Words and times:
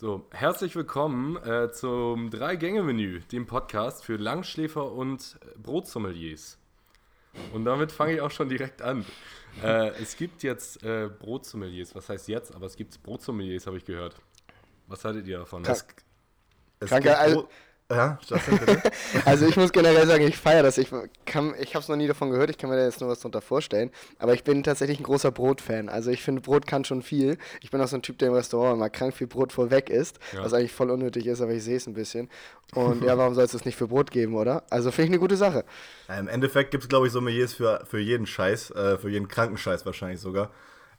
So, 0.00 0.26
herzlich 0.30 0.74
willkommen 0.76 1.36
äh, 1.44 1.70
zum 1.72 2.30
Drei-Gänge-Menü, 2.30 3.20
dem 3.32 3.44
Podcast 3.46 4.02
für 4.02 4.16
Langschläfer 4.16 4.90
und 4.92 5.38
Brotsommeliers. 5.62 6.56
Und 7.52 7.66
damit 7.66 7.92
fange 7.92 8.14
ich 8.14 8.22
auch 8.22 8.30
schon 8.30 8.48
direkt 8.48 8.80
an. 8.80 9.04
Äh, 9.62 9.88
es 10.00 10.16
gibt 10.16 10.42
jetzt 10.42 10.82
äh, 10.82 11.10
Brotsommeliers, 11.18 11.94
was 11.94 12.08
heißt 12.08 12.28
jetzt, 12.28 12.54
aber 12.54 12.64
es 12.64 12.76
gibt 12.76 13.02
Brotsommeliers, 13.02 13.66
habe 13.66 13.76
ich 13.76 13.84
gehört. 13.84 14.16
Was 14.86 15.04
haltet 15.04 15.26
ihr 15.26 15.36
davon? 15.36 15.64
Krank, 15.64 15.84
Es 16.78 16.88
Kranke, 16.88 17.08
gibt 17.08 17.20
also, 17.20 17.42
Bro- 17.42 17.48
ja, 17.90 18.18
Justin, 18.26 18.58
bitte. 18.58 18.82
also 19.24 19.46
ich 19.46 19.56
muss 19.56 19.72
generell 19.72 20.06
sagen, 20.06 20.26
ich 20.26 20.36
feiere 20.36 20.62
das. 20.62 20.78
Ich, 20.78 20.90
kann- 21.26 21.54
ich 21.60 21.74
habe 21.74 21.82
es 21.82 21.88
noch 21.88 21.96
nie 21.96 22.06
davon 22.06 22.30
gehört, 22.30 22.48
ich 22.50 22.56
kann 22.58 22.70
mir 22.70 22.76
da 22.76 22.84
jetzt 22.84 23.00
nur 23.00 23.10
was 23.10 23.20
drunter 23.20 23.40
vorstellen. 23.40 23.90
Aber 24.18 24.32
ich 24.34 24.44
bin 24.44 24.62
tatsächlich 24.62 25.00
ein 25.00 25.02
großer 25.04 25.30
Brotfan. 25.32 25.88
Also 25.88 26.10
ich 26.10 26.22
finde, 26.22 26.40
Brot 26.40 26.66
kann 26.66 26.84
schon 26.84 27.02
viel. 27.02 27.36
Ich 27.62 27.70
bin 27.70 27.80
auch 27.80 27.88
so 27.88 27.96
ein 27.96 28.02
Typ, 28.02 28.18
der 28.18 28.28
im 28.28 28.34
Restaurant 28.34 28.76
immer 28.76 28.90
krank 28.90 29.14
viel 29.14 29.26
Brot 29.26 29.52
vorweg 29.52 29.90
isst, 29.90 30.18
Ja. 30.32 30.44
was 30.44 30.52
eigentlich 30.52 30.72
voll 30.72 30.90
unnötig 30.90 31.26
ist, 31.26 31.40
aber 31.40 31.52
ich 31.52 31.64
sehe 31.64 31.76
es 31.76 31.86
ein 31.86 31.94
bisschen. 31.94 32.28
Und 32.74 33.02
ja, 33.02 33.18
warum 33.18 33.34
soll 33.34 33.44
es 33.44 33.52
das 33.52 33.64
nicht 33.64 33.76
für 33.76 33.88
Brot 33.88 34.12
geben, 34.12 34.34
oder? 34.36 34.62
Also 34.70 34.92
finde 34.92 35.06
ich 35.06 35.10
eine 35.10 35.18
gute 35.18 35.36
Sache. 35.36 35.64
Ja, 36.08 36.18
Im 36.18 36.28
Endeffekt 36.28 36.70
gibt 36.70 36.84
es, 36.84 36.88
glaube 36.88 37.08
ich, 37.08 37.12
Sommeliers 37.12 37.52
für, 37.54 37.84
für 37.88 37.98
jeden 37.98 38.26
Scheiß, 38.26 38.70
äh, 38.70 38.96
für 38.98 39.10
jeden 39.10 39.26
Krankenscheiß 39.26 39.84
wahrscheinlich 39.86 40.20
sogar. 40.20 40.50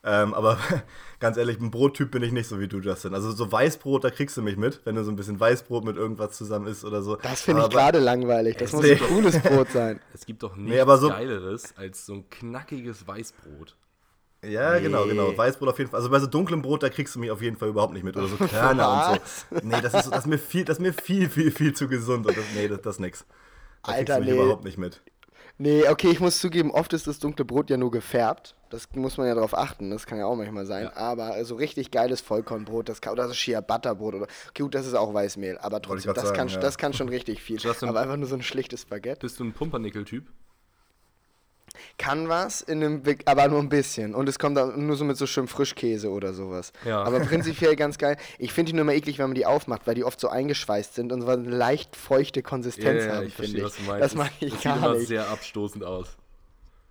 Ähm, 0.03 0.33
aber 0.33 0.57
ganz 1.19 1.37
ehrlich, 1.37 1.59
ein 1.59 1.69
Brottyp 1.69 2.09
bin 2.11 2.23
ich 2.23 2.31
nicht 2.31 2.47
so 2.47 2.59
wie 2.59 2.67
du, 2.67 2.79
Justin. 2.79 3.13
Also 3.13 3.31
so 3.31 3.51
Weißbrot, 3.51 4.03
da 4.03 4.09
kriegst 4.09 4.35
du 4.35 4.41
mich 4.41 4.57
mit, 4.57 4.81
wenn 4.85 4.95
du 4.95 5.03
so 5.03 5.11
ein 5.11 5.15
bisschen 5.15 5.39
Weißbrot 5.39 5.85
mit 5.85 5.95
irgendwas 5.95 6.35
zusammen 6.37 6.67
isst 6.67 6.83
oder 6.83 7.03
so. 7.03 7.17
Das 7.17 7.41
finde 7.41 7.61
ich 7.63 7.69
gerade 7.69 7.99
langweilig. 7.99 8.57
Das 8.57 8.73
muss 8.73 8.83
Nee. 8.83 8.93
ein 8.93 8.99
cooles 9.07 9.39
Brot 9.39 9.69
sein. 9.69 9.99
Es 10.13 10.25
gibt 10.25 10.41
doch 10.41 10.55
nichts 10.55 10.71
Nee, 10.73 10.79
aber 10.79 10.97
so- 10.97 11.09
Geileres 11.09 11.75
als 11.77 12.05
so 12.05 12.13
ein 12.13 12.29
knackiges 12.29 13.07
Weißbrot. 13.07 13.75
Ja, 14.43 14.79
genau, 14.79 15.03
Nee. 15.05 15.11
genau. 15.11 15.37
Weißbrot 15.37 15.69
auf 15.69 15.77
jeden 15.77 15.91
Fall. 15.91 15.99
Also 15.99 16.09
bei 16.09 16.19
so 16.19 16.25
dunklem 16.25 16.63
Brot, 16.63 16.81
da 16.81 16.89
kriegst 16.89 17.13
du 17.13 17.19
mich 17.19 17.29
auf 17.29 17.43
jeden 17.43 17.57
Fall 17.57 17.69
überhaupt 17.69 17.93
nicht 17.93 18.03
mit. 18.03 18.17
Oder 18.17 18.27
so 18.27 18.37
Körner 18.47 19.11
und 19.11 19.21
so. 19.61 19.67
Nee, 19.67 19.81
das 19.83 19.93
ist, 19.93 20.09
das 20.09 20.19
ist 20.21 20.25
mir 20.27 20.39
viel, 20.39 20.65
das 20.65 20.77
ist 20.77 20.81
mir 20.81 20.93
viel, 20.93 21.29
viel, 21.29 21.51
viel 21.51 21.73
zu 21.73 21.87
gesund. 21.87 22.25
Und 22.25 22.35
das, 22.35 22.43
nee, 22.55 22.67
das, 22.67 22.81
das 22.81 22.95
ist 22.95 22.99
nix. 23.01 23.25
Da 23.83 23.91
Alter, 23.91 23.97
kriegst 24.15 24.17
du 24.17 24.19
mich 24.21 24.29
nee. 24.31 24.41
überhaupt 24.43 24.63
nicht 24.63 24.77
mit. 24.79 25.01
Nee, 25.57 25.87
okay, 25.87 26.09
ich 26.09 26.19
muss 26.19 26.39
zugeben, 26.39 26.71
oft 26.71 26.93
ist 26.93 27.07
das 27.07 27.19
dunkle 27.19 27.45
Brot 27.45 27.69
ja 27.69 27.77
nur 27.77 27.91
gefärbt. 27.91 28.55
Das 28.69 28.87
muss 28.95 29.17
man 29.17 29.27
ja 29.27 29.35
darauf 29.35 29.55
achten, 29.55 29.91
das 29.91 30.05
kann 30.05 30.17
ja 30.17 30.25
auch 30.25 30.35
manchmal 30.35 30.65
sein. 30.65 30.87
Aber 30.87 31.43
so 31.43 31.55
richtig 31.55 31.91
geiles 31.91 32.21
Vollkornbrot, 32.21 32.87
das 32.87 33.01
kann, 33.01 33.13
oder 33.13 33.27
so 33.27 33.33
Shea 33.33 33.59
Butterbrot 33.59 34.15
oder. 34.15 34.27
Okay, 34.49 34.63
gut, 34.63 34.75
das 34.75 34.87
ist 34.87 34.93
auch 34.93 35.13
Weißmehl, 35.13 35.57
aber 35.57 35.81
trotzdem, 35.81 36.13
das, 36.13 36.23
sagen, 36.23 36.37
kann, 36.37 36.47
ja. 36.47 36.59
das 36.59 36.77
kann 36.77 36.93
schon 36.93 37.09
richtig 37.09 37.41
viel. 37.41 37.59
Aber 37.81 37.99
einfach 37.99 38.17
nur 38.17 38.27
so 38.27 38.35
ein 38.35 38.41
schlichtes 38.41 38.85
Baguette. 38.85 39.19
Bist 39.19 39.39
du 39.39 39.43
ein 39.43 39.53
Pumpernickel-Typ? 39.53 40.25
Kann 41.97 42.29
was, 42.29 42.61
in 42.61 42.83
einem, 42.83 43.03
aber 43.25 43.47
nur 43.47 43.59
ein 43.59 43.69
bisschen. 43.69 44.15
Und 44.15 44.27
es 44.29 44.39
kommt 44.39 44.57
dann 44.57 44.85
nur 44.85 44.95
so 44.95 45.05
mit 45.05 45.17
so 45.17 45.25
schön 45.25 45.47
Frischkäse 45.47 46.09
oder 46.09 46.33
sowas. 46.33 46.73
Ja. 46.85 47.03
Aber 47.03 47.19
prinzipiell 47.19 47.75
ganz 47.75 47.97
geil. 47.97 48.17
Ich 48.39 48.53
finde 48.53 48.71
die 48.71 48.75
nur 48.75 48.81
immer 48.81 48.93
eklig, 48.93 49.19
wenn 49.19 49.27
man 49.27 49.35
die 49.35 49.45
aufmacht, 49.45 49.87
weil 49.87 49.95
die 49.95 50.03
oft 50.03 50.19
so 50.19 50.29
eingeschweißt 50.29 50.95
sind 50.95 51.11
und 51.11 51.21
so 51.21 51.27
eine 51.27 51.49
leicht 51.49 51.95
feuchte 51.95 52.41
Konsistenz 52.41 53.05
haben, 53.05 53.27
ich 53.27 53.33
finde 53.33 53.57
ich. 53.57 53.63
was 53.63 53.75
du 53.75 53.83
meinst. 53.83 54.03
Das 54.03 54.15
mag 54.15 54.31
ich 54.39 54.53
das 54.53 54.63
gar 54.63 54.75
sieht 54.75 54.85
immer 54.85 54.95
nicht. 54.95 55.07
sehr 55.07 55.29
abstoßend 55.29 55.83
aus. 55.83 56.17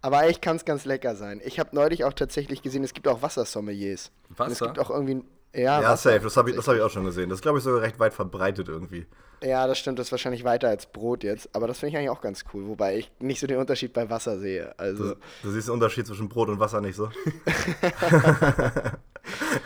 Aber 0.03 0.19
eigentlich 0.19 0.41
kann 0.41 0.57
es 0.57 0.65
ganz 0.65 0.85
lecker 0.85 1.15
sein. 1.15 1.41
Ich 1.45 1.59
habe 1.59 1.75
neulich 1.75 2.05
auch 2.05 2.15
tatsächlich 2.15 2.63
gesehen, 2.63 2.83
es 2.85 2.95
gibt 2.95 3.07
auch 3.07 3.23
Wassersommeliers. 3.23 4.11
Und 4.29 4.33
es 4.33 4.39
Wasser? 4.61 4.67
gibt 4.67 4.79
auch 4.79 4.91
irgendwie. 4.91 5.23
Ja, 5.55 5.81
Ja, 5.83 5.97
safe. 5.97 6.21
Das 6.21 6.37
habe 6.37 6.51
ich, 6.51 6.57
das 6.57 6.67
hab 6.69 6.77
ich 6.77 6.83
auch 6.83 6.91
schon 6.91 7.05
gesehen. 7.05 7.29
Das 7.29 7.39
ist, 7.39 7.43
glaube 7.43 7.59
ich, 7.59 7.65
sogar 7.65 7.83
recht 7.83 7.99
weit 7.99 8.15
verbreitet 8.15 8.69
irgendwie. 8.69 9.07
ja, 9.43 9.67
das 9.67 9.79
stimmt. 9.79 9.99
Das 9.99 10.09
ist 10.09 10.13
wahrscheinlich 10.13 10.45
weiter 10.45 10.69
als 10.69 10.87
Brot 10.87 11.25
jetzt. 11.25 11.49
Aber 11.55 11.67
das 11.67 11.79
finde 11.79 11.91
ich 11.91 11.97
eigentlich 11.99 12.11
auch 12.11 12.21
ganz 12.21 12.45
cool. 12.55 12.67
Wobei 12.69 12.99
ich 12.99 13.11
nicht 13.19 13.41
so 13.41 13.47
den 13.47 13.59
Unterschied 13.59 13.93
bei 13.93 14.09
Wasser 14.11 14.39
sehe. 14.39 14.73
Also, 14.79 15.15
Du, 15.15 15.21
du 15.43 15.51
siehst 15.51 15.69
den 15.69 15.75
Unterschied 15.75 16.07
zwischen 16.07 16.29
Brot 16.29 16.49
und 16.49 16.61
Wasser 16.61 16.81
nicht 16.81 16.97
so. 16.97 17.11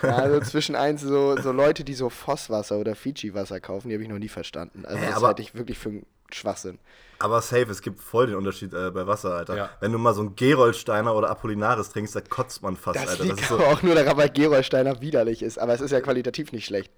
ja, 0.02 0.16
also 0.16 0.40
zwischen 0.50 0.76
eins 0.76 1.02
so, 1.02 1.36
so 1.40 1.52
Leute, 1.52 1.84
die 1.84 1.94
so 1.94 2.10
Fosswasser 2.10 2.78
oder 2.78 2.94
Fiji-Wasser 2.94 3.60
kaufen, 3.60 3.88
die 3.88 3.94
habe 3.94 4.02
ich 4.02 4.08
noch 4.10 4.18
nie 4.18 4.28
verstanden. 4.28 4.84
Also, 4.86 5.04
das 5.04 5.22
halte 5.22 5.42
ich 5.42 5.54
wirklich 5.54 5.78
für 5.78 5.90
einen 5.90 6.06
Schwachsinn. 6.32 6.78
Aber 7.24 7.40
safe, 7.40 7.70
es 7.70 7.80
gibt 7.80 8.00
voll 8.00 8.26
den 8.26 8.36
Unterschied 8.36 8.74
äh, 8.74 8.90
bei 8.90 9.06
Wasser, 9.06 9.34
Alter. 9.34 9.56
Ja. 9.56 9.70
Wenn 9.80 9.92
du 9.92 9.98
mal 9.98 10.12
so 10.12 10.20
einen 10.20 10.36
Gerolsteiner 10.36 11.14
oder 11.14 11.30
Apollinaris 11.30 11.88
trinkst, 11.88 12.14
da 12.14 12.20
kotzt 12.20 12.62
man 12.62 12.76
fast, 12.76 12.96
Das 12.96 13.08
Alter. 13.08 13.24
liegt 13.24 13.36
Das 13.36 13.42
ist 13.44 13.48
so, 13.48 13.54
aber 13.54 13.68
auch 13.68 13.82
nur 13.82 13.94
daran, 13.94 14.18
weil 14.18 14.28
Gerolsteiner 14.28 15.00
widerlich 15.00 15.42
ist. 15.42 15.58
Aber 15.58 15.72
es 15.72 15.80
ist 15.80 15.90
ja 15.90 16.02
qualitativ 16.02 16.52
nicht 16.52 16.66
schlecht. 16.66 16.92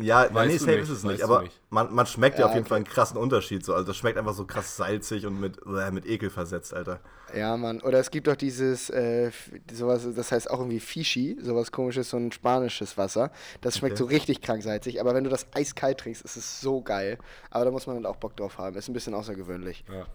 Ja, 0.00 0.24
ja, 0.24 0.34
Weißt 0.34 0.52
nee, 0.52 0.58
safe 0.58 0.70
nicht, 0.72 0.82
ist 0.82 0.90
es 0.90 1.04
nicht. 1.04 1.22
Aber 1.22 1.42
nicht. 1.42 1.60
man, 1.70 1.92
man 1.94 2.06
schmeckt 2.06 2.38
ja, 2.38 2.42
Ja, 2.42 2.46
auf 2.46 2.52
jeden 2.52 2.62
okay. 2.64 2.68
Fall 2.68 2.76
einen 2.76 2.86
krassen 2.86 3.16
Unterschied. 3.16 3.64
So. 3.64 3.74
Also 3.74 3.86
das 3.86 3.96
schmeckt 3.96 4.16
einfach 4.16 4.34
so 4.34 4.44
krass 4.46 4.76
salzig 4.76 5.26
und 5.26 5.40
mit, 5.40 5.58
äh, 5.66 5.90
mit 5.90 6.06
Ekel 6.06 6.30
versetzt, 6.30 6.72
Alter. 6.72 7.00
Ja, 7.34 7.56
Mann. 7.56 7.80
Oder 7.80 7.98
es 7.98 8.10
gibt 8.10 8.28
auch 8.28 8.36
dieses, 8.36 8.90
äh, 8.90 9.30
sowas, 9.72 10.06
das 10.14 10.32
heißt 10.32 10.50
auch 10.50 10.58
irgendwie 10.58 10.80
Fischi, 10.80 11.36
sowas 11.40 11.72
komisches, 11.72 12.10
so 12.10 12.16
ein 12.16 12.30
spanisches 12.30 12.96
Wasser. 12.98 13.30
Das 13.60 13.78
schmeckt 13.78 13.94
Okay. 13.94 14.02
so 14.02 14.08
richtig 14.08 14.40
krank 14.42 14.62
salzig, 14.62 15.00
aber 15.00 15.14
wenn 15.14 15.24
du 15.24 15.30
das 15.30 15.46
eiskalt 15.54 15.98
trinkst, 15.98 16.22
ist 16.22 16.36
es 16.36 16.60
so 16.60 16.82
geil. 16.82 17.18
Aber 17.50 17.64
da 17.64 17.70
muss 17.70 17.86
man 17.86 17.96
dann 17.96 18.06
auch 18.06 18.16
Bock 18.16 18.36
drauf 18.36 18.58
haben. 18.58 18.76
Ist 18.76 18.88
ein 18.88 18.92
bisschen 18.92 19.14
außergewöhnlich. 19.14 19.84
Ja. 19.92 20.06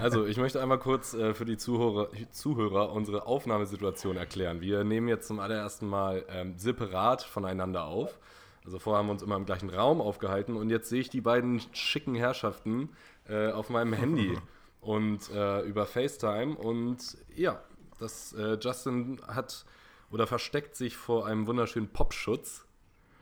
Also, 0.00 0.26
ich 0.26 0.38
möchte 0.38 0.60
einmal 0.60 0.78
kurz 0.78 1.14
äh, 1.14 1.34
für 1.34 1.44
die 1.44 1.56
Zuhörer, 1.56 2.08
Zuhörer 2.30 2.92
unsere 2.92 3.26
Aufnahmesituation 3.26 4.16
erklären. 4.16 4.60
Wir 4.60 4.84
nehmen 4.84 5.08
jetzt 5.08 5.28
zum 5.28 5.40
allerersten 5.40 5.86
Mal 5.86 6.24
ähm, 6.28 6.54
separat 6.58 7.22
voneinander 7.22 7.84
auf. 7.84 8.18
Also 8.64 8.78
vorher 8.78 8.98
haben 8.98 9.08
wir 9.08 9.12
uns 9.12 9.22
immer 9.22 9.36
im 9.36 9.44
gleichen 9.44 9.68
Raum 9.68 10.00
aufgehalten 10.00 10.56
und 10.56 10.70
jetzt 10.70 10.88
sehe 10.88 11.00
ich 11.00 11.10
die 11.10 11.20
beiden 11.20 11.60
schicken 11.72 12.14
Herrschaften 12.14 12.88
äh, 13.28 13.50
auf 13.50 13.68
meinem 13.68 13.92
Handy 13.92 14.38
und 14.80 15.30
äh, 15.30 15.60
über 15.62 15.86
FaceTime 15.86 16.56
und 16.56 17.16
ja, 17.34 17.60
das 17.98 18.32
äh, 18.32 18.58
Justin 18.60 19.20
hat 19.26 19.64
oder 20.10 20.26
versteckt 20.26 20.76
sich 20.76 20.96
vor 20.96 21.26
einem 21.26 21.46
wunderschönen 21.46 21.88
Popschutz. 21.88 22.66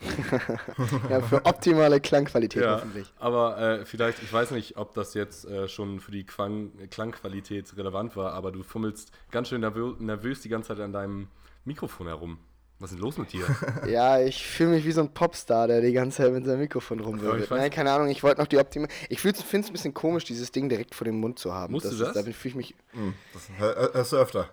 Ja, 1.09 1.21
für 1.21 1.45
optimale 1.47 2.01
Klangqualität 2.01 2.67
hoffentlich. 2.67 3.13
Aber 3.21 3.59
äh, 3.59 3.87
vielleicht, 3.87 4.21
ich 4.21 4.33
weiß 4.33 4.51
nicht, 4.51 4.77
ob 4.77 4.95
das 4.95 5.15
jetzt 5.15 5.45
äh, 5.45 5.69
schon 5.69 6.01
für 6.01 6.11
die 6.11 6.25
Quang 6.25 6.73
Klangqualität 6.91 7.77
relevant 7.77 8.17
war, 8.17 8.33
aber 8.33 8.51
du 8.51 8.65
fummelst 8.65 9.13
ganz 9.31 9.49
schön 9.49 9.61
nervö 9.61 9.95
nervös 10.01 10.41
die 10.41 10.49
ganze 10.49 10.69
Zeit 10.69 10.81
an 10.81 10.93
deinem 10.93 11.29
Mikrofon 11.65 12.09
herum. 12.09 12.39
Was 12.83 12.91
ist 12.91 12.97
denn 12.99 13.05
los 13.05 13.17
mit 13.17 13.33
dir? 13.33 13.45
Ja, 13.87 14.19
ich 14.21 14.45
fühle 14.45 14.71
mich 14.71 14.85
wie 14.85 14.91
so 14.91 15.03
ein 15.03 15.15
Popstar, 15.15 15.69
der 15.69 15.81
die 15.81 15.93
ganze 15.93 16.17
Zeit 16.19 16.33
mit 16.33 16.45
seinem 16.45 16.59
Mikrofon 16.59 16.99
rumwirbelt. 16.99 17.49
Nein, 17.51 17.71
keine 17.71 17.93
Ahnung, 17.93 18.09
ich 18.09 18.25
wollte 18.25 18.41
noch 18.41 18.49
die 18.49 18.59
optimale. 18.59 18.91
Ich 19.09 19.21
finde 19.21 19.39
es 19.41 19.55
ein 19.55 19.73
bisschen 19.73 19.95
komisch, 19.95 20.25
dieses 20.25 20.51
Ding 20.51 20.69
direkt 20.69 20.95
vor 20.97 21.05
dem 21.05 21.21
Mund 21.21 21.39
zu 21.39 21.55
haben. 21.55 21.73
Musst 21.73 21.87
du 21.87 21.91
ist- 21.91 22.01
das? 22.01 22.13
Damit 22.15 22.35
fühle 22.35 22.51
ich 22.51 22.57
mich. 22.57 22.75
Hm, 22.91 23.15
das 23.33 23.43
hör- 23.57 23.77
hör- 23.77 23.95
hörst 23.95 24.13
du 24.13 24.17
öfter. 24.17 24.49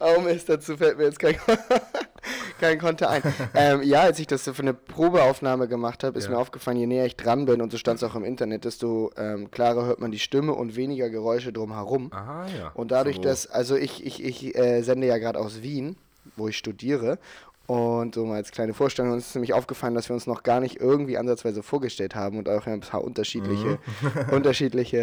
Oh 0.00 0.20
Mist, 0.20 0.48
dazu 0.48 0.76
fällt 0.76 0.98
mir 0.98 1.04
jetzt 1.04 1.18
kein, 1.18 1.36
kein 2.60 2.78
Konter 2.78 3.10
ein. 3.10 3.22
ähm, 3.54 3.82
ja, 3.82 4.00
als 4.02 4.18
ich 4.18 4.26
das 4.26 4.44
so 4.44 4.52
für 4.54 4.62
eine 4.62 4.74
Probeaufnahme 4.74 5.68
gemacht 5.68 6.04
habe, 6.04 6.18
ist 6.18 6.24
Ja. 6.26 6.30
mir 6.32 6.38
aufgefallen, 6.38 6.76
je 6.78 6.86
näher 6.86 7.06
ich 7.06 7.16
dran 7.16 7.44
bin, 7.46 7.60
und 7.60 7.70
so 7.72 7.78
stand 7.78 7.98
es 7.98 8.04
auch 8.08 8.14
im 8.14 8.24
Internet, 8.24 8.64
desto 8.64 9.10
ähm, 9.16 9.50
klarer 9.50 9.86
hört 9.86 10.00
man 10.00 10.10
die 10.12 10.18
Stimme 10.18 10.54
und 10.54 10.76
weniger 10.76 11.10
Geräusche 11.10 11.52
drumherum. 11.52 12.10
Aha, 12.12 12.46
ja. 12.58 12.70
Und 12.74 12.90
dadurch, 12.90 13.16
So. 13.16 13.22
dass, 13.22 13.46
also 13.46 13.76
ich, 13.76 14.04
ich, 14.04 14.22
ich 14.24 14.56
äh, 14.56 14.82
sende 14.82 15.06
ja 15.06 15.18
gerade 15.18 15.38
aus 15.38 15.62
Wien, 15.62 15.96
wo 16.36 16.48
ich 16.48 16.56
studiere. 16.58 17.18
Und 17.66 18.14
so 18.14 18.26
mal 18.26 18.34
als 18.36 18.50
kleine 18.50 18.74
Vorstellung, 18.74 19.12
uns 19.12 19.28
ist 19.28 19.34
nämlich 19.34 19.54
aufgefallen, 19.54 19.94
dass 19.94 20.10
wir 20.10 20.14
uns 20.14 20.26
noch 20.26 20.42
gar 20.42 20.60
nicht 20.60 20.80
irgendwie 20.80 21.16
ansatzweise 21.16 21.62
vorgestellt 21.62 22.14
haben 22.14 22.36
und 22.36 22.46
auch 22.48 22.66
ein 22.66 22.80
paar 22.80 23.02
unterschiedliche, 23.02 23.78
unterschiedliche 24.30 24.98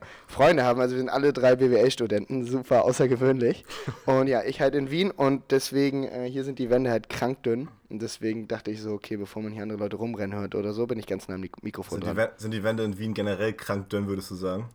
äh, 0.00 0.06
Freunde 0.26 0.64
haben. 0.64 0.80
Also 0.80 0.94
wir 0.94 1.00
sind 1.00 1.10
alle 1.10 1.32
drei 1.34 1.56
BWL-Studenten, 1.56 2.46
super 2.46 2.84
außergewöhnlich. 2.84 3.64
Und 4.06 4.28
ja, 4.28 4.42
ich 4.44 4.62
halt 4.62 4.74
in 4.74 4.90
Wien 4.90 5.10
und 5.10 5.42
deswegen, 5.50 6.04
äh, 6.04 6.28
hier 6.30 6.44
sind 6.44 6.58
die 6.58 6.70
Wände 6.70 6.90
halt 6.90 7.10
krank 7.10 7.42
dünn. 7.42 7.68
Und 7.90 8.00
deswegen 8.00 8.48
dachte 8.48 8.70
ich 8.70 8.80
so, 8.80 8.92
okay, 8.92 9.16
bevor 9.16 9.42
man 9.42 9.52
hier 9.52 9.62
andere 9.62 9.78
Leute 9.78 9.96
rumrennen 9.96 10.38
hört 10.38 10.54
oder 10.54 10.72
so, 10.72 10.86
bin 10.86 10.98
ich 10.98 11.06
ganz 11.06 11.28
nah 11.28 11.34
am 11.34 11.42
Mik- 11.42 11.62
Mikrofon 11.62 12.00
Sind 12.00 12.10
die, 12.10 12.16
dran. 12.16 12.28
Wä- 12.28 12.40
sind 12.40 12.54
die 12.54 12.62
Wände 12.64 12.82
in 12.84 12.98
Wien 12.98 13.12
generell 13.14 13.52
krank 13.52 13.90
dünn, 13.90 14.08
würdest 14.08 14.30
du 14.30 14.34
sagen? 14.36 14.70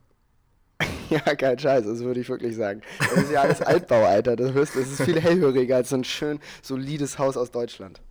Ja, 1.09 1.35
kein 1.35 1.59
Scheiß, 1.59 1.85
das 1.85 1.99
würde 1.99 2.21
ich 2.21 2.29
wirklich 2.29 2.55
sagen. 2.55 2.81
Das 2.99 3.23
ist 3.23 3.31
ja 3.31 3.41
alles 3.41 3.61
Altbau, 3.61 4.05
Alter. 4.05 4.35
Das, 4.35 4.53
du, 4.53 4.59
das 4.59 4.75
ist 4.75 5.01
viel 5.01 5.19
hellhöriger 5.19 5.75
als 5.77 5.89
so 5.89 5.97
ein 5.97 6.03
schön 6.03 6.39
solides 6.61 7.19
Haus 7.19 7.35
aus 7.35 7.51
Deutschland. 7.51 8.01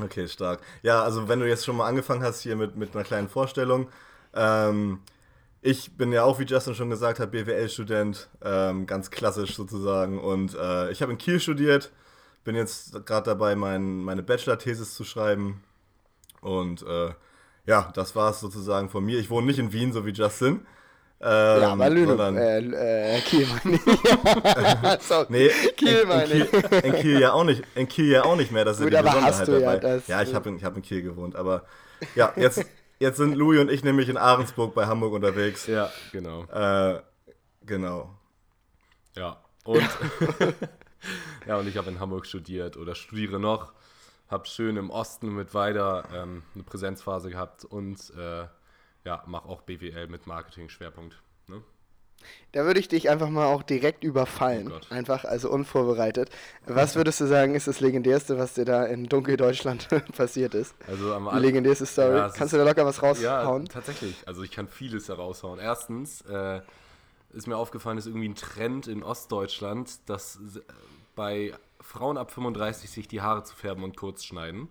Okay, 0.00 0.28
stark. 0.28 0.60
Ja, 0.82 1.02
also 1.02 1.28
wenn 1.28 1.40
du 1.40 1.48
jetzt 1.48 1.64
schon 1.64 1.76
mal 1.76 1.88
angefangen 1.88 2.22
hast 2.22 2.42
hier 2.42 2.54
mit, 2.54 2.76
mit 2.76 2.94
einer 2.94 3.04
kleinen 3.04 3.28
Vorstellung. 3.28 3.88
Ähm, 4.34 5.00
ich 5.60 5.96
bin 5.96 6.12
ja 6.12 6.22
auch, 6.22 6.38
wie 6.38 6.44
Justin 6.44 6.76
schon 6.76 6.90
gesagt 6.90 7.18
hat, 7.18 7.32
BWL-Student, 7.32 8.28
ähm, 8.42 8.86
ganz 8.86 9.10
klassisch 9.10 9.56
sozusagen. 9.56 10.20
Und 10.20 10.54
äh, 10.54 10.90
ich 10.92 11.02
habe 11.02 11.12
in 11.12 11.18
Kiel 11.18 11.40
studiert, 11.40 11.90
bin 12.44 12.54
jetzt 12.54 13.04
gerade 13.06 13.24
dabei, 13.24 13.56
mein, 13.56 14.04
meine 14.04 14.22
Bachelor-Thesis 14.22 14.94
zu 14.94 15.02
schreiben. 15.02 15.64
Und 16.40 16.82
äh, 16.82 17.10
ja, 17.66 17.90
das 17.94 18.14
war 18.14 18.30
es 18.30 18.40
sozusagen 18.40 18.88
von 18.88 19.04
mir. 19.04 19.18
Ich 19.18 19.30
wohne 19.30 19.48
nicht 19.48 19.58
in 19.58 19.72
Wien, 19.72 19.92
so 19.92 20.06
wie 20.06 20.12
Justin. 20.12 20.60
Ähm, 21.20 21.60
ja, 21.62 21.72
aber 21.72 21.90
Lüneburg, 21.90 22.18
sondern- 22.18 22.72
äh, 22.72 23.16
äh, 23.16 23.20
Kiel 23.22 23.46
meine 23.64 23.76
ich. 23.76 25.02
Sorry. 25.06 25.26
Nee, 25.30 25.48
Kiel 25.76 25.88
in, 25.88 25.98
in, 26.02 26.08
meine 26.08 26.32
ich. 26.34 26.50
Kiel, 26.50 26.62
in 26.84 26.92
Kiel 26.94 27.20
ja 27.20 27.32
auch 27.32 27.44
nicht. 27.44 27.62
In 27.74 27.88
Kiel 27.88 28.06
ja 28.12 28.24
auch 28.24 28.36
nicht 28.36 28.52
mehr. 28.52 28.64
Das 28.64 28.78
ist 28.78 28.84
Gut, 28.84 28.92
ja 28.92 29.02
die 29.02 29.08
Besonderheit 29.08 29.48
ja 29.48 29.58
dabei. 29.60 29.76
das- 29.78 30.06
ja, 30.06 30.22
ich 30.22 30.34
habe 30.34 30.48
in, 30.48 30.56
ich 30.58 30.64
hab 30.64 30.76
in 30.76 30.82
Kiel 30.82 31.02
gewohnt. 31.02 31.34
Aber 31.34 31.64
ja, 32.14 32.32
jetzt, 32.36 32.64
jetzt 33.00 33.16
sind 33.16 33.34
Louis 33.34 33.60
und 33.60 33.68
ich 33.70 33.82
nämlich 33.82 34.08
in 34.08 34.16
Ahrensburg 34.16 34.74
bei 34.74 34.86
Hamburg 34.86 35.12
unterwegs. 35.12 35.66
Ja, 35.66 35.90
genau. 36.12 36.44
Äh, 36.44 37.00
genau. 37.66 38.14
Ja. 39.16 39.42
Und 39.64 39.82
Ja, 41.46 41.56
und 41.56 41.66
ich 41.68 41.76
habe 41.76 41.88
in 41.90 42.00
Hamburg 42.00 42.26
studiert 42.26 42.76
oder 42.76 42.94
studiere 42.94 43.38
noch. 43.40 43.72
Habe 44.28 44.46
schön 44.46 44.76
im 44.76 44.90
Osten 44.90 45.34
mit 45.34 45.54
Weider 45.54 46.04
ähm, 46.14 46.42
eine 46.54 46.64
Präsenzphase 46.64 47.30
gehabt 47.30 47.64
und 47.64 47.98
äh, 48.18 48.44
ja, 49.04 49.22
mache 49.26 49.48
auch 49.48 49.62
BWL 49.62 50.08
mit 50.08 50.26
Marketing-Schwerpunkt. 50.26 51.20
Ne? 51.46 51.62
Da 52.52 52.64
würde 52.64 52.80
ich 52.80 52.88
dich 52.88 53.08
einfach 53.10 53.28
mal 53.28 53.46
auch 53.46 53.62
direkt 53.62 54.02
überfallen. 54.02 54.72
Oh 54.72 54.80
einfach, 54.92 55.24
also 55.24 55.50
unvorbereitet. 55.50 56.30
Was 56.66 56.96
würdest 56.96 57.20
du 57.20 57.26
sagen, 57.26 57.54
ist 57.54 57.68
das 57.68 57.80
Legendärste, 57.80 58.38
was 58.38 58.54
dir 58.54 58.64
da 58.64 58.84
in 58.84 59.06
Dunkeldeutschland 59.06 59.88
passiert 60.16 60.54
ist? 60.54 60.74
Also 60.88 61.14
am 61.14 61.30
Die 61.32 61.38
legendärste 61.38 61.86
Story. 61.86 62.16
Ja, 62.16 62.28
Kannst 62.30 62.54
du 62.54 62.58
da 62.58 62.64
locker 62.64 62.84
was 62.84 62.96
Ja, 63.20 63.38
raushauen? 63.40 63.66
tatsächlich. 63.66 64.16
Also 64.26 64.42
ich 64.42 64.50
kann 64.50 64.66
vieles 64.68 65.06
da 65.06 65.14
raushauen. 65.14 65.60
Erstens 65.60 66.22
äh, 66.22 66.60
ist 67.32 67.46
mir 67.46 67.56
aufgefallen, 67.56 67.98
ist 67.98 68.06
irgendwie 68.06 68.28
ein 68.28 68.34
Trend 68.34 68.88
in 68.88 69.02
Ostdeutschland, 69.04 70.08
dass 70.08 70.36
äh, 70.36 70.60
bei 71.14 71.54
Frauen 71.80 72.18
ab 72.18 72.32
35 72.32 72.90
sich 72.90 73.06
die 73.08 73.20
Haare 73.20 73.44
zu 73.44 73.54
färben 73.54 73.84
und 73.84 73.96
kurz 73.96 74.24
schneiden. 74.24 74.68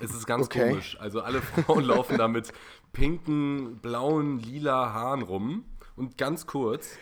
Es 0.00 0.12
ist 0.14 0.26
ganz 0.26 0.46
Okay. 0.46 0.68
komisch. 0.70 0.96
Also 1.00 1.20
alle 1.22 1.40
Frauen 1.66 1.84
laufen 1.84 2.18
da 2.18 2.28
mit 2.28 2.52
pinken, 2.92 3.78
blauen, 3.78 4.38
lila 4.38 4.92
Haaren 4.92 5.22
rum 5.22 5.64
und 5.96 6.16
ganz 6.18 6.46
kurz. 6.46 6.96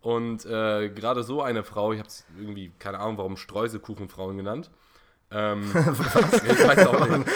Und 0.00 0.44
äh, 0.44 0.90
gerade 0.90 1.22
so 1.22 1.40
eine 1.42 1.64
Frau, 1.64 1.92
ich 1.92 1.98
habe 1.98 2.08
es 2.08 2.24
irgendwie, 2.38 2.72
keine 2.78 2.98
Ahnung, 3.00 3.16
warum 3.18 3.36
Streuselkuchenfrauen 3.36 4.36
genannt. 4.36 4.70
Ähm, 5.30 5.62
ich 5.72 6.66
weiß 6.68 6.86
auch 6.86 7.08
nicht. 7.08 7.26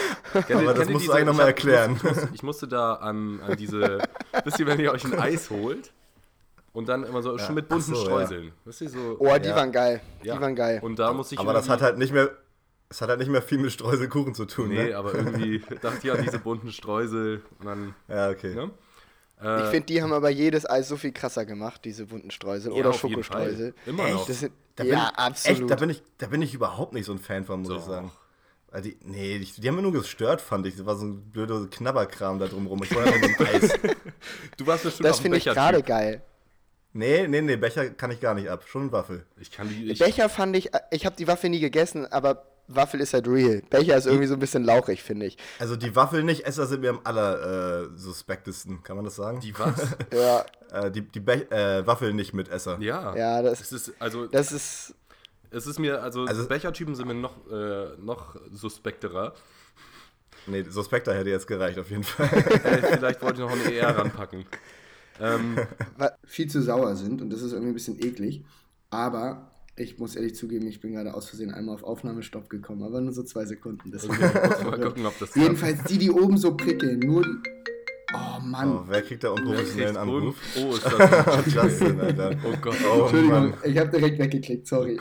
Kennt 0.47 0.51
Aber 0.61 0.73
das 0.75 0.87
musst 0.89 1.07
du 1.07 1.11
eigentlich 1.11 1.25
noch 1.25 1.33
mal 1.33 1.37
ich 1.37 1.39
hab- 1.41 1.47
erklären. 1.47 1.95
Ich 1.95 2.03
musste, 2.03 2.29
ich 2.33 2.43
musste 2.43 2.67
da 2.67 2.93
an, 2.95 3.41
an 3.41 3.57
diese, 3.57 3.99
wisst 4.43 4.59
ihr, 4.59 4.67
wenn 4.67 4.79
ihr 4.79 4.91
euch 4.91 5.03
ein 5.03 5.17
Eis 5.19 5.49
holt 5.49 5.91
und 6.71 6.87
dann 6.87 7.03
immer 7.03 7.23
so 7.23 7.37
schon 7.39 7.55
mit 7.55 7.67
bunten 7.67 7.95
so, 7.95 7.95
ja. 7.95 8.01
Streuseln. 8.05 8.51
Wisst 8.65 8.81
ihr, 8.81 8.89
so. 8.89 9.15
Oh, 9.19 9.35
die 9.39 9.49
Ja. 9.49 9.55
waren 9.55 9.71
geil. 9.71 10.01
ja. 10.21 10.35
Die 10.35 10.41
waren 10.41 10.55
geil. 10.55 10.79
Und 10.83 10.99
da 10.99 11.11
muss 11.11 11.31
ich 11.31 11.39
Aber 11.39 11.53
das 11.53 11.67
hat 11.67 11.81
halt 11.81 11.97
nicht 11.97 12.13
mehr, 12.13 12.29
es 12.89 13.01
hat 13.01 13.09
halt 13.09 13.19
nicht 13.19 13.29
mehr 13.29 13.41
viel 13.41 13.57
mit 13.59 13.71
Streuselkuchen 13.71 14.33
zu 14.33 14.45
tun, 14.45 14.69
Nee, 14.69 14.89
ne? 14.89 14.95
aber 14.95 15.13
irgendwie 15.13 15.59
dachte 15.81 15.99
ich 16.07 16.11
an 16.11 16.23
diese 16.23 16.39
bunten 16.39 16.71
Streusel 16.71 17.41
und 17.59 17.65
dann, 17.65 17.95
Ja, 18.07 18.29
okay. 18.29 18.53
ne? 18.55 18.71
Ich 19.41 19.45
Äh, 19.45 19.65
finde, 19.71 19.85
die 19.85 20.01
haben 20.01 20.11
aber 20.11 20.29
jedes 20.29 20.69
Eis 20.69 20.89
so 20.89 20.97
viel 20.97 21.13
krasser 21.13 21.45
gemacht, 21.45 21.85
diese 21.85 22.07
bunten 22.07 22.29
Streusel 22.31 22.73
Ja, 22.73 22.79
oder 22.79 22.93
Schokostreusel. 22.93 23.73
Immer 23.85 24.09
noch. 24.09 24.27
Das 24.27 24.41
sind, 24.41 24.51
Da 24.75 24.83
bin 24.83 24.93
ja, 24.93 25.09
ich, 25.13 25.17
absolut. 25.17 25.61
Echt, 25.61 25.71
da 25.71 25.75
bin, 25.75 25.89
ich, 25.91 26.03
da 26.17 26.27
bin 26.27 26.41
ich 26.41 26.53
überhaupt 26.53 26.93
nicht 26.93 27.05
so 27.05 27.13
ein 27.13 27.19
Fan 27.19 27.45
von, 27.45 27.61
muss 27.61 27.69
ich 27.71 27.77
Doch. 27.77 27.87
sagen. 27.87 28.11
Weil 28.71 28.81
die, 28.81 28.97
nee, 29.03 29.39
die, 29.39 29.61
die 29.61 29.67
haben 29.67 29.75
mir 29.77 29.81
nur 29.81 29.93
gestört, 29.93 30.41
fand 30.41 30.67
ich. 30.67 30.75
Das 30.75 30.85
war 30.85 30.95
so 30.95 31.05
ein 31.05 31.31
blöder 31.31 31.67
Knabberkram 31.71 32.37
da 32.37 32.47
drumrum. 32.47 32.83
Ich 32.83 32.93
wollte 32.93 33.13
einfach 33.13 33.39
nur 33.39 33.47
ein 33.47 33.55
Eis. 33.63 33.73
du 34.57 34.67
warst 34.67 34.83
bestimmt 34.83 35.07
das 35.07 35.19
finde 35.19 35.37
ich 35.37 35.45
gerade 35.45 35.81
geil. 35.83 36.21
Nee, 36.93 37.27
nee, 37.27 37.41
nee, 37.41 37.55
Becher 37.55 37.89
kann 37.91 38.11
ich 38.11 38.19
gar 38.19 38.33
nicht 38.35 38.49
ab. 38.49 38.63
Schon 38.67 38.91
Waffel. 38.91 39.25
Ich 39.39 39.51
kann 39.51 39.69
die. 39.69 39.89
Ich, 39.91 39.99
Becher 39.99 40.27
fand 40.27 40.55
ich, 40.55 40.69
ich 40.91 41.05
habe 41.05 41.15
die 41.15 41.27
Waffel 41.27 41.49
nie 41.49 41.59
gegessen, 41.59 42.05
aber 42.11 42.45
Waffel 42.69 43.01
ist 43.01 43.13
halt 43.13 43.27
real. 43.27 43.61
Becher 43.69 43.97
ist 43.97 44.05
irgendwie 44.05 44.27
so 44.27 44.35
ein 44.35 44.39
bisschen 44.39 44.63
lauchig, 44.63 45.01
finde 45.03 45.25
ich. 45.25 45.37
Also 45.59 45.75
die 45.75 45.95
Waffel 45.95 46.23
nicht, 46.23 46.45
Esser 46.45 46.67
sind 46.67 46.81
mir 46.81 46.91
am 46.91 47.01
aller 47.03 47.83
äh, 47.83 47.89
suspektesten, 47.97 48.83
kann 48.83 48.95
man 48.95 49.05
das 49.05 49.15
sagen? 49.15 49.39
die 49.41 49.57
was? 49.57 49.73
Ja, 50.13 50.45
äh, 50.71 50.91
die 50.91 51.01
die 51.01 51.19
Be 51.19 51.49
äh, 51.51 51.85
Waffel 51.87 52.13
nicht 52.13 52.33
mit 52.33 52.47
Esser. 52.49 52.77
ja. 52.79 53.15
ja, 53.15 53.41
das, 53.41 53.59
Es 53.61 53.71
ist, 53.71 53.93
also, 53.99 54.27
das 54.27 54.51
ist, 54.51 54.93
es 55.51 55.65
ist 55.67 55.79
mir, 55.79 56.01
also, 56.03 56.25
Also- 56.25 56.47
Bechertypen 56.47 56.93
sind 56.95 57.07
mir 57.07 57.15
noch, 57.15 57.35
äh, 57.51 57.95
noch 57.99 58.35
suspekterer. 58.51 59.33
Nee, 60.47 60.63
Suspekter 60.69 61.13
hätte 61.13 61.29
jetzt 61.29 61.47
gereicht, 61.47 61.77
auf 61.79 61.89
jeden 61.89 62.03
Fall. 62.03 62.27
Äh, 62.63 62.97
vielleicht 62.97 63.21
wollte 63.21 63.41
ich 63.41 63.47
noch 63.47 63.51
ein 63.51 63.71
ER 63.73 63.97
ranpacken. 63.97 64.45
Ähm, 65.21 65.57
viel 66.23 66.49
zu 66.49 66.61
sauer 66.61 66.95
sind 66.95 67.21
und 67.21 67.29
das 67.29 67.41
ist 67.41 67.51
irgendwie 67.51 67.71
ein 67.71 67.73
bisschen 67.73 67.99
eklig. 68.01 68.45
Aber 68.89 69.48
ich 69.79 69.97
muss 69.97 70.15
ehrlich 70.15 70.35
zugeben, 70.35 70.67
ich 70.67 70.79
bin 70.79 70.91
gerade 70.93 71.13
aus 71.13 71.27
Versehen 71.29 71.51
einmal 71.51 71.73
auf 71.75 71.83
Aufnahmestopp 71.83 72.49
gekommen, 72.49 72.83
aber 72.83 73.01
nur 73.01 73.13
so 73.13 73.23
zwei 73.23 73.45
Sekunden. 73.45 73.91
deswegen- 73.91 74.13
okay, 74.23 74.47
muss 74.49 74.63
mal 74.63 74.79
gucken, 74.81 75.05
ob 75.05 75.17
das 75.19 75.33
Jedenfalls 75.35 75.83
die, 75.85 75.97
die 75.97 76.11
oben 76.11 76.37
so 76.37 76.55
prickeln, 76.55 76.99
nur. 76.99 77.25
Oh 78.11 78.39
Mann. 78.43 78.71
Oh, 78.71 78.83
wer 78.87 79.03
kriegt 79.03 79.23
da 79.23 79.29
unprofessionellen 79.29 79.95
Anruf? 79.95 80.35
Oh, 80.59 80.73
ist 80.73 80.83
das 81.55 81.77
denn, 81.79 81.99
Alter? 81.99 82.31
Oh 82.43 82.55
Gott. 82.59 82.73
Oh, 82.91 83.01
Entschuldigung, 83.01 83.49
Mann. 83.51 83.53
ich 83.63 83.77
habe 83.77 83.91
direkt 83.91 84.17
weggeklickt, 84.17 84.65
sorry. 84.65 84.97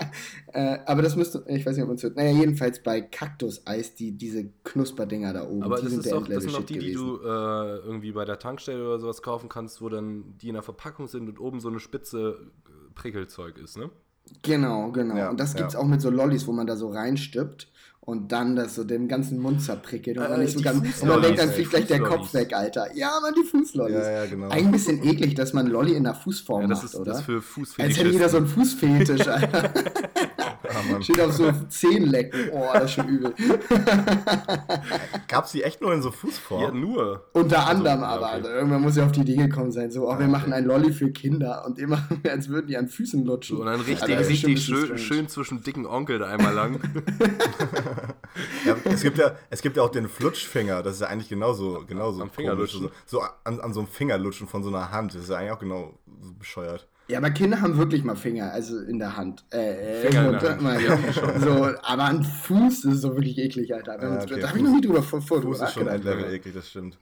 äh, 0.54 0.78
aber 0.86 1.02
das 1.02 1.16
müsste, 1.16 1.44
ich 1.48 1.66
weiß 1.66 1.74
nicht, 1.76 1.82
ob 1.82 1.88
man 1.88 1.96
es 1.96 2.02
hört. 2.02 2.16
Naja, 2.16 2.30
jedenfalls 2.32 2.82
bei 2.82 3.02
Kaktuseis, 3.02 3.94
die, 3.94 4.12
diese 4.12 4.48
Knusperdinger 4.64 5.34
da 5.34 5.46
oben, 5.46 5.64
Aber 5.64 5.76
die 5.76 5.82
das, 5.82 5.90
sind 5.90 5.98
ist 6.00 6.06
der 6.10 6.14
doch, 6.18 6.26
das 6.28 6.42
sind 6.44 6.54
doch 6.54 6.64
die, 6.64 6.78
die 6.78 6.92
gewesen. 6.92 7.06
du 7.06 7.20
äh, 7.22 7.76
irgendwie 7.84 8.12
bei 8.12 8.24
der 8.24 8.38
Tankstelle 8.38 8.82
oder 8.86 8.98
sowas 9.00 9.20
kaufen 9.20 9.50
kannst, 9.50 9.82
wo 9.82 9.90
dann 9.90 10.36
die 10.40 10.48
in 10.48 10.54
der 10.54 10.62
Verpackung 10.62 11.08
sind 11.08 11.28
und 11.28 11.38
oben 11.38 11.60
so 11.60 11.68
eine 11.68 11.78
spitze 11.78 12.38
äh, 12.66 12.70
Prickelzeug 12.94 13.58
ist, 13.58 13.76
ne? 13.76 13.90
Genau, 14.42 14.90
genau. 14.92 15.16
Ja, 15.16 15.30
und 15.30 15.40
das 15.40 15.52
ja. 15.52 15.60
gibt's 15.60 15.76
auch 15.76 15.86
mit 15.86 16.00
so 16.00 16.10
Lollis, 16.10 16.46
wo 16.46 16.52
man 16.52 16.66
da 16.66 16.76
so 16.76 16.88
reinstippt 16.90 17.68
und 18.00 18.30
dann 18.30 18.54
das 18.54 18.76
so 18.76 18.84
den 18.84 19.08
ganzen 19.08 19.40
Mund 19.40 19.60
zerprickelt 19.60 20.16
und, 20.16 20.24
Äh, 20.24 20.28
man, 20.28 20.40
nicht 20.40 20.52
so 20.52 20.60
ganz, 20.60 21.02
und 21.02 21.08
man 21.08 21.20
denkt, 21.22 21.40
dann 21.40 21.50
fliegt 21.50 21.70
gleich 21.70 21.86
der. 21.86 22.00
Kopf 22.00 22.32
weg, 22.34 22.54
Alter. 22.54 22.94
Ja, 22.94 23.18
man, 23.20 23.34
die 23.34 23.42
Fußlollis. 23.42 23.96
Ja, 23.96 24.10
ja, 24.10 24.26
genau. 24.26 24.48
Eigentlich 24.48 24.64
ein 24.64 24.72
bisschen 24.72 25.04
eklig, 25.04 25.34
dass 25.34 25.52
man 25.52 25.66
Lolli 25.66 25.94
in 25.94 26.04
der 26.04 26.14
Fußform 26.14 26.62
Ja, 26.62 26.68
das 26.68 26.78
macht, 26.78 26.94
ist 26.94 27.00
oder? 27.00 27.12
das 27.12 27.22
für 27.22 27.42
Als 27.78 27.98
hätte 27.98 28.08
jeder 28.08 28.28
so 28.28 28.36
einen 28.36 28.46
Fußfetisch, 28.46 29.26
Alter. 29.28 29.72
Ah. 30.64 31.02
Steht 31.02 31.20
auf 31.20 31.32
so 31.32 31.50
Zehen 31.68 32.06
lecken. 32.06 32.50
Oh, 32.52 32.68
das 32.72 32.84
ist 32.84 32.92
schon 32.92 33.08
übel. 33.08 33.34
Gab's 35.28 35.52
die 35.52 35.62
echt 35.62 35.80
nur 35.80 35.92
in 35.92 36.02
so 36.02 36.10
Fußform? 36.10 36.62
Ja, 36.62 36.70
nur. 36.70 37.24
Unter 37.32 37.66
anderem 37.66 38.00
ja, 38.00 38.06
aber. 38.06 38.26
okay. 38.26 38.34
Also 38.34 38.48
irgendwann 38.48 38.82
muss 38.82 38.96
ja 38.96 39.04
auf 39.04 39.12
die 39.12 39.20
Idee 39.20 39.36
gekommen 39.36 39.72
sein. 39.72 39.90
So, 39.90 40.08
oh, 40.08 40.18
wir 40.18 40.28
machen 40.28 40.52
ein 40.52 40.64
Lolli 40.64 40.92
für 40.92 41.10
Kinder 41.10 41.64
und 41.66 41.78
immer, 41.78 42.06
als 42.30 42.48
würden 42.48 42.66
die 42.66 42.76
an 42.76 42.88
Füßen 42.88 43.24
lutschen. 43.24 43.56
So, 43.56 43.62
und 43.62 43.68
dann 43.68 43.80
richtig, 43.80 44.16
ein 44.16 44.24
richtig 44.24 44.64
schön, 44.64 44.98
schön 44.98 45.28
zwischen 45.28 45.62
dicken 45.62 45.86
Onkel 45.86 46.18
da 46.18 46.26
einmal 46.26 46.54
lang. 46.54 46.80
Ja, 48.66 48.76
es, 48.84 49.02
gibt 49.02 49.16
ja, 49.16 49.34
es 49.48 49.62
gibt 49.62 49.76
ja 49.76 49.82
auch 49.82 49.90
den 49.90 50.08
Flutschfinger, 50.08 50.82
das 50.82 50.96
ist 50.96 51.00
ja 51.00 51.06
eigentlich 51.06 51.28
genauso, 51.28 51.84
genauso 51.86 52.20
Am 52.20 52.32
komisch. 52.32 52.72
So, 52.72 52.90
so 53.06 53.22
an, 53.44 53.60
an 53.60 53.72
so 53.72 53.80
einem 53.80 53.88
Finger 53.88 54.18
lutschen 54.18 54.46
von 54.46 54.62
so 54.62 54.68
einer 54.68 54.90
Hand, 54.90 55.14
das 55.14 55.22
ist 55.22 55.30
ja 55.30 55.36
eigentlich 55.36 55.52
auch 55.52 55.58
genau 55.58 55.98
so 56.20 56.34
bescheuert. 56.34 56.86
Ja, 57.08 57.18
aber 57.18 57.30
Kinder 57.30 57.60
haben 57.60 57.76
wirklich 57.78 58.02
mal 58.02 58.16
Finger, 58.16 58.52
also 58.52 58.80
in 58.80 58.98
der 58.98 59.16
Hand. 59.16 59.44
Äh, 59.52 60.02
äh, 60.02 60.08
Finger 60.08 60.26
in 60.26 60.32
der 60.40 60.50
Hand. 60.50 60.62
Mal, 60.62 60.82
Ja, 60.82 60.98
so, 61.38 61.70
aber 61.82 62.04
ein 62.04 62.24
Fuß 62.24 62.84
ist 62.86 63.00
so 63.02 63.14
wirklich 63.14 63.38
eklig, 63.38 63.72
Alter. 63.72 64.02
Ja, 64.02 64.08
man- 64.08 64.20
okay, 64.22 64.40
Da 64.40 64.48
habe 64.48 64.58
ich 64.58 64.64
noch 64.64 64.72
nie 64.72 64.80
drüber 64.80 65.02
vor, 65.02 65.22
vor 65.22 65.40
Fuß 65.40 65.60
ist 65.60 65.72
schon 65.74 65.88
ein. 65.88 66.02
Level 66.02 66.32
eklig, 66.34 66.54
das 66.54 66.68
stimmt. 66.68 66.98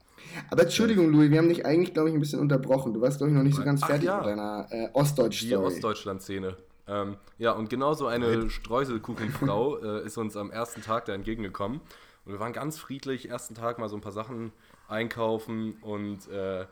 Aber 0.51 0.63
Entschuldigung, 0.63 1.11
Louis, 1.11 1.31
wir 1.31 1.39
haben 1.39 1.49
dich 1.49 1.65
eigentlich, 1.65 1.93
glaube 1.93 2.09
ich, 2.09 2.15
ein 2.15 2.19
bisschen 2.19 2.39
unterbrochen. 2.39 2.93
Du 2.93 3.01
warst, 3.01 3.17
glaube 3.17 3.31
ich, 3.31 3.37
noch 3.37 3.43
nicht 3.43 3.55
so 3.55 3.63
ganz 3.63 3.81
Ach 3.83 3.87
fertig 3.87 4.05
ja. 4.05 4.17
mit 4.17 4.25
deiner 4.27 4.67
äh, 4.69 4.87
Die 4.89 4.95
Ostdeutsch-Story. 4.95 5.65
Ostdeutschland-Szene. 5.65 6.55
Ähm, 6.87 7.15
ja, 7.39 7.51
und 7.53 7.69
genauso 7.71 8.05
eine 8.05 8.47
Streuselkuchenfrau 8.49 9.77
äh, 9.79 10.05
ist 10.05 10.17
uns 10.17 10.37
am 10.37 10.51
ersten 10.51 10.81
Tag 10.81 11.05
da 11.05 11.13
entgegengekommen. 11.13 11.81
Und 12.25 12.31
wir 12.33 12.39
waren 12.39 12.53
ganz 12.53 12.77
friedlich, 12.77 13.29
ersten 13.29 13.55
Tag 13.55 13.79
mal 13.79 13.89
so 13.89 13.95
ein 13.95 14.01
paar 14.01 14.11
Sachen 14.11 14.51
einkaufen 14.87 15.77
und, 15.81 16.27
äh, 16.29 16.65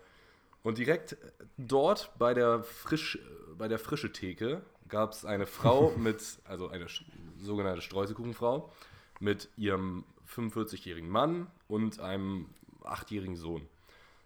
und 0.63 0.77
direkt 0.77 1.17
dort 1.57 2.11
bei 2.17 2.33
der, 2.33 2.63
frisch, 2.63 3.19
bei 3.57 3.67
der 3.67 3.79
frische 3.79 4.11
Theke 4.11 4.61
gab 4.87 5.11
es 5.11 5.25
eine 5.25 5.45
Frau 5.45 5.91
mit, 5.97 6.21
also 6.45 6.69
eine 6.69 6.87
sogenannte 7.37 7.81
Streuselkuchenfrau, 7.81 8.71
mit 9.19 9.49
ihrem 9.57 10.05
45-jährigen 10.33 11.09
Mann 11.09 11.47
und 11.67 11.99
einem 11.99 12.49
8-jährigen 12.83 13.35
Sohn. 13.35 13.67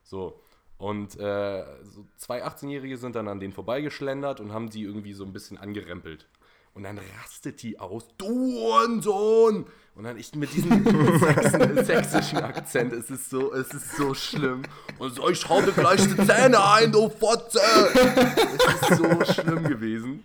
So. 0.04 0.40
Und 0.78 1.20
äh, 1.20 1.66
so 1.84 2.06
zwei 2.18 2.46
18-Jährige 2.46 2.98
sind 2.98 3.16
dann 3.16 3.28
an 3.28 3.40
denen 3.40 3.54
vorbeigeschlendert 3.54 4.40
und 4.40 4.54
haben 4.54 4.70
die 4.70 4.84
irgendwie 4.84 5.14
so 5.14 5.26
ein 5.26 5.34
bisschen 5.34 5.58
angerempelt. 5.58 6.28
Und 6.76 6.84
dann 6.84 7.00
rastet 7.20 7.64
die 7.64 7.80
aus, 7.80 8.08
du 8.18 8.28
Hurensohn! 8.28 9.66
Und 9.98 10.04
dann 10.04 10.16
ich 10.20 10.36
mit 10.36 10.54
diesem 10.54 10.84
sächsischen, 11.20 11.86
sächsischen 11.86 12.38
Akzent, 12.38 12.94
es 12.94 13.10
ist 13.10 13.32
so, 13.32 13.52
es 13.52 13.74
ist 13.74 13.98
so 13.98 14.14
schlimm. 14.14 14.62
Und 15.00 15.16
so, 15.16 15.28
ich 15.28 15.40
schau 15.40 15.60
dir 15.60 15.72
gleich 15.72 16.00
die 16.04 16.16
Zähne 16.18 16.64
ein, 16.64 16.92
du 16.92 17.10
Fotze! 17.10 17.60
Es 17.90 18.92
ist 18.92 18.98
so 19.00 19.34
schlimm 19.34 19.64
gewesen. 19.64 20.24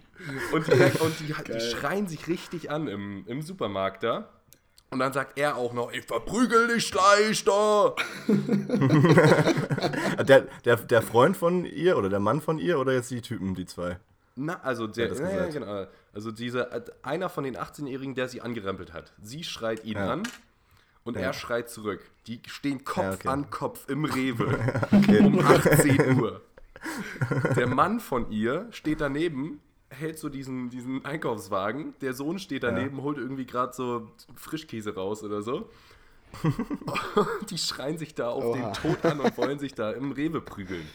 Und 0.52 0.66
die, 0.66 0.72
und 0.72 1.14
die, 1.20 1.34
die 1.50 1.60
schreien 1.60 2.06
sich 2.06 2.28
richtig 2.28 2.70
an 2.70 2.86
im, 2.86 3.24
im 3.26 3.40
Supermarkt 3.40 4.02
da. 4.02 4.28
Und 4.90 4.98
dann 4.98 5.14
sagt 5.14 5.38
er 5.38 5.56
auch 5.56 5.72
noch, 5.72 5.90
ich 5.90 6.04
verprügel 6.04 6.68
dich 6.68 6.92
gleich 6.92 7.42
da! 7.42 7.94
Der, 10.22 10.42
der, 10.64 10.76
der 10.76 11.02
Freund 11.02 11.36
von 11.36 11.64
ihr 11.64 11.96
oder 11.96 12.08
der 12.08 12.20
Mann 12.20 12.40
von 12.42 12.58
ihr 12.58 12.78
oder 12.78 12.92
jetzt 12.92 13.10
die 13.10 13.22
Typen, 13.22 13.54
die 13.54 13.64
zwei? 13.64 13.98
Na, 14.34 14.60
also 14.62 14.86
der, 14.86 15.12
ja, 15.12 15.30
ja, 15.30 15.46
genau. 15.48 15.86
Also 16.12 16.30
dieser, 16.30 16.72
äh, 16.72 16.82
einer 17.02 17.28
von 17.28 17.44
den 17.44 17.56
18-Jährigen, 17.56 18.14
der 18.14 18.28
sie 18.28 18.40
angerempelt 18.40 18.92
hat. 18.92 19.12
Sie 19.20 19.44
schreit 19.44 19.84
ihn 19.84 19.96
Ja. 19.96 20.12
an 20.12 20.22
und 21.04 21.16
er 21.16 21.32
schreit 21.32 21.68
zurück. 21.68 22.00
Die 22.26 22.40
stehen 22.46 22.84
Kopf 22.84 23.14
okay. 23.14 23.28
an 23.28 23.50
Kopf 23.50 23.88
im 23.88 24.04
Rewe 24.04 24.58
um 25.20 25.38
18 25.40 26.20
Uhr. 26.20 26.40
Der 27.56 27.66
Mann 27.68 28.00
von 28.00 28.30
ihr 28.30 28.66
steht 28.70 29.00
daneben, 29.00 29.60
hält 29.90 30.18
so 30.18 30.28
diesen, 30.28 30.70
diesen 30.70 31.04
Einkaufswagen. 31.04 31.94
Der 32.00 32.14
Sohn 32.14 32.38
steht 32.38 32.62
daneben, 32.62 33.02
holt 33.02 33.18
irgendwie 33.18 33.46
gerade 33.46 33.72
so 33.74 34.10
Frischkäse 34.34 34.94
raus 34.94 35.22
oder 35.22 35.42
so. 35.42 35.68
Die 37.50 37.58
schreien 37.58 37.98
sich 37.98 38.14
da 38.14 38.28
auf 38.30 38.44
Oha. 38.44 38.56
den 38.56 38.72
Tod 38.72 39.04
an 39.04 39.20
und 39.20 39.36
wollen 39.36 39.58
sich 39.58 39.74
da 39.74 39.90
im 39.92 40.12
Rewe 40.12 40.40
prügeln. 40.40 40.86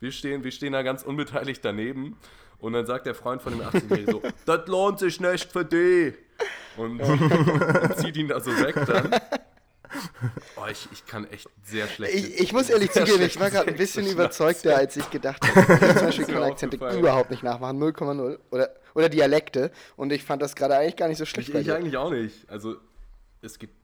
Wir 0.00 0.12
stehen, 0.12 0.44
wir 0.44 0.50
stehen 0.50 0.72
da 0.72 0.82
ganz 0.82 1.02
unbeteiligt 1.02 1.64
daneben 1.64 2.16
Und 2.58 2.72
dann 2.72 2.86
sagt 2.86 3.06
der 3.06 3.14
Freund 3.14 3.42
von 3.42 3.52
dem 3.52 3.62
18-Jährigen 3.62 4.12
so, 4.12 4.22
das 4.46 4.66
lohnt 4.66 4.98
sich 4.98 5.20
nicht 5.20 5.50
für 5.50 5.64
die. 5.64 6.14
Und, 6.76 7.00
und 7.00 7.96
zieht 7.96 8.16
ihn 8.16 8.28
da 8.28 8.40
so 8.40 8.50
weg 8.52 8.76
dann. 8.86 9.10
Oh, 10.56 10.66
ich, 10.70 10.88
ich 10.92 11.06
kann 11.06 11.28
echt 11.30 11.48
sehr 11.64 11.86
schlecht. 11.88 12.14
Ich, 12.14 12.40
ich 12.40 12.52
muss 12.52 12.68
ehrlich 12.68 12.90
zugeben, 12.92 13.22
ich 13.22 13.40
war 13.40 13.50
gerade 13.50 13.68
ein 13.68 13.76
bisschen 13.76 14.06
überzeugter, 14.06 14.76
als 14.76 14.96
ich 14.96 15.10
gedacht 15.10 15.42
habe. 15.42 15.60
Ich 15.60 15.80
kann 15.80 15.96
zum 15.96 16.06
Beispiel 16.06 16.26
mir 16.26 16.32
kann 16.34 16.42
Akzente 16.42 16.76
überhaupt 16.76 17.30
nicht 17.30 17.42
nachmachen, 17.42 17.82
0,0. 17.82 18.38
Oder, 18.50 18.70
oder 18.94 19.08
Dialekte. 19.08 19.70
Und 19.96 20.12
ich 20.12 20.22
fand 20.24 20.42
das 20.42 20.54
gerade 20.54 20.76
eigentlich 20.76 20.96
gar 20.96 21.08
nicht 21.08 21.18
so 21.18 21.24
schlecht 21.24 21.48
Ich, 21.48 21.54
ich 21.54 21.72
eigentlich 21.72 21.96
auch 21.96 22.10
nicht. 22.10 22.48
Also, 22.48 22.76
es 23.40 23.58
gibt. 23.58 23.74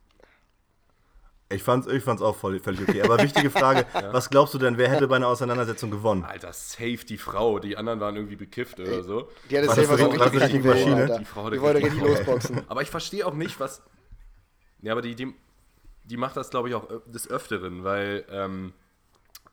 Ich 1.54 1.62
fand's, 1.62 1.86
ich 1.86 2.02
fand's 2.02 2.22
auch 2.22 2.36
voll, 2.36 2.58
völlig 2.60 2.88
okay. 2.88 3.02
Aber 3.02 3.22
wichtige 3.22 3.50
Frage, 3.50 3.86
was 4.12 4.28
glaubst 4.30 4.54
du 4.54 4.58
denn, 4.58 4.76
wer 4.78 4.90
hätte 4.90 5.08
bei 5.08 5.16
einer 5.16 5.28
Auseinandersetzung 5.28 5.90
gewonnen? 5.90 6.24
Alter, 6.24 6.52
safe 6.52 7.04
die 7.08 7.18
Frau. 7.18 7.58
Die 7.58 7.76
anderen 7.76 8.00
waren 8.00 8.16
irgendwie 8.16 8.36
bekifft 8.36 8.80
oder 8.80 9.02
so. 9.02 9.28
Die 9.50 9.58
hat 9.58 9.66
War 9.66 9.74
das 9.74 9.88
das 9.88 9.98
selber 9.98 10.18
so 10.18 10.36
richtig 10.38 10.62
die 10.62 10.68
Maschine? 10.68 10.96
Alter. 10.96 11.18
Die 11.18 11.24
Frau 11.24 11.44
hat 11.44 11.52
Die 11.52 11.60
wollte 11.60 11.78
richtig 11.78 12.02
richtig 12.02 12.18
losboxen. 12.18 12.62
Aber 12.68 12.82
ich 12.82 12.90
verstehe 12.90 13.26
auch 13.26 13.34
nicht, 13.34 13.60
was. 13.60 13.82
Ja, 14.82 14.92
aber 14.92 15.02
die, 15.02 15.14
die, 15.14 15.34
die 16.04 16.16
macht 16.16 16.36
das, 16.36 16.50
glaube 16.50 16.68
ich, 16.68 16.74
auch 16.74 16.86
des 17.06 17.28
Öfteren, 17.30 17.84
weil 17.84 18.24
ähm, 18.30 18.72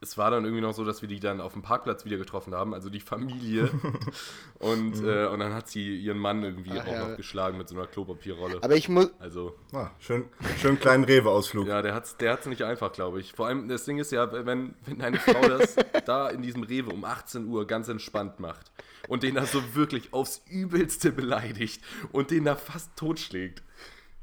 es 0.02 0.18
war 0.18 0.32
dann 0.32 0.44
irgendwie 0.46 0.62
noch 0.62 0.74
so, 0.74 0.84
dass 0.84 1.02
wir 1.04 1.08
die 1.08 1.20
dann 1.20 1.40
auf 1.40 1.54
dem 1.54 1.62
Parkplatz 1.62 2.06
wieder 2.06 2.18
getroffen 2.18 2.56
haben, 2.56 2.74
also 2.74 2.90
die 2.90 3.00
Familie. 3.00 3.70
und, 4.60 4.96
äh, 5.04 5.28
und 5.28 5.40
dann 5.40 5.54
hat 5.54 5.70
sie 5.70 5.96
ihren 5.98 6.18
Mann 6.18 6.44
irgendwie 6.44 6.72
Ach 6.78 6.88
auch 6.88 6.92
ja. 6.92 7.08
noch 7.10 7.18
geschlagen 7.18 7.58
mit 7.58 7.70
so 7.70 7.76
einer 7.76 7.86
Klopapierrolle. 7.88 8.58
Aber 8.62 8.76
ich 8.76 8.90
muss, 8.90 9.10
Also, 9.20 9.56
Ah, 9.72 9.92
schön, 10.00 10.26
schön 10.60 10.80
kleinen 10.80 11.04
Rewe-Ausflug. 11.04 11.68
ja, 11.68 11.82
der 11.82 11.94
hat's, 11.94 12.18
der 12.18 12.34
hat's 12.34 12.48
nicht 12.48 12.64
einfach, 12.64 12.92
glaube 12.92 13.20
ich. 13.20 13.34
Vor 13.34 13.48
allem, 13.48 13.68
das 13.68 13.86
Ding 13.86 14.00
ist 14.00 14.12
ja, 14.12 14.32
wenn, 14.32 14.74
wenn 14.86 15.00
deine 15.00 15.20
Frau 15.20 15.48
das 15.48 15.76
da 16.06 16.30
in 16.30 16.42
diesem 16.42 16.64
Rewe 16.64 16.90
um 16.92 17.06
18 17.06 17.46
Uhr 17.46 17.68
ganz 17.68 17.88
entspannt 17.88 18.40
macht 18.40 18.72
und 19.08 19.24
den 19.24 19.36
da 19.36 19.46
so 19.46 19.76
wirklich 19.76 20.14
aufs 20.14 20.42
Übelste 20.50 21.12
beleidigt 21.12 21.84
und 22.12 22.32
den 22.32 22.46
da 22.46 22.56
fast 22.56 22.96
totschlägt. 22.98 23.62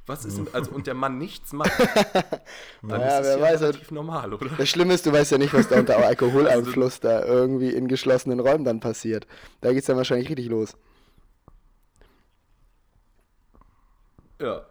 Was 0.09 0.25
ist, 0.25 0.39
denn- 0.39 0.49
also, 0.53 0.71
und 0.73 0.87
der 0.87 0.95
Mann 0.95 1.19
nichts 1.19 1.53
macht, 1.53 1.71
dann 2.13 2.41
Naja, 2.83 3.19
ist 3.21 3.27
es 3.27 3.27
wer 3.27 3.37
ja 3.37 3.43
weiß, 3.53 3.61
relativ 3.63 3.91
normal, 3.91 4.33
oder? 4.35 4.49
das 4.57 4.69
Schlimme 4.69 4.95
ist, 4.95 5.05
du 5.07 5.13
weißt 5.13 5.33
ja 5.33 5.39
nicht, 5.39 5.53
was 5.55 5.69
da 5.69 5.79
unter 5.79 5.99
Alkoholeinfluss 6.07 7.01
da 7.01 7.25
irgendwie 7.25 7.71
in 7.71 7.87
geschlossenen 7.89 8.41
Räumen 8.41 8.65
dann 8.65 8.81
passiert. 8.81 9.27
Da 9.61 9.73
geht's 9.73 9.87
dann 9.87 9.97
wahrscheinlich 9.99 10.29
richtig 10.31 10.49
los. 10.49 10.75
Ja. 14.41 14.63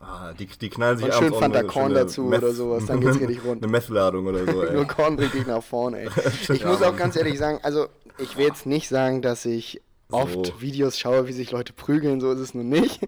Ah, 0.00 0.32
die, 0.32 0.46
die 0.46 0.70
knallen 0.70 0.96
sich 0.96 1.06
Und 1.06 1.12
schön 1.14 1.34
Fanta 1.34 1.62
Korn 1.62 1.92
dazu 1.92 2.26
oder 2.26 2.52
sowas, 2.52 2.86
dann 2.86 3.00
geht's 3.00 3.20
richtig 3.20 3.44
rund. 3.44 3.62
Eine 3.62 3.70
Messladung 3.70 4.26
oder 4.26 4.46
so, 4.46 4.52
Nur 4.62 4.80
ey. 4.80 4.86
Korn 4.86 5.18
richtig 5.18 5.46
nach 5.46 5.62
vorne, 5.62 6.00
ey. 6.00 6.08
Ich 6.48 6.64
muss 6.64 6.80
auch 6.82 6.96
ganz 6.96 7.16
ehrlich 7.16 7.38
sagen, 7.38 7.60
also 7.62 7.86
ich 8.16 8.36
will 8.38 8.46
jetzt 8.46 8.64
nicht 8.64 8.88
sagen, 8.88 9.20
dass 9.20 9.44
ich 9.44 9.82
oft 10.10 10.46
So. 10.46 10.60
Videos 10.62 10.98
schaue, 10.98 11.28
wie 11.28 11.32
sich 11.34 11.50
Leute 11.50 11.74
prügeln, 11.74 12.20
so 12.20 12.32
ist 12.32 12.40
es 12.40 12.54
nun 12.54 12.68
nicht. 12.70 13.00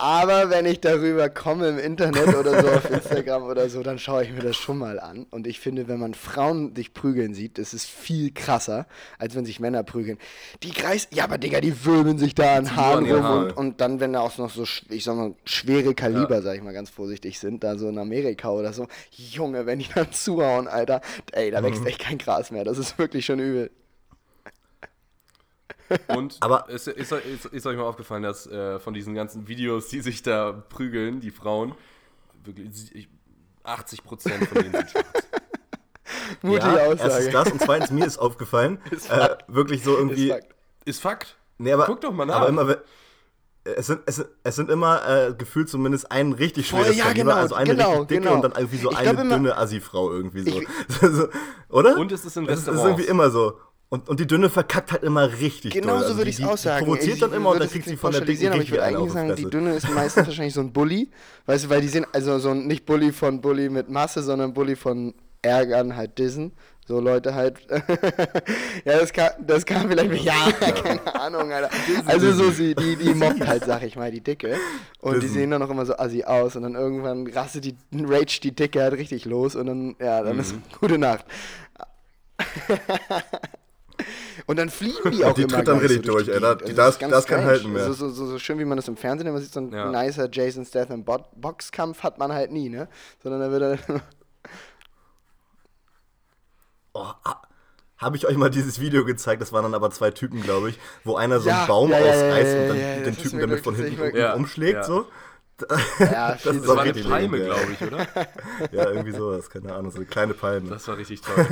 Aber 0.00 0.48
wenn 0.48 0.64
ich 0.64 0.80
darüber 0.80 1.28
komme 1.28 1.68
im 1.68 1.78
Internet 1.78 2.28
oder 2.34 2.62
so 2.62 2.68
auf 2.68 2.90
Instagram 2.90 3.42
oder 3.42 3.68
so, 3.68 3.82
dann 3.82 3.98
schaue 3.98 4.22
ich 4.24 4.32
mir 4.32 4.40
das 4.42 4.56
schon 4.56 4.78
mal 4.78 5.00
an. 5.00 5.26
Und 5.30 5.46
ich 5.48 5.58
finde, 5.58 5.88
wenn 5.88 5.98
man 5.98 6.14
Frauen 6.14 6.74
sich 6.76 6.94
prügeln 6.94 7.34
sieht, 7.34 7.58
das 7.58 7.74
ist 7.74 7.86
viel 7.86 8.32
krasser, 8.32 8.86
als 9.18 9.34
wenn 9.34 9.44
sich 9.44 9.58
Männer 9.58 9.82
prügeln. 9.82 10.16
Die 10.62 10.70
kreis, 10.70 11.08
ja, 11.12 11.24
aber 11.24 11.36
Digga, 11.36 11.60
die 11.60 11.84
wirbeln 11.84 12.16
sich 12.16 12.34
da 12.36 12.56
an 12.56 12.76
Haaren 12.76 13.10
rum 13.10 13.22
Haaren. 13.24 13.44
und, 13.48 13.56
und 13.56 13.80
dann, 13.80 13.98
wenn 13.98 14.12
da 14.12 14.20
auch 14.20 14.38
noch 14.38 14.50
so, 14.50 14.62
ich 14.88 15.02
sag 15.02 15.16
mal, 15.16 15.34
schwere 15.44 15.94
Kaliber, 15.94 16.42
sag 16.42 16.54
ich 16.56 16.62
mal 16.62 16.72
ganz 16.72 16.90
vorsichtig 16.90 17.38
sind, 17.40 17.64
da 17.64 17.76
so 17.76 17.88
in 17.88 17.98
Amerika 17.98 18.50
oder 18.50 18.72
so, 18.72 18.86
Junge, 19.10 19.66
wenn 19.66 19.80
die 19.80 19.88
dann 19.92 20.12
zuhauen, 20.12 20.68
Alter, 20.68 21.00
ey, 21.32 21.50
da 21.50 21.60
Mhm. 21.60 21.64
wächst 21.64 21.86
echt 21.86 21.98
kein 21.98 22.18
Gras 22.18 22.52
mehr. 22.52 22.62
Das 22.62 22.78
ist 22.78 22.98
wirklich 22.98 23.26
schon 23.26 23.40
übel. 23.40 23.70
Und 26.08 26.36
Aber- 26.40 26.68
ist, 26.68 26.86
ist, 26.88 27.12
ist, 27.12 27.46
ist 27.46 27.66
euch 27.66 27.76
mal 27.76 27.84
aufgefallen, 27.84 28.22
dass 28.22 28.46
äh, 28.46 28.78
von 28.78 28.94
diesen 28.94 29.14
ganzen 29.14 29.48
Videos, 29.48 29.88
die 29.88 30.00
sich 30.00 30.22
da 30.22 30.52
prügeln, 30.52 31.20
die 31.20 31.30
Frauen, 31.30 31.74
wirklich 32.44 32.94
ich- 32.94 33.08
80 33.64 34.02
Prozent 34.04 34.46
von 34.48 34.62
denen 34.62 34.72
sind 34.74 34.90
schwarz. 34.90 35.06
Mutige 36.42 36.66
ja, 36.66 36.86
Aussage. 36.86 37.02
Erstens 37.12 37.32
das 37.32 37.52
und 37.52 37.60
zweitens 37.62 37.90
mir 37.90 38.06
ist 38.06 38.18
aufgefallen, 38.18 38.78
äh, 39.10 39.28
wirklich 39.48 39.82
so 39.82 39.96
irgendwie. 39.96 40.28
Ist 40.30 40.32
Fakt. 40.32 40.54
Ist 40.84 41.00
Fakt. 41.00 41.36
Nee, 41.58 41.72
aber, 41.72 41.86
Guck 41.86 42.00
doch 42.00 42.12
mal 42.12 42.24
nach. 42.24 42.36
Aber 42.36 42.48
immer, 42.48 42.76
es 43.64 43.86
sind, 43.88 44.00
es, 44.06 44.16
sind- 44.16 44.28
es 44.44 44.56
sind 44.56 44.70
immer 44.70 45.06
äh, 45.06 45.34
gefühlt 45.34 45.68
zumindest 45.68 46.10
ein 46.10 46.32
richtig 46.32 46.70
Voll, 46.70 46.80
schweres 46.82 46.96
ja, 46.96 47.04
Kaliber, 47.04 47.24
genau, 47.32 47.36
also 47.36 47.54
eine 47.56 47.70
genau, 47.74 47.88
richtig 47.90 48.08
dicke 48.08 48.20
genau. 48.22 48.34
und 48.36 48.42
dann 48.42 48.52
irgendwie 48.52 48.76
so 48.78 48.90
Ich 48.90 48.96
eine 48.96 49.20
immer- 49.20 49.34
dünne 49.36 49.56
Assi-Frau 49.56 50.10
irgendwie 50.12 50.50
so. 50.50 50.60
Ich- 50.60 50.68
so. 51.00 51.28
Oder? 51.68 51.96
Und 51.98 52.12
es 52.12 52.24
ist 52.24 52.36
in 52.36 52.46
das 52.46 52.60
ist 52.60 52.68
Restaurants. 52.68 52.84
irgendwie 53.00 53.10
immer 53.10 53.30
so. 53.30 53.58
Und, 53.90 54.06
und 54.08 54.20
die 54.20 54.26
dünne 54.26 54.50
verkackt 54.50 54.92
halt 54.92 55.02
immer 55.02 55.32
richtig 55.40 55.72
Genau 55.72 55.96
so 55.98 56.04
Also 56.04 56.16
würde 56.18 56.24
die- 56.24 56.30
ich 56.30 56.36
die- 56.36 56.42
es 56.42 56.48
auch 56.48 56.58
sagen. 56.58 56.84
Die 56.84 56.90
provoziert 56.90 57.14
Ich 57.14 57.20
dann 57.20 57.32
immer 57.32 57.50
und 57.50 57.60
dann 57.60 57.70
kriegt 57.70 57.86
sie 57.86 57.96
von 57.96 58.12
der 58.12 58.20
dicken 58.20 58.48
aber 58.48 58.60
ich 58.62 58.70
würde 58.70 58.82
eigentlich 58.84 59.02
die 59.04 59.10
sagen, 59.10 59.36
die. 59.36 59.44
Dünne 59.46 59.74
ist 59.74 59.88
meistens 59.90 60.26
wahrscheinlich 60.26 60.52
so 60.54 60.60
ein 60.60 60.72
Bully. 60.72 61.10
Weißt 61.46 61.64
du, 61.64 61.70
weil 61.70 61.80
die 61.80 61.88
sind, 61.88 62.06
also 62.12 62.38
so 62.38 62.50
ein, 62.50 62.66
nicht 62.66 62.84
Bully 62.84 63.12
von 63.12 63.40
Bully 63.40 63.70
mit 63.70 63.88
Masse, 63.88 64.22
sondern 64.22 64.52
Bully 64.52 64.76
von 64.76 65.14
Ärgern, 65.40 65.96
halt 65.96 66.18
Dissen. 66.18 66.52
So 66.86 67.00
Leute 67.00 67.34
halt. 67.34 67.58
ja, 68.84 68.98
das 68.98 69.12
kann, 69.12 69.30
das 69.46 69.64
kann 69.66 69.88
vielleicht. 69.88 70.22
Ja, 70.22 70.50
keine 70.60 71.14
Ahnung, 71.20 71.52
Alter. 71.52 71.70
Also 72.06 72.32
so 72.32 72.50
sie, 72.50 72.74
die, 72.74 72.96
die 72.96 73.14
mobbt 73.14 73.46
halt, 73.46 73.64
sag 73.64 73.82
ich 73.84 73.96
mal, 73.96 74.10
die 74.10 74.22
Dicke. 74.22 74.56
Und 75.00 75.16
die 75.16 75.20
Dissen. 75.20 75.34
sehen 75.34 75.50
dann 75.50 75.62
auch 75.62 75.68
immer 75.70 75.84
so 75.86 75.96
assi 75.96 76.24
aus. 76.24 76.56
Und 76.56 76.62
dann 76.62 76.74
irgendwann 76.74 77.26
rastet 77.26 77.64
die, 77.66 77.74
rage 77.92 78.40
die 78.42 78.52
Dicke 78.54 78.82
halt 78.82 78.94
richtig 78.94 79.24
los. 79.26 79.54
Und 79.54 79.66
dann, 79.66 79.96
ja, 80.00 80.22
dann 80.22 80.38
ist 80.38 80.54
gute 80.80 80.96
Nacht. 80.98 81.24
Und 84.46 84.58
dann 84.58 84.70
fliegen 84.70 85.10
die 85.10 85.24
auch 85.24 85.32
Die 85.34 85.42
immer 85.42 85.56
tritt 85.56 85.68
dann 85.68 85.78
richtig 85.78 86.06
so 86.06 86.12
durch, 86.12 86.24
die 86.26 86.30
ey. 86.32 86.40
Da- 86.40 86.54
die- 86.54 86.64
Also 86.64 86.76
da 86.76 86.84
das 86.86 86.94
ist- 86.94 86.98
ganz 87.00 87.12
da 87.12 87.18
ist 87.18 87.26
kein 87.26 87.38
strange. 87.40 87.50
Halten 87.52 87.72
mehr. 87.72 87.82
Also 87.82 87.92
so, 87.94 88.10
so, 88.10 88.26
so 88.26 88.38
schön, 88.38 88.58
wie 88.58 88.64
man 88.64 88.76
das 88.76 88.88
im 88.88 88.96
Fernsehen 88.96 89.26
immer 89.26 89.40
sieht, 89.40 89.52
so 89.52 89.60
ein 89.60 89.72
Ja. 89.72 89.90
nicer 89.90 90.28
Jason 90.30 90.64
Statham 90.64 91.04
Bo 91.04 91.18
Boxkampf 91.36 92.02
hat 92.02 92.18
man 92.18 92.32
halt 92.32 92.52
nie, 92.52 92.68
ne? 92.68 92.88
Sondern 93.22 93.40
da 93.40 93.50
wird 93.50 93.62
er... 93.88 94.00
Oh, 96.94 97.06
ah, 97.24 97.42
habe 97.98 98.16
ich 98.16 98.26
euch 98.26 98.36
mal 98.36 98.50
dieses 98.50 98.80
Video 98.80 99.04
gezeigt, 99.04 99.42
das 99.42 99.52
waren 99.52 99.62
dann 99.62 99.74
aber 99.74 99.90
zwei 99.90 100.10
Typen, 100.10 100.42
glaube 100.42 100.70
ich, 100.70 100.78
wo 101.04 101.16
einer 101.16 101.38
so 101.40 101.48
Ja, 101.48 101.58
einen 101.58 101.68
Baum 101.68 101.90
ja, 101.90 101.98
ja, 102.00 102.06
ausreißt 102.12 102.54
ja, 102.56 102.60
und 102.62 102.68
dann 102.68 102.76
ja, 102.80 102.88
ja, 102.88 102.94
den 103.02 103.14
das 103.14 103.22
Typen 103.22 103.40
damit 103.40 103.60
von 103.60 103.74
hinten 103.74 104.16
Ja, 104.16 104.34
umschlägt, 104.34 104.78
ja. 104.78 104.82
so. 104.84 105.06
Ja, 105.98 106.32
Das 106.32 106.42
Das 106.42 106.66
war 106.68 106.80
eine 106.80 106.92
Palme, 106.94 107.40
glaube 107.40 107.72
ich, 107.72 107.82
oder? 107.82 108.06
Ja, 108.72 108.90
irgendwie 108.90 109.12
sowas, 109.12 109.50
keine 109.50 109.74
Ahnung, 109.74 109.90
so 109.90 109.98
eine 109.98 110.06
kleine 110.06 110.34
Palme. 110.34 110.70
Das 110.70 110.86
war 110.88 110.96
richtig 110.96 111.20
toll. 111.20 111.46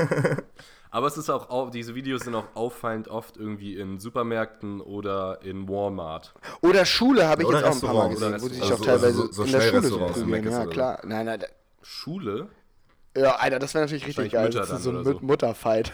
Aber 0.96 1.08
es 1.08 1.18
ist 1.18 1.28
auch, 1.28 1.50
au- 1.50 1.68
diese 1.68 1.94
Videos 1.94 2.22
sind 2.22 2.34
auch 2.34 2.46
auffallend 2.54 3.08
oft 3.08 3.36
irgendwie 3.36 3.76
in 3.76 4.00
Supermärkten 4.00 4.80
oder 4.80 5.40
in 5.42 5.68
Walmart. 5.68 6.32
Oder 6.62 6.86
Schule 6.86 7.28
habe 7.28 7.42
ich 7.42 7.48
Oder 7.48 7.58
jetzt 7.58 7.66
auch 7.68 7.74
ein 7.74 7.80
paar 7.82 7.94
Mal 7.94 8.08
gesehen, 8.08 8.32
wo 8.40 8.48
sie 8.48 8.54
sich 8.54 8.62
Also 8.62 8.74
auch 8.76 8.80
teilweise 8.80 9.12
so- 9.12 9.30
so 9.32 9.42
in 9.44 9.52
der 9.52 9.60
Schule 9.60 9.82
so 9.82 9.98
prügeln. 9.98 10.50
Ja, 10.50 10.64
klar. 10.64 11.00
Nein, 11.04 11.26
nein, 11.26 11.40
da- 11.40 11.46
Schule? 11.82 12.48
ja, 13.14 13.34
Alter, 13.36 13.58
das 13.58 13.74
wäre 13.74 13.84
natürlich 13.84 14.06
richtig 14.06 14.32
geil. 14.32 14.44
Wahrscheinlich 14.46 14.70
Das 14.70 14.80
ist 14.80 14.86
Mütter 14.86 15.04
so 15.04 15.10
ein 15.10 15.18
so. 15.20 15.26
Mutterfight. 15.26 15.92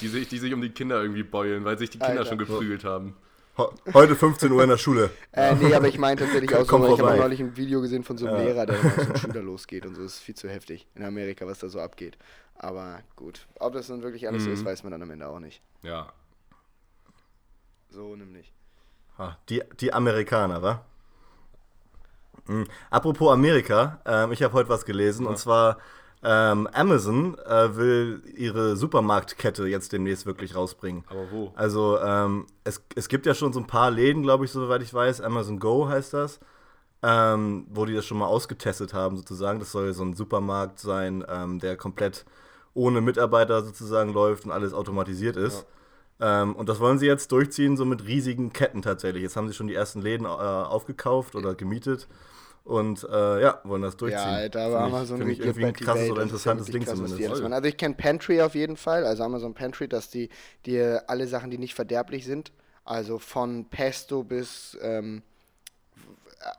Die 0.00 0.08
sich, 0.08 0.26
die 0.26 0.38
sich 0.38 0.52
um 0.52 0.60
die 0.60 0.70
Kinder 0.70 1.00
irgendwie 1.00 1.22
beulen, 1.22 1.64
weil 1.64 1.78
sich 1.78 1.90
die 1.90 1.98
Kinder 2.00 2.14
Alter. 2.18 2.30
schon 2.30 2.38
geprügelt 2.38 2.82
haben. 2.82 3.14
Heute 3.92 4.14
15 4.14 4.52
Uhr 4.52 4.62
in 4.62 4.68
der 4.70 4.78
Schule. 4.78 5.10
äh, 5.32 5.54
nee, 5.56 5.74
aber 5.74 5.88
ich 5.88 5.98
meine 5.98 6.20
tatsächlich 6.20 6.54
auch 6.54 6.64
so, 6.64 6.94
ich 6.94 7.00
habe 7.00 7.16
neulich 7.18 7.40
ein 7.40 7.56
Video 7.56 7.80
gesehen 7.80 8.04
von 8.04 8.16
so 8.16 8.26
einem 8.26 8.36
Ja. 8.36 8.42
Lehrer, 8.44 8.66
der 8.66 8.76
dann 8.76 8.86
auf 8.86 8.94
so 8.94 9.00
einen 9.02 9.16
Schüler 9.18 9.42
losgeht 9.42 9.84
und 9.84 9.94
so. 9.96 10.02
Das 10.02 10.14
ist 10.14 10.20
viel 10.20 10.36
zu 10.36 10.48
heftig 10.48 10.86
in 10.94 11.04
Amerika, 11.04 11.46
was 11.46 11.58
da 11.58 11.68
so 11.68 11.80
abgeht. 11.80 12.16
Aber 12.56 13.00
gut, 13.16 13.46
ob 13.58 13.72
das 13.72 13.88
nun 13.88 14.02
wirklich 14.02 14.28
alles 14.28 14.44
so 14.44 14.48
Mhm. 14.50 14.54
ist, 14.54 14.64
weiß 14.64 14.82
man 14.84 14.92
dann 14.92 15.02
am 15.02 15.10
Ende 15.10 15.26
auch 15.28 15.40
nicht. 15.40 15.60
Ja. 15.82 16.12
So 17.90 18.14
nämlich. 18.16 18.52
Ah, 19.16 19.36
Die, 19.48 19.62
die 19.80 19.92
Amerikaner, 19.92 20.62
wa? 20.62 20.84
Mhm. 22.46 22.66
Apropos 22.90 23.32
Amerika, 23.32 24.00
ähm, 24.06 24.32
ich 24.32 24.42
habe 24.42 24.54
heute 24.54 24.68
was 24.68 24.84
gelesen 24.84 25.26
und 25.26 25.36
zwar 25.38 25.78
ähm, 26.22 26.66
Amazon 26.72 27.36
äh, 27.38 27.76
will 27.76 28.22
ihre 28.34 28.76
Supermarktkette 28.76 29.66
jetzt 29.66 29.92
demnächst 29.92 30.26
wirklich 30.26 30.54
rausbringen. 30.56 31.04
Aber 31.08 31.30
wo? 31.30 31.52
Also 31.54 31.98
ähm, 32.00 32.46
es, 32.64 32.82
es 32.96 33.08
gibt 33.08 33.26
ja 33.26 33.34
schon 33.34 33.52
so 33.52 33.60
ein 33.60 33.66
paar 33.66 33.90
Läden, 33.90 34.22
glaube 34.22 34.44
ich, 34.44 34.50
soweit 34.50 34.82
ich 34.82 34.92
weiß. 34.92 35.20
Amazon 35.20 35.58
Go 35.58 35.88
heißt 35.88 36.14
das. 36.14 36.40
Ähm, 37.00 37.68
wo 37.70 37.84
die 37.84 37.94
das 37.94 38.06
schon 38.06 38.18
mal 38.18 38.26
ausgetestet 38.26 38.92
haben, 38.92 39.16
sozusagen. 39.16 39.60
Das 39.60 39.70
soll 39.70 39.92
so 39.92 40.02
ein 40.02 40.14
Supermarkt 40.14 40.80
sein, 40.80 41.24
ähm, 41.28 41.60
der 41.60 41.76
komplett 41.76 42.24
ohne 42.74 43.00
Mitarbeiter 43.00 43.62
sozusagen 43.62 44.12
läuft 44.12 44.44
und 44.44 44.50
alles 44.50 44.72
automatisiert 44.72 45.36
ist. 45.36 45.64
Ähm, 46.20 46.56
und 46.56 46.68
das 46.68 46.80
wollen 46.80 46.98
sie 46.98 47.06
jetzt 47.06 47.30
durchziehen, 47.30 47.76
so 47.76 47.84
mit 47.84 48.04
riesigen 48.04 48.52
Ketten 48.52 48.82
tatsächlich. 48.82 49.22
Jetzt 49.22 49.36
haben 49.36 49.46
sie 49.46 49.54
schon 49.54 49.68
die 49.68 49.74
ersten 49.74 50.02
Läden 50.02 50.24
äh, 50.24 50.28
aufgekauft 50.28 51.36
oder 51.36 51.54
gemietet 51.54 52.08
und 52.68 53.02
äh, 53.10 53.40
ja, 53.42 53.60
wollen 53.64 53.82
das 53.82 53.96
durchziehen. 53.96 54.20
Ja, 54.20 54.44
aber 54.66 54.86
ich- 54.86 54.94
Amazon 54.94 55.18
find 55.18 55.30
ich 55.30 55.40
irgendwie 55.40 55.60
ein 55.60 55.66
bald 55.68 55.80
die 55.80 55.84
krasses 55.84 56.00
Welt. 56.02 56.12
oder 56.12 56.22
interessantes 56.22 56.66
Ding 56.66 56.86
zumindest. 56.86 57.52
Also 57.52 57.68
ich 57.68 57.76
kenne 57.76 57.94
Pantry 57.94 58.42
auf 58.42 58.54
jeden 58.54 58.76
Fall, 58.76 59.04
also 59.06 59.22
Amazon 59.24 59.54
Pantry, 59.54 59.88
dass 59.88 60.10
die 60.10 60.28
dir 60.66 61.04
alle 61.08 61.26
Sachen, 61.26 61.50
die 61.50 61.58
nicht 61.58 61.74
verderblich 61.74 62.24
sind, 62.26 62.52
also 62.84 63.18
von 63.18 63.64
Pesto 63.70 64.22
bis 64.22 64.76
ähm, 64.82 65.22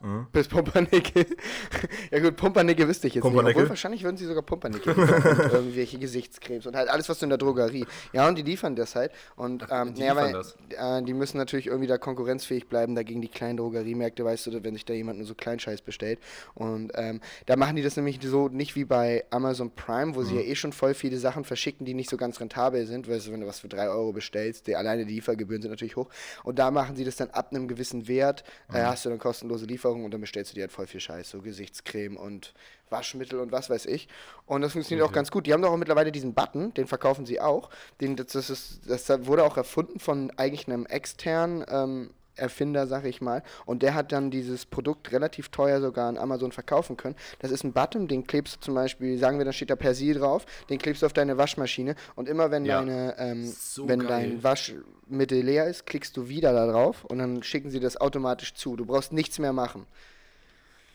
mhm. 0.01 0.27
bis 0.31 0.48
Pumpernickel. 0.48 1.25
ja 2.12 2.19
gut, 2.19 2.36
Pumpernickel 2.36 2.88
wüsste 2.88 3.07
ich 3.07 3.15
jetzt 3.15 3.24
nicht. 3.24 3.33
Obwohl, 3.33 3.69
wahrscheinlich 3.69 4.03
würden 4.03 4.17
sie 4.17 4.25
sogar 4.25 4.43
Pumpernickel 4.43 4.93
und 4.93 5.09
irgendwelche 5.53 6.00
Gesichtscremes 6.00 6.65
und 6.65 6.75
halt 6.75 6.89
alles, 6.89 7.09
was 7.09 7.19
du 7.19 7.25
in 7.25 7.29
der 7.29 7.38
Drogerie. 7.38 7.86
Ja, 8.13 8.27
und 8.27 8.38
die 8.38 8.43
liefern 8.43 8.75
das 8.75 8.95
halt. 8.95 9.12
Und 9.36 9.65
ähm, 9.69 9.93
die, 9.93 10.01
ja, 10.01 10.15
weil, 10.15 10.36
äh, 10.36 11.03
die 11.03 11.13
müssen 11.13 11.38
natürlich 11.38 11.67
irgendwie 11.67 11.88
da 11.88 11.98
konkurrenzfähig 11.98 12.67
bleiben 12.67 12.95
dagegen 12.95 13.21
die 13.21 13.27
kleinen 13.27 13.57
Drogeriemärkte, 13.57 14.25
weißt 14.25 14.48
du, 14.48 14.63
wenn 14.63 14.74
sich 14.74 14.86
da 14.86 14.93
jemand 14.93 15.19
nur 15.19 15.27
so 15.27 15.36
Kleinscheiß 15.36 15.81
bestellt. 15.81 16.19
Und 16.55 16.91
ähm, 16.95 17.21
da 17.45 17.55
machen 17.55 17.75
die 17.75 17.83
das 17.83 17.95
nämlich 17.95 18.19
so 18.21 18.50
nicht 18.50 18.75
wie 18.75 18.86
bei 18.86 19.25
Amazon 19.29 19.71
Prime, 19.71 20.15
wo 20.15 20.21
mhm. 20.21 20.25
sie 20.25 20.36
ja 20.36 20.41
eh 20.41 20.55
schon 20.55 20.74
voll 20.74 20.93
viele 20.93 21.17
Sachen 21.17 21.43
verschicken, 21.43 21.86
die 21.86 21.93
nicht 21.93 22.09
so 22.09 22.17
ganz 22.17 22.39
rentabel 22.39 22.86
sind, 22.86 23.07
weil 23.07 23.19
wenn 23.31 23.41
du 23.41 23.48
was 23.48 23.59
für 23.59 23.69
3 23.69 23.89
Euro 23.89 24.12
bestellst, 24.12 24.67
die, 24.67 24.75
alleine 24.75 25.05
die 25.05 25.15
Liefergebühren 25.15 25.62
sind 25.62 25.71
natürlich 25.71 25.95
hoch. 25.95 26.09
Und 26.43 26.59
da 26.59 26.71
machen 26.71 26.95
sie 26.95 27.03
das 27.03 27.15
dann 27.15 27.29
ab 27.31 27.51
einem 27.51 27.67
gewissen 27.67 28.07
Wert, 28.07 28.43
äh, 28.69 28.71
mhm. 28.71 28.77
äh, 28.77 28.83
hast 28.86 29.05
du 29.05 29.09
dann 29.09 29.19
kostenlose 29.19 29.67
Lieferung 29.69 30.03
und 30.05 30.13
dann 30.13 30.21
bestellst 30.21 30.51
du 30.51 30.55
dir 30.55 30.61
halt 30.61 30.71
voll 30.71 30.88
viel 30.88 30.99
Scheiß, 30.99 31.29
so 31.29 31.41
Gesichtscreme 31.41 32.17
und 32.17 32.53
Waschmittel 32.89 33.39
und 33.39 33.51
was 33.51 33.69
weiß 33.69 33.85
ich. 33.85 34.07
Und 34.45 34.61
das 34.61 34.73
funktioniert 34.73 35.05
okay. 35.05 35.11
auch 35.11 35.15
ganz 35.15 35.31
gut. 35.31 35.45
Die 35.45 35.53
haben 35.53 35.61
doch 35.61 35.71
auch 35.71 35.77
mittlerweile 35.77 36.11
diesen 36.11 36.33
Button, 36.33 36.73
den 36.73 36.88
verkaufen 36.88 37.25
sie 37.25 37.39
auch. 37.39 37.69
Den, 38.01 38.15
das, 38.15 38.35
ist, 38.35 38.81
das 38.88 39.07
wurde 39.25 39.43
auch 39.43 39.57
erfunden 39.57 39.99
von 39.99 40.31
eigentlich 40.38 40.67
einem 40.67 40.85
externen 40.85 41.65
ähm, 41.69 42.09
Erfinder, 42.39 42.88
sag 42.88 43.05
ich 43.05 43.22
mal. 43.22 43.43
Und 43.65 43.84
der 43.84 43.93
hat 43.93 44.12
dann 44.12 44.31
dieses 44.31 44.65
Produkt 44.65 45.12
relativ 45.12 45.50
teuer 45.50 45.81
sogar 45.81 46.08
an 46.08 46.17
Amazon 46.17 46.51
verkaufen 46.51 46.98
können. 46.98 47.15
Das 47.39 47.51
ist 47.51 47.63
ein 47.63 47.74
Button, 47.74 48.08
den 48.08 48.25
klebst 48.25 48.58
du 48.58 48.60
zum 48.62 48.75
Beispiel, 48.75 49.17
sagen 49.17 49.38
wir, 49.38 49.46
da 49.46 49.53
steht 49.53 49.69
da 49.69 49.75
Persil 49.75 50.15
drauf, 50.15 50.46
den 50.69 50.79
klebst 50.79 51.01
du 51.01 51.05
auf 51.05 51.13
deine 51.13 51.38
Waschmaschine 51.38 51.96
und 52.15 52.27
immer 52.27 52.51
wenn 52.51 52.65
ja. 52.65 52.79
deine, 52.79 53.15
ähm, 53.17 53.46
so 53.46 53.88
wenn 53.88 54.00
geil. 54.00 54.08
dein 54.08 54.43
Waschmittel 54.43 55.41
leer 55.41 55.67
ist, 55.67 55.86
klickst 55.86 56.15
du 56.17 56.29
wieder 56.29 56.53
da 56.53 56.67
drauf 56.67 57.05
und 57.05 57.19
dann 57.19 57.43
schicken 57.43 57.69
sie 57.69 57.79
das 57.79 57.98
automatisch 57.98 58.53
zu. 58.53 58.75
Du 58.75 58.86
brauchst 58.86 59.13
nichts 59.13 59.39
mehr 59.39 59.53
machen. 59.53 59.86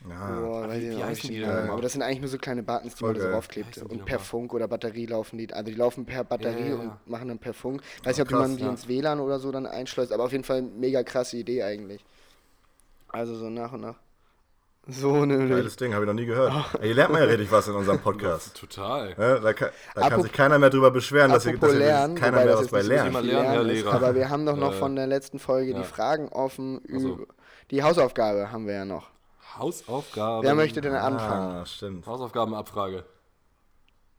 Ja, 0.09 0.39
Boah, 0.39 0.67
weiß 0.67 0.83
ich 0.83 0.97
wie 0.97 1.03
heißen 1.03 1.29
die 1.29 1.39
denn? 1.39 1.69
Aber 1.69 1.81
das 1.81 1.93
sind 1.93 2.01
eigentlich 2.01 2.21
nur 2.21 2.29
so 2.29 2.37
kleine 2.37 2.63
Buttons, 2.63 2.95
die 2.95 3.03
man 3.03 3.15
da 3.15 3.21
so 3.21 3.29
draufklebt. 3.29 3.77
Und 3.79 4.05
per 4.05 4.19
Funk 4.19 4.53
oder 4.53 4.67
Batterie 4.67 5.05
laufen 5.05 5.37
die. 5.37 5.51
Also 5.53 5.71
die 5.71 5.77
laufen 5.77 6.05
per 6.05 6.23
Batterie 6.23 6.61
ja, 6.61 6.67
ja, 6.69 6.75
und 6.75 7.07
machen 7.07 7.27
dann 7.27 7.39
per 7.39 7.53
Funk. 7.53 7.81
Ich 7.99 8.05
weiß 8.05 8.17
nicht, 8.17 8.31
ob 8.31 8.39
man 8.39 8.57
die 8.57 8.63
ins 8.63 8.87
WLAN 8.87 9.19
oder 9.19 9.39
so 9.39 9.51
dann 9.51 9.65
einschleust, 9.65 10.11
aber 10.11 10.25
auf 10.25 10.31
jeden 10.31 10.43
Fall 10.43 10.61
mega 10.61 11.03
krasse 11.03 11.37
Idee 11.37 11.63
eigentlich. 11.63 12.03
Also 13.07 13.35
so 13.35 13.49
nach 13.49 13.71
und 13.73 13.81
nach. 13.81 13.95
So 14.87 15.13
eine. 15.13 15.47
Geiles 15.49 15.77
Ding, 15.77 15.95
habe 15.95 16.05
ich 16.05 16.07
noch 16.07 16.13
nie 16.13 16.25
gehört. 16.25 16.53
Oh. 16.55 16.81
Hier 16.81 16.93
lernt 16.93 17.11
man 17.11 17.21
ja 17.21 17.27
richtig 17.27 17.51
was 17.51 17.67
in 17.67 17.73
unserem 17.73 17.99
Podcast. 17.99 18.55
Total. 18.55 19.15
Ja, 19.17 19.39
da, 19.39 19.53
kann, 19.53 19.69
da 19.95 20.09
kann, 20.09 20.21
sich 20.21 20.31
keiner 20.31 20.59
mehr 20.59 20.69
drüber 20.69 20.91
beschweren, 20.91 21.31
dass, 21.31 21.45
ihr, 21.45 21.57
dass 21.57 21.73
lernen, 21.73 22.15
keiner 22.15 22.45
mehr 22.45 22.57
was 22.57 22.67
bei 22.67 22.81
lernt. 22.81 23.19
lernen 23.23 23.69
ist, 23.69 23.87
aber 23.87 24.13
wir 24.13 24.29
haben 24.29 24.45
doch 24.45 24.55
noch 24.55 24.73
äh, 24.73 24.77
von 24.77 24.95
der 24.95 25.07
letzten 25.07 25.39
Folge 25.39 25.71
ja. 25.71 25.79
die 25.79 25.83
Fragen 25.83 26.29
offen. 26.29 26.81
So. 26.87 27.25
Die 27.71 27.81
Hausaufgabe 27.81 28.51
haben 28.51 28.67
wir 28.67 28.75
ja 28.75 28.85
noch. 28.85 29.14
Hausaufgaben. 29.57 30.43
Wer 30.45 30.55
möchte 30.55 30.81
denn 30.81 30.95
anfangen? 30.95 31.57
Ah, 31.57 31.65
stimmt. 31.65 32.05
Hausaufgabenabfrage. 32.05 33.05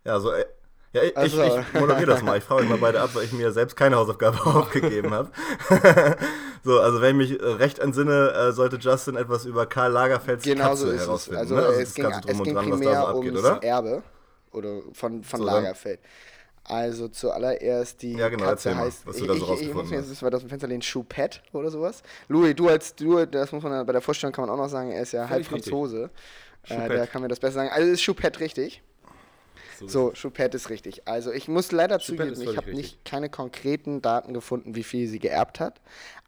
Ja, 0.04 0.20
so, 0.20 0.32
äh, 0.32 0.44
ja, 0.92 1.02
ich, 1.02 1.16
also. 1.16 1.42
ich, 1.42 1.54
ich 1.54 1.80
moderiere 1.80 2.06
das 2.06 2.22
mal. 2.22 2.38
Ich 2.38 2.44
frage 2.44 2.62
euch 2.62 2.68
mal 2.68 2.78
beide 2.78 3.00
ab, 3.00 3.10
weil 3.14 3.24
ich 3.24 3.32
mir 3.32 3.52
selbst 3.52 3.76
keine 3.76 3.96
Hausaufgabe 3.96 4.38
aufgegeben 4.46 5.12
habe. 5.12 5.30
so, 6.64 6.80
also 6.80 7.00
wenn 7.00 7.20
ich 7.20 7.30
mich 7.30 7.42
recht 7.42 7.78
entsinne, 7.78 8.32
äh, 8.32 8.52
sollte 8.52 8.76
Justin 8.76 9.16
etwas 9.16 9.44
über 9.44 9.66
Karl 9.66 9.92
Lagerfelds 9.92 10.44
genau 10.44 10.70
Katze 10.70 10.92
so 10.92 11.04
herausfinden. 11.04 11.42
Es. 11.42 11.50
Also, 11.50 11.54
ne? 11.56 11.66
also 11.66 11.80
es 11.80 11.94
ging, 11.94 12.06
es 12.06 12.42
ging 12.42 12.54
primär 12.54 13.00
so 13.00 13.06
abgeht, 13.06 13.32
ums 13.32 13.40
oder? 13.40 13.62
Erbe 13.62 14.02
oder 14.52 14.80
von, 14.92 15.22
von 15.22 15.40
so, 15.40 15.44
Lagerfeld. 15.44 16.00
Also 16.68 17.08
zuallererst 17.08 18.02
die 18.02 18.14
ja, 18.14 18.28
genau, 18.28 18.44
Katze 18.44 18.76
heißt, 18.76 19.06
was 19.06 19.16
du 19.18 19.26
da 19.26 19.34
so 19.34 19.54
ich, 19.54 19.60
ich, 19.62 19.68
ich 19.68 19.74
muss 19.74 19.88
mir 19.88 19.98
jetzt 19.98 20.22
aus 20.22 20.40
dem 20.40 20.48
Fenster 20.48 20.66
lehnen, 20.66 20.82
Choupette 20.82 21.40
oder 21.52 21.70
sowas. 21.70 22.02
Louis, 22.28 22.56
du 22.56 22.68
als 22.68 22.94
du, 22.94 23.24
das 23.24 23.52
muss 23.52 23.62
man 23.62 23.86
bei 23.86 23.92
der 23.92 24.00
Vorstellung 24.00 24.32
kann 24.32 24.46
man 24.46 24.54
auch 24.54 24.62
noch 24.62 24.68
sagen, 24.68 24.90
er 24.90 25.02
ist 25.02 25.12
ja 25.12 25.28
halb 25.28 25.44
Franzose. 25.46 26.10
Äh, 26.68 26.88
der 26.88 27.06
kann 27.06 27.22
mir 27.22 27.28
das 27.28 27.38
besser 27.38 27.54
sagen. 27.54 27.70
Also 27.70 27.88
ist 27.88 28.04
Choupette 28.04 28.40
richtig. 28.40 28.82
So, 29.78 29.88
so 29.88 30.12
Choupette 30.20 30.56
ist 30.56 30.70
richtig. 30.70 31.06
Also 31.06 31.32
ich 31.32 31.48
muss 31.48 31.72
leider 31.72 31.98
Choupette 31.98 32.34
zugeben, 32.34 32.50
ich 32.50 32.56
habe 32.56 32.74
nicht 32.74 33.04
keine 33.04 33.28
konkreten 33.28 34.02
Daten 34.02 34.34
gefunden, 34.34 34.74
wie 34.74 34.82
viel 34.82 35.08
sie 35.08 35.18
geerbt 35.18 35.60
hat. 35.60 35.80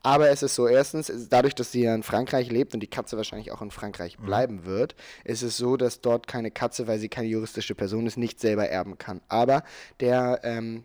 Aber 0.02 0.30
es 0.30 0.42
ist 0.42 0.54
so, 0.54 0.68
erstens, 0.68 1.12
dadurch, 1.28 1.54
dass 1.54 1.72
sie 1.72 1.82
ja 1.82 1.94
in 1.94 2.02
Frankreich 2.02 2.50
lebt 2.50 2.74
und 2.74 2.80
die 2.80 2.86
Katze 2.86 3.16
wahrscheinlich 3.16 3.50
auch 3.50 3.62
in 3.62 3.70
Frankreich 3.70 4.18
mhm. 4.18 4.26
bleiben 4.26 4.64
wird, 4.64 4.94
ist 5.24 5.42
es 5.42 5.56
so, 5.56 5.76
dass 5.76 6.00
dort 6.00 6.26
keine 6.26 6.50
Katze, 6.50 6.86
weil 6.86 6.98
sie 6.98 7.08
keine 7.08 7.28
juristische 7.28 7.74
Person 7.74 8.06
ist, 8.06 8.16
nicht 8.16 8.40
selber 8.40 8.68
erben 8.68 8.98
kann. 8.98 9.20
Aber 9.28 9.64
der, 10.00 10.40
ähm, 10.44 10.84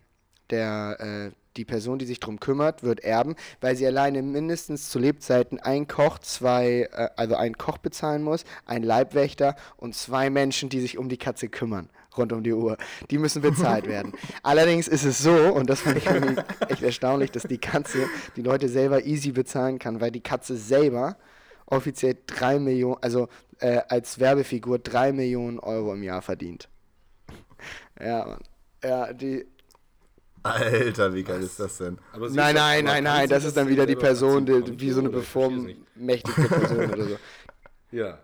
der, 0.49 0.97
äh, 0.99 1.32
die 1.58 1.65
Person, 1.65 1.99
die 1.99 2.06
sich 2.06 2.19
darum 2.19 2.39
kümmert, 2.39 2.82
wird 2.82 3.02
erben, 3.02 3.36
weil 3.62 3.76
sie 3.76 3.86
alleine 3.86 4.23
mindestens 4.23 4.89
zu 4.89 4.97
Lebzeiten 4.97 5.60
ein 5.60 5.88
Koch, 5.88 6.17
zwei, 6.19 6.89
äh, 6.91 7.10
also 7.15 7.36
einen 7.36 7.58
Koch 7.58 7.78
bezahlen 7.78 8.23
muss, 8.23 8.43
einen 8.65 8.84
Leibwächter 8.84 9.56
und 9.78 9.95
zwei 9.95 10.32
Menschen, 10.32 10.69
die 10.69 10.82
sich 10.82 10.97
um 10.97 11.10
die 11.10 11.17
Katze 11.17 11.49
kümmern 11.49 11.89
rund 12.17 12.34
um 12.34 12.43
die 12.43 12.54
Uhr. 12.54 12.78
Die 13.10 13.17
müssen 13.17 13.41
bezahlt 13.41 13.88
werden. 13.88 14.13
Allerdings 14.43 14.88
ist 14.88 15.04
es 15.04 15.19
so, 15.19 15.34
und 15.34 15.69
das 15.69 15.82
fand 15.82 15.97
ich 15.97 16.08
echt 16.69 16.84
erstaunlich, 16.84 17.32
dass 17.32 17.43
die 17.43 17.58
Katze 17.58 18.08
die 18.36 18.41
Leute 18.41 18.69
selber 18.69 19.06
easy 19.06 19.32
bezahlen 19.32 19.80
kann, 19.80 20.02
weil 20.02 20.12
die 20.12 20.21
Katze 20.21 20.56
selber 20.58 21.17
offiziell 21.65 22.17
drei 22.28 22.60
Millionen, 22.60 22.97
also 23.02 23.28
äh, 23.60 23.82
als 23.88 24.19
Werbefigur 24.19 24.80
drei 24.80 25.12
Millionen 25.12 25.60
Euro 25.60 25.93
im 25.93 26.04
Jahr 26.04 26.21
verdient. 26.21 26.69
Ja, 27.99 28.26
Mann. 28.26 28.39
Ja, 28.84 29.13
die. 29.13 29.45
Alter, 30.43 31.13
wie 31.13 31.23
geil 31.23 31.39
Was? 31.39 31.45
ist 31.45 31.60
das 31.60 31.78
denn? 31.78 31.97
nein, 32.17 32.56
nein, 32.56 32.84
nein, 32.84 33.04
nein, 33.06 33.30
das 33.30 33.45
ist 33.45 33.56
dann 33.56 33.69
wieder 33.69 33.86
die 33.86 33.95
Person, 33.95 34.45
die, 34.45 34.78
wie 34.78 34.91
so 34.91 34.99
eine 34.99 35.10
bevormächtigte 35.10 36.47
Person 36.49 36.91
oder 36.91 37.04
so. 37.06 37.17
Ja. 37.91 38.19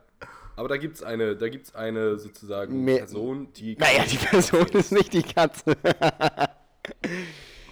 Aber 0.60 0.68
da 0.68 0.76
gibt 0.76 0.98
es 0.98 1.04
eine, 1.04 1.38
da 1.38 1.48
gibt's 1.48 1.74
eine 1.74 2.20
sozusagen 2.20 2.84
Mehr, 2.84 2.98
Person, 2.98 3.48
die. 3.54 3.78
Naja, 3.80 4.04
die 4.04 4.18
Person 4.18 4.68
ist 4.74 4.92
nicht 4.92 5.14
die 5.14 5.24
Katze. 5.24 5.78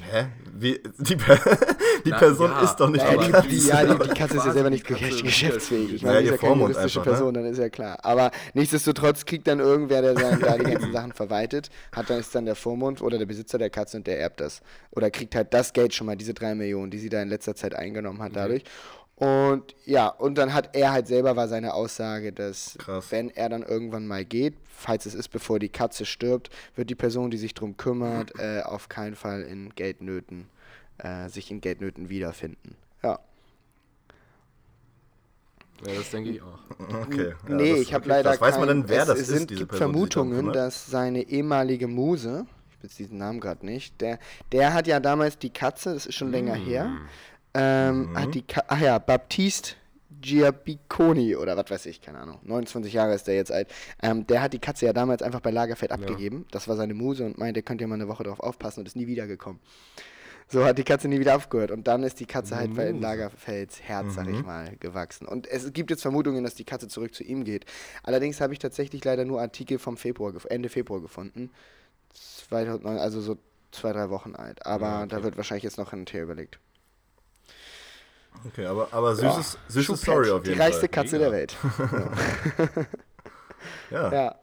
Hä? 0.10 0.28
Wie, 0.54 0.82
die, 0.98 1.18
per 1.18 1.36
die 2.06 2.12
Na, 2.12 2.18
Person 2.18 2.50
ja, 2.50 2.64
ist 2.64 2.78
doch 2.78 2.90
nicht 2.90 3.04
naja, 3.04 3.26
die, 3.26 3.32
Katze. 3.32 3.48
Die, 3.50 3.68
ja, 3.68 3.84
die, 3.84 4.08
die 4.08 4.14
Katze 4.14 4.38
ist 4.38 4.46
ja 4.46 4.54
selber 4.54 4.70
nicht 4.70 4.88
geschäftsfähig. 4.88 5.96
Ich 5.96 6.02
meine, 6.02 6.22
ja, 6.22 6.22
ist 6.22 6.32
ja 6.32 6.38
keine 6.38 6.62
juristische 6.62 7.02
einfach, 7.02 7.12
ne? 7.12 7.12
Person, 7.12 7.34
ne? 7.34 7.40
dann 7.42 7.52
ist 7.52 7.58
ja 7.58 7.68
klar. 7.68 7.98
Aber 8.04 8.32
nichtsdestotrotz 8.54 9.26
kriegt 9.26 9.48
dann 9.48 9.60
irgendwer, 9.60 10.02
der 10.02 10.14
dann 10.14 10.40
da 10.40 10.58
die 10.58 10.72
ganzen 10.72 10.94
Sachen 10.94 11.12
verwaltet, 11.12 11.70
hat 11.92 12.10
dann 12.10 12.22
ist 12.22 12.34
dann 12.34 12.46
der 12.46 12.56
Vormund 12.56 13.02
oder 13.02 13.18
der 13.18 13.26
Besitzer 13.26 13.58
der 13.58 13.70
Katze 13.70 13.98
und 13.98 14.08
der 14.08 14.22
erbt 14.22 14.40
das. 14.40 14.62
Oder 14.92 15.12
kriegt 15.12 15.36
halt 15.36 15.54
das 15.54 15.74
Geld 15.74 15.94
schon 15.94 16.08
mal, 16.08 16.16
diese 16.16 16.34
drei 16.34 16.56
Millionen, 16.56 16.90
die 16.90 17.00
sie 17.00 17.10
da 17.10 17.22
in 17.22 17.28
letzter 17.28 17.54
Zeit 17.54 17.76
eingenommen 17.76 18.22
hat, 18.22 18.34
dadurch. 18.34 18.64
Und 19.18 19.76
ja, 19.86 20.10
und 20.10 20.38
dann 20.38 20.54
hat 20.54 20.76
er 20.76 20.92
halt 20.92 21.08
selber 21.08 21.36
war 21.36 21.48
seine 21.48 21.74
Aussage, 21.74 22.32
dass 22.32 22.76
Krass. 22.78 23.12
wenn 23.12 23.32
er 23.32 23.50
dann 23.50 23.64
irgendwann 23.64 24.06
mal 24.06 24.24
geht, 24.24 24.54
falls 24.68 25.08
es 25.08 25.16
ist, 25.16 25.30
bevor 25.30 25.58
die 25.58 25.70
Katze 25.70 26.06
stirbt, 26.06 26.52
wird 26.76 26.92
die 26.92 26.96
Person, 26.96 27.32
die 27.32 27.38
sich 27.38 27.56
darum 27.56 27.78
kümmert, 27.78 28.32
äh, 28.40 28.62
auf 28.62 28.90
keinen 28.90 29.16
Fall 29.16 29.42
in 29.42 29.74
Geldnöten, 29.74 30.48
äh, 31.00 31.30
sich 31.30 31.50
in 31.50 31.62
Geldnöten 31.62 32.10
wiederfinden. 32.10 32.76
Ja. 33.02 33.20
Ja, 35.86 35.94
das 35.96 36.12
denke 36.12 36.30
ich 36.32 36.42
auch. 36.42 36.60
Okay. 37.08 37.34
Ja, 37.50 37.56
nee, 37.56 37.74
ich 37.74 37.94
habe 37.96 38.08
leider 38.08 38.30
Was 38.30 38.42
weiß 38.42 38.60
man 38.60 38.68
denn, 38.68 38.88
wer 38.88 39.02
es, 39.02 39.08
das 39.08 39.20
es 39.20 39.28
sind, 39.28 39.52
ist? 39.52 39.58
gibt 39.58 39.72
Person, 39.72 39.94
Vermutungen, 39.94 40.54
dass 40.54 40.86
seine 40.86 41.24
ehemalige 41.24 41.88
Muse, 41.88 42.46
ich 42.70 42.84
weiß 42.84 42.96
diesen 42.98 43.18
Namen 43.18 43.40
gerade 43.40 43.66
nicht, 43.66 44.00
der, 44.00 44.20
der 44.52 44.76
hat 44.76 44.86
ja 44.86 45.00
damals 45.00 45.40
die 45.40 45.50
Katze, 45.50 45.96
das 45.96 46.06
ist 46.06 46.16
schon 46.16 46.30
mm. 46.30 46.34
länger 46.34 46.54
her, 46.54 46.92
ähm, 47.58 48.12
mhm. 48.12 48.20
hat 48.20 48.34
die, 48.36 48.42
Ka 48.42 48.64
ach 48.68 48.80
ja, 48.80 49.00
Baptiste 49.00 49.76
Giabiconi 50.22 51.36
oder 51.36 51.56
was 51.58 51.70
weiß 51.70 51.86
ich, 51.86 52.02
keine 52.02 52.20
Ahnung. 52.20 52.40
29 52.44 52.92
Jahre 52.94 53.14
ist 53.14 53.28
der 53.28 53.36
jetzt 53.36 53.52
alt. 53.52 53.70
Ähm, 54.02 54.26
der 54.28 54.42
hat 54.42 54.54
die 54.54 54.60
Katze 54.60 54.86
ja 54.86 54.94
damals 54.94 55.22
einfach 55.22 55.42
bei 55.42 55.52
Lagerfeld 55.52 55.92
abgegeben. 55.92 56.40
Ja. 56.40 56.46
Das 56.52 56.68
war 56.68 56.76
seine 56.76 56.94
Muse 56.94 57.26
und 57.26 57.38
meinte, 57.38 57.62
könnt 57.62 57.82
ihr 57.82 57.88
mal 57.88 57.96
eine 57.96 58.08
Woche 58.08 58.24
darauf 58.24 58.40
aufpassen 58.40 58.82
und 58.82 58.88
ist 58.88 58.96
nie 58.96 59.08
wiedergekommen. 59.08 59.62
So 60.50 60.64
hat 60.64 60.78
die 60.78 60.84
Katze 60.84 61.10
nie 61.10 61.20
wieder 61.20 61.36
aufgehört. 61.36 61.72
Und 61.72 61.88
dann 61.88 62.04
ist 62.04 62.20
die 62.20 62.26
Katze 62.26 62.56
halt 62.56 62.74
bei 62.74 62.92
Lagerfelds 62.92 63.82
Herz, 63.82 64.08
mhm. 64.08 64.12
sag 64.12 64.28
ich 64.30 64.40
mhm. 64.40 64.46
mal, 64.46 64.76
gewachsen. 64.80 65.28
Und 65.28 65.46
es 65.46 65.74
gibt 65.74 65.90
jetzt 65.90 66.02
Vermutungen, 66.02 66.44
dass 66.44 66.56
die 66.56 66.64
Katze 66.64 66.88
zurück 66.88 67.14
zu 67.14 67.24
ihm 67.24 67.44
geht. 67.44 67.66
Allerdings 68.04 68.40
habe 68.40 68.54
ich 68.54 68.60
tatsächlich 68.60 69.04
leider 69.04 69.26
nur 69.26 69.42
Artikel 69.42 69.78
vom 69.78 69.98
Februar, 69.98 70.34
Ende 70.50 70.70
Februar 70.70 71.02
gefunden. 71.02 71.52
2009, 72.14 72.98
also 72.98 73.20
so 73.20 73.38
zwei, 73.72 73.92
drei 73.92 74.10
Wochen 74.10 74.36
alt. 74.36 74.66
Aber 74.66 74.88
ja, 74.88 75.00
okay. 75.00 75.08
da 75.10 75.24
wird 75.24 75.36
wahrscheinlich 75.36 75.66
jetzt 75.66 75.78
noch 75.78 75.92
ein 75.92 76.06
Tier 76.06 76.24
überlegt. 76.24 76.60
Okay, 78.46 78.66
aber, 78.66 78.88
aber 78.92 79.16
süßes, 79.16 79.54
ja. 79.54 79.60
süße 79.68 79.98
Story 79.98 80.30
auf 80.30 80.46
jeden 80.46 80.58
Fall. 80.58 80.68
Die 80.70 80.74
reichste 80.74 80.90
Katze 80.90 81.18
Mega. 81.18 81.30
der 81.30 81.40
Welt. 81.40 81.58
ja. 83.92 84.14
ja. 84.14 84.36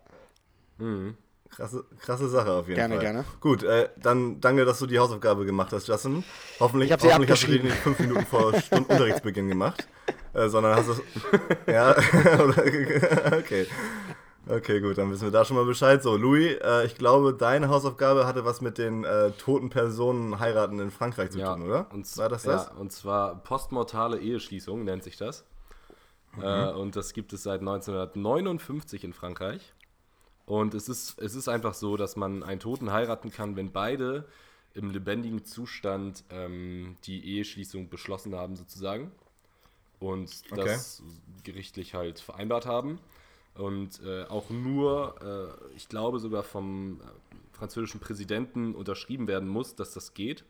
Mhm. 0.79 1.17
Krasse, 1.51 1.85
krasse 2.01 2.29
Sache 2.29 2.51
auf 2.51 2.67
jeden 2.67 2.75
gerne, 2.75 2.97
Fall. 2.97 3.05
Gerne, 3.05 3.23
gerne. 3.23 3.39
Gut, 3.41 3.63
äh, 3.63 3.89
dann 3.97 4.41
danke, 4.41 4.65
dass 4.65 4.81
du 4.81 4.87
die 4.87 4.99
Hausaufgabe 4.99 5.45
gemacht 5.45 5.73
hast, 5.73 5.87
Justin. 5.87 6.25
Hoffentlich, 6.59 6.91
hoffentlich 6.91 7.31
hast 7.31 7.45
du 7.45 7.53
die 7.53 7.61
nicht 7.61 7.77
fünf 7.77 7.99
Minuten 8.01 8.27
vor 8.27 8.53
Unterrichtsbeginn 8.71 9.49
gemacht, 9.49 9.87
äh, 10.33 10.49
sondern 10.49 10.75
hast 10.75 10.89
du. 10.89 10.95
ja, 11.71 11.95
okay. 13.39 13.67
Okay, 14.47 14.81
gut, 14.81 14.99
dann 14.99 15.11
wissen 15.11 15.25
wir 15.25 15.31
da 15.31 15.45
schon 15.45 15.57
mal 15.57 15.65
Bescheid. 15.65 16.03
So, 16.03 16.17
Louis, 16.17 16.59
äh, 16.63 16.85
ich 16.85 16.97
glaube, 16.97 17.33
deine 17.33 17.69
Hausaufgabe 17.69 18.27
hatte 18.27 18.45
was 18.45 18.61
mit 18.61 18.77
den 18.77 19.05
äh, 19.05 19.31
toten 19.33 19.71
Personen 19.71 20.39
heiraten 20.39 20.79
in 20.81 20.91
Frankreich 20.91 21.31
zu 21.31 21.39
ja, 21.39 21.55
tun, 21.55 21.63
oder? 21.63 21.87
Und, 21.93 22.17
War 22.19 22.29
das 22.29 22.43
das? 22.43 22.67
Ja, 22.67 22.73
und 22.75 22.93
zwar 22.93 23.37
postmortale 23.37 24.19
Eheschließung 24.19 24.85
nennt 24.85 25.03
sich 25.03 25.17
das. 25.17 25.45
Äh, 26.41 26.73
und 26.73 26.97
das 26.97 27.13
gibt 27.13 27.33
es 27.33 27.45
seit 27.45 27.61
1959 27.61 29.05
in 29.05 29.13
Frankreich. 29.13 29.73
Und 30.47 30.75
es 30.75 30.89
ist, 30.89 31.19
es 31.21 31.35
ist 31.35 31.49
einfach 31.49 31.75
so, 31.75 31.97
dass 31.97 32.17
man 32.17 32.43
einen 32.43 32.61
Toten 32.61 32.93
heiraten 32.93 33.31
kann, 33.31 33.57
wenn 33.57 33.73
beide 33.73 34.27
im 34.75 34.91
lebendigen 34.91 35.45
Zustand 35.45 36.25
ähm, 36.31 36.97
die 37.05 37.37
Eheschließung 37.37 37.89
beschlossen 37.89 38.35
haben, 38.35 38.57
sozusagen. 38.57 39.11
Und 40.01 40.43
das 40.55 41.03
gerichtlich 41.45 41.95
halt 41.95 42.21
vereinbart 42.21 42.67
haben. 42.67 42.99
Und 43.57 44.01
äh, 44.05 44.25
auch 44.25 44.51
nur, 44.51 45.15
äh, 45.71 45.77
ich 45.77 45.89
glaube 45.89 46.19
sogar 46.19 46.43
vom 46.43 47.01
äh, 47.01 47.05
französischen 47.53 48.01
Präsidenten 48.01 48.75
unterschrieben 48.75 49.29
werden 49.29 49.49
muss, 49.49 49.77
dass 49.77 49.95
das 49.95 50.15
geht. 50.15 50.45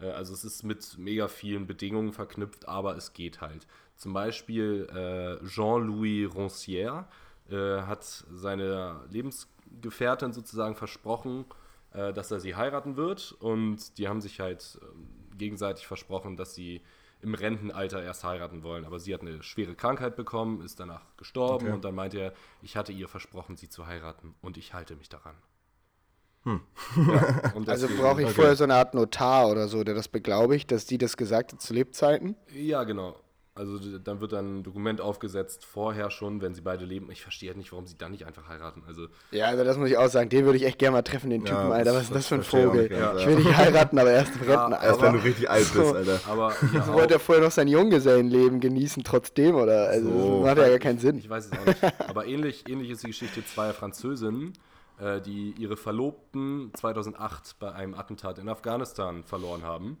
Äh, 0.00 0.10
also 0.10 0.32
es 0.34 0.44
ist 0.44 0.64
mit 0.64 0.98
mega 0.98 1.28
vielen 1.28 1.66
Bedingungen 1.66 2.12
verknüpft, 2.12 2.68
aber 2.68 2.96
es 2.96 3.12
geht 3.12 3.40
halt. 3.40 3.66
Zum 3.96 4.12
Beispiel 4.12 4.88
äh, 4.92 5.46
Jean-Louis 5.46 6.28
Roncière 6.32 7.04
äh, 7.48 7.82
hat 7.82 8.04
seine 8.04 9.00
Lebensgefährtin 9.10 10.32
sozusagen 10.32 10.74
versprochen, 10.74 11.44
dass 11.92 12.30
er 12.30 12.40
sie 12.40 12.54
heiraten 12.54 12.96
wird. 12.96 13.34
Und 13.40 13.96
die 13.96 14.06
haben 14.06 14.20
sich 14.20 14.38
halt 14.38 14.78
ähm, 14.82 15.08
gegenseitig 15.38 15.86
versprochen, 15.86 16.36
dass 16.36 16.54
sie 16.54 16.82
im 17.26 17.34
Rentenalter 17.34 18.02
erst 18.02 18.22
heiraten 18.24 18.62
wollen. 18.62 18.84
Aber 18.84 19.00
sie 19.00 19.12
hat 19.12 19.20
eine 19.20 19.42
schwere 19.42 19.74
Krankheit 19.74 20.14
bekommen, 20.16 20.62
ist 20.62 20.78
danach 20.78 21.02
gestorben 21.16 21.66
Okay. 21.66 21.74
und 21.74 21.84
dann 21.84 21.94
meinte 21.94 22.18
er, 22.18 22.32
ich 22.62 22.76
hatte 22.76 22.92
ihr 22.92 23.08
versprochen, 23.08 23.56
sie 23.56 23.68
zu 23.68 23.86
heiraten 23.86 24.34
und 24.42 24.56
ich 24.56 24.72
halte 24.74 24.94
mich 24.94 25.08
daran. 25.08 25.34
Hm. 26.44 26.60
Ja, 27.08 27.52
und 27.54 27.68
Also 27.68 27.88
brauche 27.88 28.20
ich 28.22 28.26
Okay. 28.28 28.34
vorher 28.36 28.54
so 28.54 28.62
eine 28.62 28.76
Art 28.76 28.94
Notar 28.94 29.48
oder 29.50 29.66
so, 29.66 29.82
der 29.82 29.94
das 29.96 30.06
beglaubigt, 30.06 30.70
dass 30.70 30.86
die 30.86 30.98
das 30.98 31.16
gesagt 31.16 31.52
hat 31.52 31.60
zu 31.60 31.74
Lebzeiten. 31.74 32.36
Ja, 32.54 32.84
genau. 32.84 33.18
Also 33.56 33.78
d- 33.78 33.98
dann 34.04 34.20
wird 34.20 34.32
dann 34.32 34.58
ein 34.58 34.62
Dokument 34.62 35.00
aufgesetzt, 35.00 35.64
vorher 35.64 36.10
schon, 36.10 36.42
wenn 36.42 36.54
sie 36.54 36.60
beide 36.60 36.84
leben. 36.84 37.10
Ich 37.10 37.22
verstehe 37.22 37.48
halt 37.48 37.56
nicht, 37.56 37.72
warum 37.72 37.86
sie 37.86 37.96
dann 37.96 38.12
nicht 38.12 38.26
einfach 38.26 38.48
heiraten. 38.48 38.82
Also 38.86 39.06
Ja, 39.30 39.46
also 39.46 39.64
das 39.64 39.78
muss 39.78 39.88
ich 39.88 39.96
auch 39.96 40.08
sagen. 40.08 40.28
Den 40.28 40.44
würde 40.44 40.58
ich 40.58 40.64
echt 40.66 40.78
gerne 40.78 40.92
mal 40.96 41.02
treffen, 41.02 41.30
den 41.30 41.44
Ja, 41.46 41.54
Typen, 41.56 41.72
Alter. 41.72 41.84
das- 41.84 41.94
Was 41.96 42.02
ist 42.04 42.14
das 42.14 42.26
für 42.28 42.34
ein 42.36 42.42
Vogel? 42.42 42.82
nicht 42.82 42.92
Ich 42.92 42.98
ja. 42.98 43.26
will 43.26 43.36
dich 43.36 43.56
heiraten, 43.56 43.98
aber 43.98 44.10
erst 44.12 44.36
im 44.36 44.46
Ja, 44.48 44.54
Rentenalter. 44.66 44.86
Erst 44.86 45.02
wenn 45.02 45.12
du 45.14 45.18
richtig 45.24 45.48
alt 45.50 45.72
bist, 45.72 45.94
Alter. 45.94 46.20
Aber 46.28 46.54
hier 46.70 46.82
So 46.82 46.92
wollte 46.92 47.14
er 47.14 47.20
vorher 47.20 47.42
noch 47.44 47.50
sein 47.50 47.68
Junggesellenleben 47.68 48.60
genießen, 48.60 49.02
trotzdem, 49.04 49.54
oder? 49.56 49.88
Also, 49.88 50.10
So. 50.10 50.44
das 50.44 50.54
macht 50.54 50.58
ja 50.58 50.68
gar 50.68 50.78
keinen 50.78 50.98
Sinn. 50.98 51.16
ich 51.18 51.28
weiß 51.30 51.46
es 51.46 51.52
auch 51.58 51.64
nicht. 51.66 51.82
Aber 52.10 52.26
ähnlich, 52.26 52.68
ähnlich 52.68 52.90
ist 52.90 53.02
die 53.02 53.08
Geschichte 53.08 53.44
zweier 53.46 53.72
Französinnen, 53.72 54.52
äh, 55.00 55.20
die 55.20 55.54
ihre 55.58 55.76
Verlobten 55.78 56.72
2008 56.74 57.56
bei 57.58 57.72
einem 57.72 57.94
Attentat 57.94 58.38
in 58.38 58.48
Afghanistan 58.48 59.24
verloren 59.24 59.62
haben. 59.62 59.96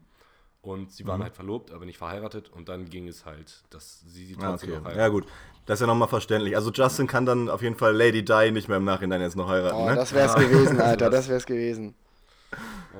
Und 0.66 0.90
sie 0.92 1.04
Mhm. 1.04 1.08
waren 1.08 1.22
halt 1.22 1.34
verlobt, 1.34 1.70
aber 1.70 1.84
nicht 1.84 1.96
verheiratet. 1.98 2.50
Und 2.50 2.68
dann 2.68 2.86
ging 2.90 3.06
es 3.06 3.24
halt, 3.24 3.62
dass 3.70 4.00
sie 4.06 4.26
sie 4.26 4.36
Ah, 4.40 4.50
trotzdem 4.50 4.70
okay. 4.70 4.78
noch 4.78 4.84
heiraten. 4.86 4.98
Ja, 5.00 5.08
gut. 5.08 5.26
Das 5.64 5.76
ist 5.76 5.80
ja 5.82 5.86
nochmal 5.86 6.08
verständlich. 6.08 6.56
Also 6.56 6.70
Justin 6.72 7.06
kann 7.06 7.24
dann 7.24 7.48
auf 7.48 7.62
jeden 7.62 7.76
Fall 7.76 7.94
Lady 7.94 8.24
Di 8.24 8.50
nicht 8.50 8.66
mehr 8.68 8.78
im 8.78 8.84
Nachhinein 8.84 9.20
jetzt 9.20 9.36
noch 9.36 9.48
heiraten, 9.48 9.76
Oh, 9.76 9.86
ne? 9.88 9.94
das 9.94 10.12
wär's 10.12 10.34
Ja. 10.34 10.40
gewesen, 10.40 10.80
Alter. 10.80 11.08
Das 11.10 11.28
wär's 11.28 11.46
gewesen. 11.46 11.94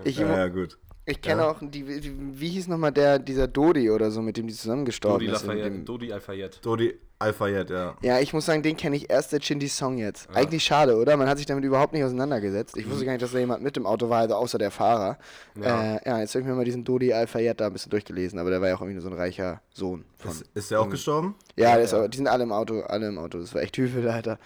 Ich, 0.04 0.18
ja, 0.18 0.26
ja, 0.28 0.48
gut. 0.48 0.78
ich 1.06 1.20
kenne 1.20 1.42
Ja. 1.42 1.50
auch, 1.50 1.58
die, 1.60 1.82
die, 2.00 2.12
wie 2.40 2.48
hieß 2.50 2.68
nochmal 2.68 2.92
der, 2.92 3.18
dieser 3.18 3.48
Dodi 3.48 3.90
oder 3.90 4.10
so, 4.12 4.22
mit 4.22 4.36
dem 4.36 4.46
die 4.46 4.54
zusammen 4.54 4.84
gestorben 4.84 5.24
Dodi 5.26 5.32
ist. 5.34 5.42
in 5.42 5.48
Lafayette. 5.48 5.70
dem- 5.70 5.84
Dodi 5.84 6.12
Alfayette. 6.12 6.60
Dodi 6.60 6.94
Alfayette, 7.18 7.72
ja. 7.72 7.96
Ja, 8.02 8.20
ich 8.20 8.32
muss 8.34 8.44
sagen, 8.44 8.62
den 8.62 8.76
kenne 8.76 8.94
ich 8.96 9.08
erst 9.08 9.30
seit 9.30 9.42
Shindy 9.44 9.68
Song 9.68 9.96
jetzt. 9.96 10.28
Eigentlich 10.34 10.64
schade, 10.64 10.96
oder? 10.96 11.16
Man 11.16 11.28
hat 11.28 11.38
sich 11.38 11.46
damit 11.46 11.64
überhaupt 11.64 11.94
nicht 11.94 12.04
auseinandergesetzt. 12.04 12.76
Ich 12.76 12.88
wusste 12.90 13.06
gar 13.06 13.12
nicht, 13.12 13.22
dass 13.22 13.32
da 13.32 13.38
jemand 13.38 13.62
mit 13.62 13.76
im 13.78 13.86
Auto 13.86 14.10
war, 14.10 14.20
also 14.20 14.34
außer 14.34 14.58
der 14.58 14.70
Fahrer. 14.70 15.16
Ja, 15.54 15.62
Ja. 15.62 15.96
äh, 15.96 16.00
ja 16.08 16.20
jetzt 16.20 16.34
habe 16.34 16.42
ich 16.42 16.46
mir 16.46 16.54
mal 16.54 16.64
diesen 16.66 16.84
Dodi 16.84 17.12
Alfayette 17.14 17.56
da 17.56 17.66
ein 17.68 17.72
bisschen 17.72 17.90
durchgelesen, 17.90 18.38
aber 18.38 18.50
der 18.50 18.60
war 18.60 18.68
ja 18.68 18.74
auch 18.76 18.80
irgendwie 18.82 18.94
nur 19.00 19.02
so 19.02 19.08
ein 19.08 19.14
reicher 19.16 19.62
Sohn. 19.72 20.04
Von, 20.18 20.30
Ist, 20.32 20.44
ist 20.52 20.70
der 20.70 20.80
auch 20.80 20.90
gestorben? 20.90 21.34
ja, 21.56 21.74
der 21.76 21.84
ist 21.84 21.94
die 22.12 22.16
sind 22.18 22.28
alle 22.28 22.42
im 22.42 22.52
Auto, 22.52 22.80
alle 22.82 23.08
im 23.08 23.18
Auto. 23.18 23.38
Das 23.38 23.54
war 23.54 23.62
echt 23.62 23.76
Hüfel, 23.78 24.06
Alter. 24.08 24.38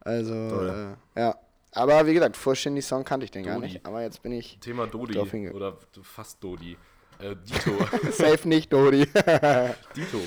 Also, 0.00 0.34
äh, 0.34 1.20
ja. 1.20 1.36
Aber 1.72 2.06
wie 2.06 2.14
gesagt, 2.14 2.36
vor 2.36 2.56
Shindy 2.56 2.82
Song 2.82 3.04
kannte 3.04 3.24
ich 3.24 3.30
den 3.30 3.44
gar 3.44 3.56
Dodi. 3.56 3.66
nicht. 3.66 3.86
Aber 3.86 4.02
jetzt 4.02 4.22
bin 4.22 4.32
ich 4.32 4.58
Thema 4.60 4.86
Dodi. 4.88 5.16
Oder 5.50 5.76
fast 6.02 6.42
Dodi. 6.42 6.76
Äh, 7.20 7.36
Dito. 7.36 7.72
safe 8.12 8.48
nicht 8.48 8.72
Dodi. 8.72 9.06
Dito. 9.94 10.18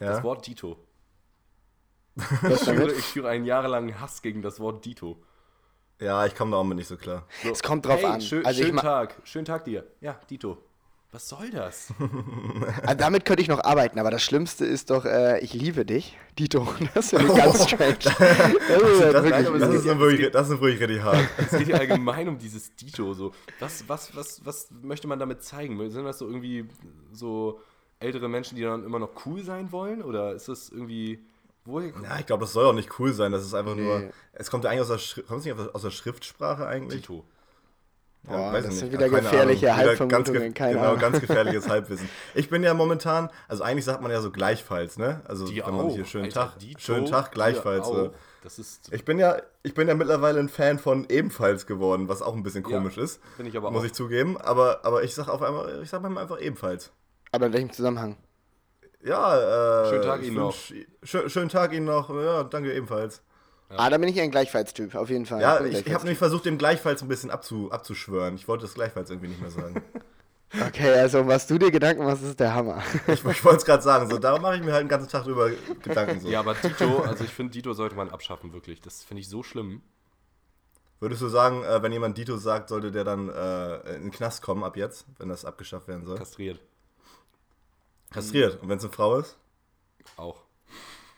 Ja. 0.00 0.06
Das 0.06 0.22
Wort 0.22 0.46
Dito. 0.46 0.78
Ich 2.16 2.60
führe, 2.60 2.92
ich 2.92 3.04
führe 3.04 3.28
einen 3.28 3.44
jahrelangen 3.44 4.00
Hass 4.00 4.22
gegen 4.22 4.42
das 4.42 4.58
Wort 4.60 4.84
Dito. 4.84 5.22
Ja, 6.00 6.24
ich 6.26 6.34
komme 6.34 6.52
da 6.52 6.56
auch 6.56 6.64
mit 6.64 6.78
nicht 6.78 6.88
so 6.88 6.96
klar. 6.96 7.26
So, 7.42 7.50
Es 7.50 7.62
kommt 7.62 7.84
drauf 7.86 8.00
hey, 8.00 8.06
an. 8.06 8.20
Schön, 8.20 8.44
Also 8.44 8.62
schönen 8.62 8.78
Tag. 8.78 9.14
Schönen 9.24 9.44
Tag 9.44 9.64
dir. 9.64 9.86
Ja, 10.00 10.18
Dito. 10.28 10.58
Was 11.12 11.28
soll 11.28 11.50
das? 11.50 11.92
Also 12.82 12.94
damit 12.98 13.24
könnte 13.24 13.42
ich 13.42 13.48
noch 13.48 13.64
arbeiten, 13.64 13.98
aber 13.98 14.12
das 14.12 14.22
Schlimmste 14.22 14.64
ist 14.64 14.90
doch, 14.90 15.04
äh, 15.04 15.40
ich 15.40 15.52
liebe 15.52 15.84
dich, 15.84 16.16
Dito. 16.38 16.68
Das 16.94 17.12
ich 17.12 17.18
ganz 17.18 17.64
strange. 17.68 17.96
Ist 17.96 18.06
ist 19.00 20.34
das 20.34 20.50
ist 20.50 20.60
wirklich 20.60 20.80
richtig 20.80 21.02
hart. 21.02 21.28
Es 21.36 21.50
geht 21.50 21.68
ja 21.68 21.78
allgemein 21.78 22.28
um 22.28 22.38
dieses 22.38 22.74
Dito. 22.76 23.12
So. 23.12 23.32
Was, 23.58 23.88
was, 23.88 24.14
was, 24.14 24.44
was 24.44 24.68
möchte 24.82 25.08
man 25.08 25.18
damit 25.18 25.42
zeigen? 25.42 25.90
Sind 25.90 26.04
das 26.04 26.18
so 26.18 26.26
irgendwie 26.26 26.68
so 27.12 27.60
ältere 28.00 28.28
Menschen, 28.28 28.56
die 28.56 28.62
dann 28.62 28.84
immer 28.84 28.98
noch 28.98 29.10
cool 29.26 29.42
sein 29.44 29.70
wollen? 29.72 30.02
Oder 30.02 30.32
ist 30.34 30.48
das 30.48 30.68
irgendwie. 30.70 31.20
Woher 31.66 31.88
Ja, 32.02 32.18
ich 32.18 32.26
glaube, 32.26 32.44
das 32.44 32.52
soll 32.54 32.64
auch 32.66 32.72
nicht 32.72 32.98
cool 32.98 33.12
sein. 33.12 33.32
Das 33.32 33.42
ist 33.44 33.54
einfach 33.54 33.74
Nee. 33.74 33.82
nur. 33.82 34.02
Es 34.32 34.50
kommt 34.50 34.64
ja 34.64 34.70
eigentlich 34.70 34.80
aus 34.82 34.88
der, 34.88 34.98
Schri- 34.98 35.22
kommt 35.22 35.40
es 35.40 35.44
nicht 35.44 35.74
aus 35.74 35.82
der 35.82 35.90
Schriftsprache 35.90 36.66
eigentlich? 36.66 37.02
Dito? 37.02 37.24
Boah, 38.22 38.52
weiß 38.52 38.64
das 38.64 38.74
ich 38.74 38.80
sind 38.80 38.88
nicht. 38.92 38.98
wieder 39.00 39.08
keine 39.10 39.22
gefährliche 39.22 39.66
Ahnung. 39.72 39.82
Wieder 39.82 39.88
Halbvermutungen, 39.90 40.42
ganz, 40.42 40.54
keine 40.54 40.72
Genau, 40.74 40.84
Ahnung. 40.88 40.98
ganz 41.00 41.20
gefährliches 41.20 41.68
Halbwissen. 41.68 42.08
Ich 42.34 42.50
bin 42.50 42.62
ja 42.62 42.74
momentan, 42.74 43.30
also 43.48 43.62
eigentlich 43.62 43.84
sagt 43.86 44.02
man 44.02 44.10
ja 44.10 44.20
so 44.20 44.30
gleichfalls, 44.30 44.98
ne? 44.98 45.22
Also 45.26 45.46
Die 45.46 45.62
wenn 45.64 45.74
man 45.74 45.86
auch. 45.86 45.94
hier 45.94 46.04
schönen 46.04 46.24
Alter, 46.26 46.48
Tag, 46.50 46.58
Dito, 46.58 46.80
schönen 46.80 47.06
Tag 47.06 47.32
gleichfalls. 47.32 47.86
So. 47.86 48.08
auch. 48.08 48.10
Das 48.42 48.58
ist. 48.58 48.90
Ich 48.92 49.04
bin 49.04 49.18
ja, 49.18 49.36
ich 49.62 49.74
bin 49.74 49.86
ja 49.88 49.94
mittlerweile 49.94 50.40
ein 50.40 50.48
Fan 50.50 50.78
von 50.78 51.06
ebenfalls 51.10 51.66
geworden, 51.66 52.08
was 52.08 52.20
auch 52.22 52.34
ein 52.34 52.42
bisschen 52.42 52.64
Ja, 52.68 52.76
komisch 52.78 52.96
ist. 52.98 53.20
bin 53.36 53.46
ich 53.46 53.56
aber 53.56 53.70
muss 53.70 53.82
auch. 53.82 53.86
ich 53.86 53.92
zugeben. 53.94 54.38
Aber, 54.38 54.80
aber 54.84 55.02
ich 55.02 55.14
sag 55.14 55.28
auf 55.28 55.42
einmal, 55.42 55.80
ich 55.82 55.88
sag 55.90 56.00
manchmal 56.02 56.22
einfach 56.24 56.40
ebenfalls. 56.40 56.90
Aber 57.32 57.46
in 57.46 57.52
welchem 57.52 57.72
Zusammenhang? 57.72 58.16
Ja, 59.02 59.84
äh, 59.84 59.88
Schönen 59.88 60.02
Tag 60.02 60.22
Ihnen 60.22 60.36
noch. 60.36 60.54
Schön, 61.02 61.30
schönen 61.30 61.48
Tag 61.48 61.72
Ihnen 61.72 61.86
noch. 61.86 62.10
Ja, 62.10 62.44
danke 62.44 62.74
ebenfalls. 62.74 63.22
Ah, 63.70 63.88
da 63.88 63.98
bin 63.98 64.08
ich 64.08 64.20
ein 64.20 64.32
Gleichfalls-Typ, 64.32 64.96
auf 64.96 65.10
jeden 65.10 65.26
Fall. 65.26 65.40
Ja, 65.40 65.64
ich, 65.64 65.86
ich 65.86 65.94
habe 65.94 66.02
nämlich 66.02 66.18
versucht, 66.18 66.44
dem 66.44 66.58
gleichfalls 66.58 67.02
ein 67.02 67.08
bisschen 67.08 67.30
abzu, 67.30 67.70
abzuschwören. 67.70 68.34
Ich 68.34 68.48
wollte 68.48 68.62
das 68.62 68.74
gleichfalls 68.74 69.10
irgendwie 69.10 69.28
nicht 69.28 69.40
mehr 69.40 69.50
sagen. 69.50 69.82
Okay, 70.66 70.90
also 70.90 71.28
was 71.28 71.46
du 71.46 71.58
dir 71.58 71.70
Gedanken 71.70 72.02
machst, 72.02 72.24
ist 72.24 72.40
der 72.40 72.52
Hammer. 72.52 72.82
ich 73.06 73.24
ich 73.24 73.44
wollte 73.44 73.58
es 73.58 73.64
gerade 73.64 73.84
sagen. 73.84 74.10
So, 74.10 74.18
darum 74.18 74.42
mache 74.42 74.56
ich 74.56 74.62
mir 74.64 74.72
halt 74.72 74.82
den 74.82 74.88
ganzen 74.88 75.08
Tag 75.08 75.22
drüber 75.22 75.48
Gedanken. 75.80 76.18
So. 76.18 76.28
Ja, 76.28 76.40
aber 76.40 76.54
Dito, 76.54 77.02
also 77.02 77.22
ich 77.22 77.30
finde, 77.30 77.52
Dito 77.52 77.72
sollte 77.72 77.94
man 77.94 78.10
abschaffen, 78.10 78.52
wirklich. 78.52 78.80
Das 78.80 79.04
finde 79.04 79.20
ich 79.20 79.28
so 79.28 79.44
schlimm. 79.44 79.80
Würdest 80.98 81.22
du 81.22 81.28
sagen, 81.28 81.62
äh, 81.62 81.80
wenn 81.84 81.92
jemand 81.92 82.18
Dito 82.18 82.36
sagt, 82.36 82.68
sollte 82.68 82.90
der 82.90 83.04
dann 83.04 83.28
äh, 83.28 83.94
in 83.94 84.02
den 84.02 84.10
Knast 84.10 84.42
kommen 84.42 84.64
ab 84.64 84.76
jetzt, 84.76 85.06
wenn 85.18 85.28
das 85.28 85.44
abgeschafft 85.44 85.86
werden 85.86 86.04
soll? 86.04 86.18
Kastriert. 86.18 86.58
Kastriert. 88.10 88.60
Und 88.62 88.68
wenn 88.68 88.78
es 88.78 88.84
eine 88.84 88.92
Frau 88.92 89.16
ist? 89.18 89.36
Auch. 90.16 90.42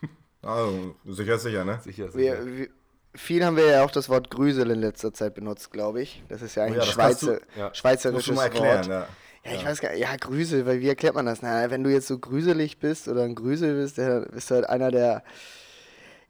Ah, 0.45 0.67
sicher 1.07 1.35
ist 1.37 1.43
sicher, 1.43 1.65
ne? 1.65 1.79
Sicher, 1.85 2.11
sicher. 2.11 2.45
Wir, 2.45 2.57
wir, 2.59 2.69
viel 3.15 3.45
haben 3.45 3.57
wir 3.57 3.65
ja 3.67 3.85
auch 3.85 3.93
das 3.93 4.09
Wort 4.09 4.29
Grüsel 4.29 4.71
in 4.73 4.81
letzter 4.81 5.13
Zeit 5.15 5.35
benutzt, 5.37 5.71
glaube 5.71 6.03
ich. 6.03 6.21
Das 6.29 6.43
ist 6.43 6.57
ja 6.57 6.65
eigentlich 6.65 6.79
Oh 6.79 6.81
ja, 6.81 6.87
ein 6.87 6.93
Schweizer, 6.93 7.35
du- 7.37 7.61
ja. 7.61 7.73
Schweizerisches 7.73 8.35
mal 8.35 8.45
erklären, 8.45 8.79
Wort. 8.79 8.87
ja. 8.89 9.09
Ja, 9.45 9.53
ich 9.57 9.65
weiß 9.65 9.81
gar 9.81 9.91
nicht. 9.91 10.01
Ja, 10.01 10.17
Grüsel, 10.17 10.67
weil 10.67 10.81
wie 10.81 10.89
erklärt 10.89 11.15
man 11.15 11.27
das? 11.27 11.43
Na, 11.43 11.71
wenn 11.71 11.85
du 11.85 11.91
jetzt 11.91 12.09
so 12.09 12.19
grüselig 12.19 12.79
bist 12.81 13.07
oder 13.07 13.23
ein 13.23 13.37
Grüsel 13.37 13.75
bist, 13.81 13.99
dann 13.99 14.27
bist 14.33 14.51
du 14.51 14.57
halt 14.57 14.69
einer, 14.69 14.91
der 14.91 15.23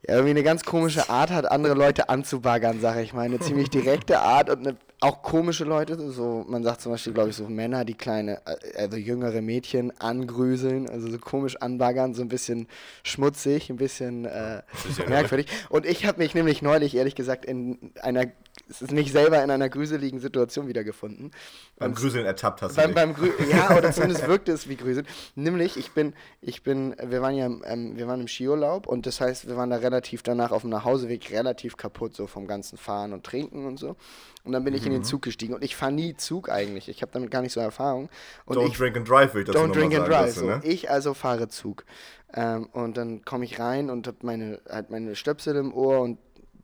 ja, 0.07 0.13
irgendwie 0.15 0.31
eine 0.31 0.43
ganz 0.43 0.63
komische 0.63 1.09
Art 1.09 1.31
hat, 1.31 1.49
andere 1.49 1.73
Leute 1.73 2.09
anzubaggern, 2.09 2.81
sage 2.81 3.01
ich 3.01 3.13
mal. 3.13 3.21
Eine 3.23 3.39
ziemlich 3.39 3.69
direkte 3.71 4.19
Art 4.19 4.49
und 4.51 4.59
eine, 4.67 4.77
auch 5.03 5.21
komische 5.21 5.65
Leute. 5.65 6.11
So, 6.11 6.45
man 6.47 6.63
sagt 6.63 6.81
zum 6.81 6.93
Beispiel, 6.93 7.13
glaube 7.13 7.29
ich, 7.29 7.35
so 7.35 7.47
Männer, 7.47 7.83
die 7.83 7.93
kleine, 7.93 8.41
äh, 8.45 8.77
also 8.77 8.97
jüngere 8.97 9.41
Mädchen 9.41 9.91
angrüseln, 9.99 10.89
also 10.89 11.09
so 11.09 11.17
komisch 11.17 11.57
anbaggern, 11.57 12.13
so 12.13 12.21
ein 12.21 12.29
bisschen 12.29 12.67
schmutzig, 13.03 13.69
ein 13.69 13.75
bisschen 13.75 14.25
äh, 14.25 14.61
merkwürdig. 15.07 15.47
Und 15.69 15.85
ich 15.85 16.05
habe 16.05 16.19
mich 16.19 16.33
nämlich 16.33 16.61
neulich, 16.61 16.95
ehrlich 16.95 17.15
gesagt, 17.15 17.45
in 17.45 17.91
einer, 18.01 18.27
es 18.75 18.81
ist 18.81 18.91
nicht 18.91 19.11
selber 19.11 19.43
in 19.43 19.51
einer 19.51 19.69
grüseligen 19.69 20.19
Situation 20.19 20.67
wiedergefunden. 20.67 21.31
Beim 21.77 21.91
Und 21.91 21.97
Grüseln 21.97 22.25
ertappt 22.25 22.61
hast 22.61 22.75
du 22.77 22.81
beim, 22.81 22.87
dich. 22.87 22.95
beim 22.95 23.13
Grü 23.13 23.29
ja, 23.51 23.77
oder 23.77 23.91
zumindest 23.91 24.27
wirkte 24.27 24.51
es 24.51 24.67
wie 24.67 24.75
Grüße. 24.75 25.03
Nämlich, 25.35 25.77
ich 25.77 25.91
bin, 25.91 26.13
ich 26.41 26.63
bin, 26.63 26.95
wir 27.03 27.21
waren 27.21 27.35
ja, 27.35 27.45
im, 27.45 27.63
ähm, 27.65 27.97
wir 27.97 28.07
waren 28.07 28.21
im 28.21 28.27
Skiurlaub 28.27 28.87
und 28.87 29.05
das 29.05 29.21
heißt, 29.21 29.47
wir 29.47 29.55
waren 29.57 29.69
da 29.69 29.77
relativ 29.77 30.23
danach 30.23 30.51
auf 30.51 30.61
dem 30.61 30.71
Nachhauseweg 30.71 31.31
relativ 31.31 31.77
kaputt, 31.77 32.15
so 32.15 32.27
vom 32.27 32.47
ganzen 32.47 32.77
Fahren 32.77 33.13
und 33.13 33.23
Trinken 33.25 33.65
und 33.65 33.77
so. 33.77 33.95
Und 34.43 34.51
dann 34.51 34.63
bin 34.63 34.73
ich 34.73 34.85
in 34.85 34.91
Mhm. 34.91 34.97
den 34.97 35.03
Zug 35.03 35.21
gestiegen 35.21 35.53
und 35.53 35.63
ich 35.63 35.75
fahre 35.75 35.91
nie 35.93 36.15
Zug 36.17 36.49
eigentlich. 36.49 36.89
Ich 36.89 37.01
habe 37.01 37.11
damit 37.13 37.31
gar 37.31 37.41
nicht 37.41 37.53
so 37.53 37.59
Erfahrung. 37.61 38.09
Und 38.45 38.57
Don't 38.57 38.67
ich, 38.67 38.77
drink 38.77 38.97
and 38.97 39.07
drive, 39.09 39.33
würde 39.33 39.51
ich 39.51 39.55
dazu 39.55 39.59
Don't 39.65 39.73
drink 39.73 39.95
and 39.95 40.07
drive. 40.07 40.25
dazu, 40.27 40.39
So. 40.41 40.45
ne? 40.47 40.61
Ich 40.63 40.89
also 40.89 41.13
fahre 41.13 41.47
Zug. 41.47 41.85
Ähm, 42.33 42.65
und 42.73 42.97
dann 42.97 43.23
komme 43.23 43.45
ich 43.45 43.59
rein 43.59 43.89
und 43.89 44.07
habe 44.07 44.17
meine, 44.23 44.59
halt 44.67 44.89
meine 44.89 45.15
Stöpsel 45.15 45.55
im 45.55 45.73
Ohr 45.73 45.99
und 46.01 46.17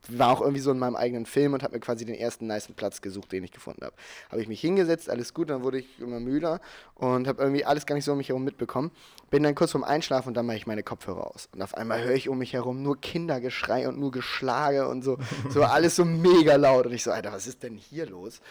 war 0.08 0.32
auch 0.32 0.42
irgendwie 0.42 0.62
so 0.62 0.72
in 0.72 0.80
meinem 0.80 0.96
eigenen 0.96 1.26
Film 1.26 1.54
und 1.54 1.64
habe 1.64 1.74
mir 1.74 1.80
quasi 1.80 2.06
den 2.06 2.16
ersten 2.16 2.48
niceen 2.48 2.76
Platz 2.76 3.02
gesucht, 3.02 3.32
den 3.32 3.44
ich 3.44 3.52
gefunden 3.52 3.84
habe. 3.84 3.96
Habe 4.30 4.42
ich 4.42 4.48
mich 4.48 4.62
hingesetzt, 4.62 5.10
alles 5.10 5.34
gut, 5.34 5.50
dann 5.50 5.64
wurde 5.64 5.80
ich 5.80 6.00
immer 6.00 6.20
müder 6.20 6.62
und 6.96 7.28
habe 7.28 7.42
irgendwie 7.42 7.66
alles 7.66 7.86
gar 7.86 7.96
nicht 7.96 8.06
so 8.06 8.12
um 8.12 8.18
mich 8.18 8.30
herum 8.30 8.44
mitbekommen. 8.44 8.92
Bin 9.30 9.44
dann 9.44 9.56
kurz 9.56 9.72
vorm 9.72 9.84
Einschlafen 9.84 10.30
und 10.30 10.34
dann 10.34 10.46
mache 10.46 10.58
ich 10.58 10.68
meine 10.68 10.84
Kopfhörer 10.84 11.28
aus. 11.28 11.50
Und 11.54 11.62
auf 11.62 11.76
einmal 11.76 12.04
höre 12.04 12.16
ich 12.16 12.30
um 12.30 12.38
mich 12.38 12.54
herum 12.54 12.82
nur 12.82 13.00
Kindergeschrei 13.00 13.88
und 13.88 14.00
nur 14.00 14.12
Geschlage 14.12 14.88
und 14.88 15.04
so, 15.04 15.18
so 15.50 15.64
alles 15.64 15.96
so 15.96 16.06
mega 16.06 16.56
laut. 16.56 16.88
Und 16.88 16.94
ich 16.94 17.04
so, 17.04 17.12
Alter, 17.12 17.32
was 17.32 17.46
ist 17.46 17.64
denn 17.64 17.76
hier 17.76 18.08
los? 18.08 18.42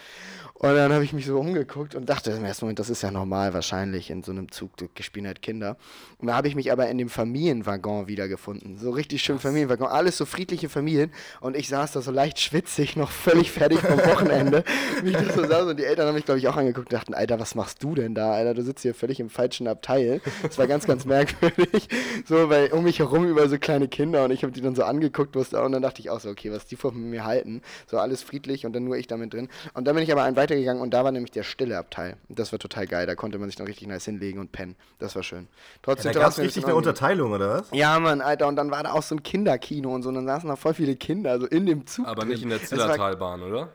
Und 0.53 0.75
dann 0.75 0.93
habe 0.93 1.03
ich 1.03 1.13
mich 1.13 1.25
so 1.25 1.37
umgeguckt 1.39 1.95
und 1.95 2.09
dachte 2.09 2.31
im 2.31 2.45
ersten 2.45 2.65
Moment, 2.65 2.79
das 2.79 2.89
ist 2.89 3.01
ja 3.01 3.11
normal 3.11 3.53
wahrscheinlich 3.53 4.09
in 4.09 4.23
so 4.23 4.31
einem 4.31 4.51
Zug, 4.51 4.77
du 4.77 4.87
gespielt 4.93 5.25
halt 5.25 5.41
Kinder. 5.41 5.77
Und 6.17 6.27
da 6.27 6.35
habe 6.35 6.47
ich 6.47 6.55
mich 6.55 6.71
aber 6.71 6.87
in 6.89 6.97
dem 6.97 7.09
Familienwaggon 7.09 8.07
wiedergefunden. 8.07 8.77
So 8.77 8.91
richtig 8.91 9.21
schön 9.21 9.39
Familienwaggon, 9.39 9.87
alles 9.87 10.17
so 10.17 10.25
friedliche 10.25 10.69
Familien. 10.69 11.11
Und 11.41 11.55
ich 11.55 11.69
saß 11.69 11.91
da 11.93 12.01
so 12.01 12.11
leicht 12.11 12.39
schwitzig, 12.39 12.95
noch 12.95 13.11
völlig 13.11 13.51
fertig 13.51 13.79
vom 13.79 13.97
Wochenende. 13.97 14.63
wie 15.03 15.11
ich 15.11 15.17
das 15.17 15.35
so 15.35 15.45
saß. 15.45 15.67
Und 15.67 15.79
die 15.79 15.85
Eltern 15.85 16.07
haben 16.07 16.15
mich, 16.15 16.25
glaube 16.25 16.39
ich, 16.39 16.47
auch 16.47 16.57
angeguckt 16.57 16.91
und 16.91 16.93
dachten, 16.93 17.13
Alter, 17.13 17.39
was 17.39 17.55
machst 17.55 17.83
du 17.83 17.95
denn 17.95 18.15
da, 18.15 18.33
Alter? 18.33 18.53
Du 18.53 18.63
sitzt 18.63 18.81
hier 18.81 18.93
völlig 18.93 19.19
im 19.19 19.29
falschen 19.29 19.67
Abteil. 19.67 20.21
Das 20.41 20.57
war 20.57 20.67
ganz, 20.67 20.85
ganz 20.85 21.05
merkwürdig. 21.05 21.87
So, 22.25 22.49
weil 22.49 22.71
um 22.71 22.83
mich 22.83 22.99
herum 22.99 23.27
über 23.27 23.47
so 23.47 23.57
kleine 23.57 23.87
Kinder 23.87 24.23
und 24.25 24.31
ich 24.31 24.43
habe 24.43 24.51
die 24.51 24.61
dann 24.61 24.75
so 24.75 24.83
angeguckt, 24.83 25.35
wusste 25.35 25.61
und 25.61 25.71
dann 25.71 25.81
dachte 25.81 26.01
ich 26.01 26.09
auch 26.09 26.19
so, 26.19 26.29
okay, 26.29 26.51
was 26.51 26.65
die 26.65 26.75
vor 26.75 26.91
mir 26.91 27.25
halten. 27.25 27.61
So 27.87 27.97
alles 27.97 28.23
friedlich 28.23 28.65
und 28.65 28.73
dann 28.73 28.83
nur 28.83 28.97
ich 28.97 29.07
damit 29.07 29.33
drin. 29.33 29.49
Und 29.73 29.87
dann 29.87 29.95
bin 29.95 30.03
ich 30.03 30.11
aber 30.11 30.23
ein 30.23 30.35
weitergegangen 30.35 30.81
und 30.81 30.93
da 30.93 31.03
war 31.03 31.11
nämlich 31.11 31.31
der 31.31 31.43
stille 31.43 31.77
Abteil. 31.77 32.17
Und 32.27 32.39
das 32.39 32.51
war 32.51 32.59
total 32.59 32.87
geil. 32.87 33.05
Da 33.05 33.15
konnte 33.15 33.37
man 33.37 33.49
sich 33.49 33.55
dann 33.55 33.67
richtig 33.67 33.87
nice 33.87 34.05
hinlegen 34.05 34.39
und 34.39 34.51
pennen. 34.51 34.75
Das 34.99 35.15
war 35.15 35.23
schön. 35.23 35.47
Trotzdem 35.81 36.09
Ja, 36.09 36.13
da 36.13 36.19
gab 36.21 36.31
es 36.31 36.39
richtig 36.39 36.65
eine. 36.65 36.75
Unterteilung, 36.75 37.31
oder 37.31 37.49
was? 37.49 37.67
Ja, 37.71 37.99
Mann, 37.99 38.21
Alter, 38.21 38.47
und 38.47 38.55
dann 38.55 38.71
war 38.71 38.83
da 38.83 38.93
auch 38.93 39.03
so 39.03 39.15
ein 39.15 39.23
Kinderkino 39.23 39.93
und 39.93 40.03
so, 40.03 40.09
und 40.09 40.15
dann 40.15 40.25
saßen 40.25 40.49
da 40.49 40.55
voll 40.55 40.73
viele 40.73 40.95
Kinder, 40.95 41.28
also 41.31 41.47
in 41.47 41.65
dem 41.65 41.85
Zug. 41.87 42.07
Aber 42.07 42.21
drin. 42.21 42.29
nicht 42.29 42.43
in 42.43 42.49
der 42.49 42.63
Zillertalbahn, 42.63 43.41
oder? 43.43 43.69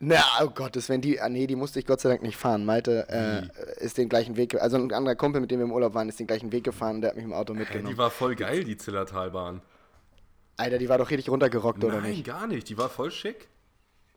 Na, 0.00 0.22
oh 0.42 0.50
Gott, 0.50 0.76
das 0.76 0.88
wenn 0.88 1.00
die, 1.00 1.20
ah, 1.20 1.28
nee, 1.28 1.48
die 1.48 1.56
musste 1.56 1.80
ich 1.80 1.86
Gott 1.86 2.00
sei 2.00 2.08
Dank 2.08 2.22
nicht 2.22 2.36
fahren. 2.36 2.64
Malte 2.64 3.08
äh, 3.08 3.84
ist 3.84 3.98
den 3.98 4.08
gleichen 4.08 4.36
Weg, 4.36 4.54
also 4.54 4.76
ein 4.76 4.92
anderer 4.92 5.16
Kumpel, 5.16 5.40
mit 5.40 5.50
dem 5.50 5.58
wir 5.58 5.64
im 5.64 5.72
Urlaub 5.72 5.94
waren, 5.94 6.08
ist 6.08 6.20
den 6.20 6.28
gleichen 6.28 6.52
Weg 6.52 6.62
gefahren 6.62 7.00
der 7.00 7.10
hat 7.10 7.16
mich 7.16 7.24
im 7.24 7.32
Auto 7.32 7.52
mitgenommen. 7.52 7.88
Die 7.92 7.98
war 7.98 8.10
voll 8.10 8.36
geil, 8.36 8.62
die 8.62 8.76
Zillertalbahn. 8.76 9.60
Alter, 10.56 10.78
die 10.78 10.88
war 10.88 10.98
doch 10.98 11.10
richtig 11.10 11.28
runtergerockt, 11.30 11.82
oder 11.82 12.00
Nein, 12.00 12.10
nicht? 12.10 12.24
gar 12.24 12.46
nicht. 12.46 12.68
Die 12.68 12.78
war 12.78 12.88
voll 12.88 13.10
schick. 13.10 13.48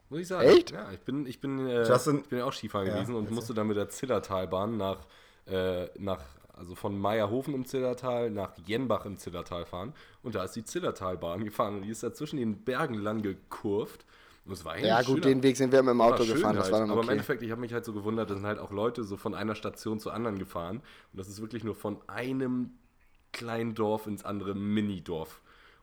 Muss 0.10 0.20
ich 0.20 0.28
sagen. 0.28 0.48
Echt? 0.50 0.72
Ja, 0.72 0.92
ich 0.92 1.00
bin, 1.00 1.26
ich 1.26 1.40
bin, 1.40 1.68
äh, 1.68 1.88
Justin- 1.88 2.20
ich 2.20 2.30
bin 2.30 2.40
ja 2.40 2.46
auch 2.46 2.54
Skifahren 2.54 2.88
Ja, 2.88 2.96
gewesen 2.96 3.16
und 3.16 3.32
musste 3.32 3.54
dann 3.54 3.68
mit 3.68 3.78
der 3.78 3.90
Zillertalbahn 3.90 4.76
nach, 4.76 5.00
äh, 5.48 5.86
nach, 5.98 6.22
also 6.62 6.76
von 6.76 6.98
Meierhofen 6.98 7.56
im 7.56 7.66
Zillertal 7.66 8.30
nach 8.30 8.52
Jenbach 8.68 9.06
im 9.06 9.18
Zillertal 9.18 9.66
fahren. 9.66 9.94
Und 10.22 10.36
da 10.36 10.44
ist 10.44 10.56
die 10.56 10.64
Zillertalbahn 10.64 11.44
gefahren 11.44 11.78
und 11.78 11.82
die 11.82 11.90
ist 11.90 12.04
da 12.04 12.14
zwischen 12.14 12.38
den 12.38 12.64
Bergen 12.64 12.94
lang 12.94 13.24
gekurvt. 13.24 14.06
Und 14.46 14.54
es 14.54 14.64
war 14.64 14.74
eigentlich 14.74 14.86
Ja, 14.88 14.98
gut, 15.02 15.08
schöner- 15.18 15.22
den 15.22 15.44
Weg 15.44 15.58
sind 15.58 15.72
wir 15.72 15.80
im 15.80 15.98
war 15.98 16.14
Auto 16.14 16.24
gefahren, 16.24 16.60
halt. 16.60 16.72
dann 16.72 16.84
Aber 16.84 16.94
im 16.94 17.00
okay. 17.00 17.12
Endeffekt, 17.14 17.42
ich 17.42 17.50
habe 17.52 17.62
mich 17.62 17.74
halt 17.74 17.84
so 17.84 17.94
gewundert, 17.94 18.30
da 18.30 18.36
sind 18.36 18.46
halt 18.46 18.60
auch 18.60 18.72
Leute 18.72 19.04
so 19.04 19.18
von 19.18 19.34
einer 19.34 19.56
Station 19.56 20.00
zur 20.00 20.14
anderen 20.14 20.38
gefahren. 20.38 20.78
Und 20.78 21.20
das 21.20 21.28
ist 21.28 21.42
wirklich 21.42 21.64
nur 21.64 21.74
von 21.76 21.98
einem 22.08 22.72
kleinen 23.32 23.74
Dorf 23.74 24.06
ins 24.06 24.24
andere 24.24 24.54
Minidorf. 24.54 25.42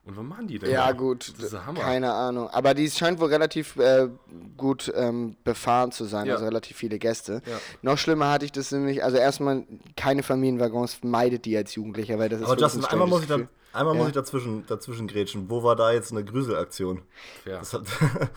Und 0.08 0.16
was 0.16 0.24
machen 0.24 0.46
die 0.46 0.58
denn? 0.58 0.70
Ja, 0.70 0.86
da? 0.86 0.92
gut, 0.92 1.34
Das 1.38 1.52
ist 1.52 1.66
Hammer. 1.66 1.80
keine 1.80 2.10
Ahnung. 2.12 2.48
Aber 2.48 2.72
die 2.72 2.90
scheint 2.90 3.20
wohl 3.20 3.28
relativ 3.28 3.76
äh, 3.76 4.08
gut 4.56 4.90
ähm, 4.96 5.36
befahren 5.44 5.92
zu 5.92 6.04
sein, 6.06 6.24
Ja. 6.26 6.32
also 6.34 6.46
relativ 6.46 6.78
viele 6.78 6.98
Gäste. 6.98 7.42
Ja. 7.44 7.60
Noch 7.82 7.98
schlimmer 7.98 8.30
hatte 8.30 8.46
ich 8.46 8.52
das 8.52 8.72
nämlich, 8.72 9.04
also 9.04 9.18
erstmal 9.18 9.64
keine 9.96 10.22
Familienwaggons, 10.22 11.00
meidet 11.02 11.44
die 11.44 11.56
als 11.58 11.74
Jugendlicher, 11.74 12.18
weil 12.18 12.30
das 12.30 12.40
ist 12.40 12.46
Aber 12.46 12.52
wirklich 12.52 12.72
Justin, 12.72 12.84
ein 12.86 12.90
einmal 12.92 13.06
muss 13.08 13.20
ich, 13.22 13.28
da, 13.28 13.38
einmal 13.74 13.94
muss 13.94 14.04
Ja. 14.04 14.08
ich 14.08 14.14
dazwischen, 14.14 14.66
dazwischen 14.66 15.08
grätschen. 15.08 15.50
Wo 15.50 15.62
war 15.62 15.76
da 15.76 15.92
jetzt 15.92 16.10
eine 16.10 16.24
Grüselaktion? 16.24 17.02
Ja. 17.44 17.58
Das 17.58 17.74
hat, 17.74 17.82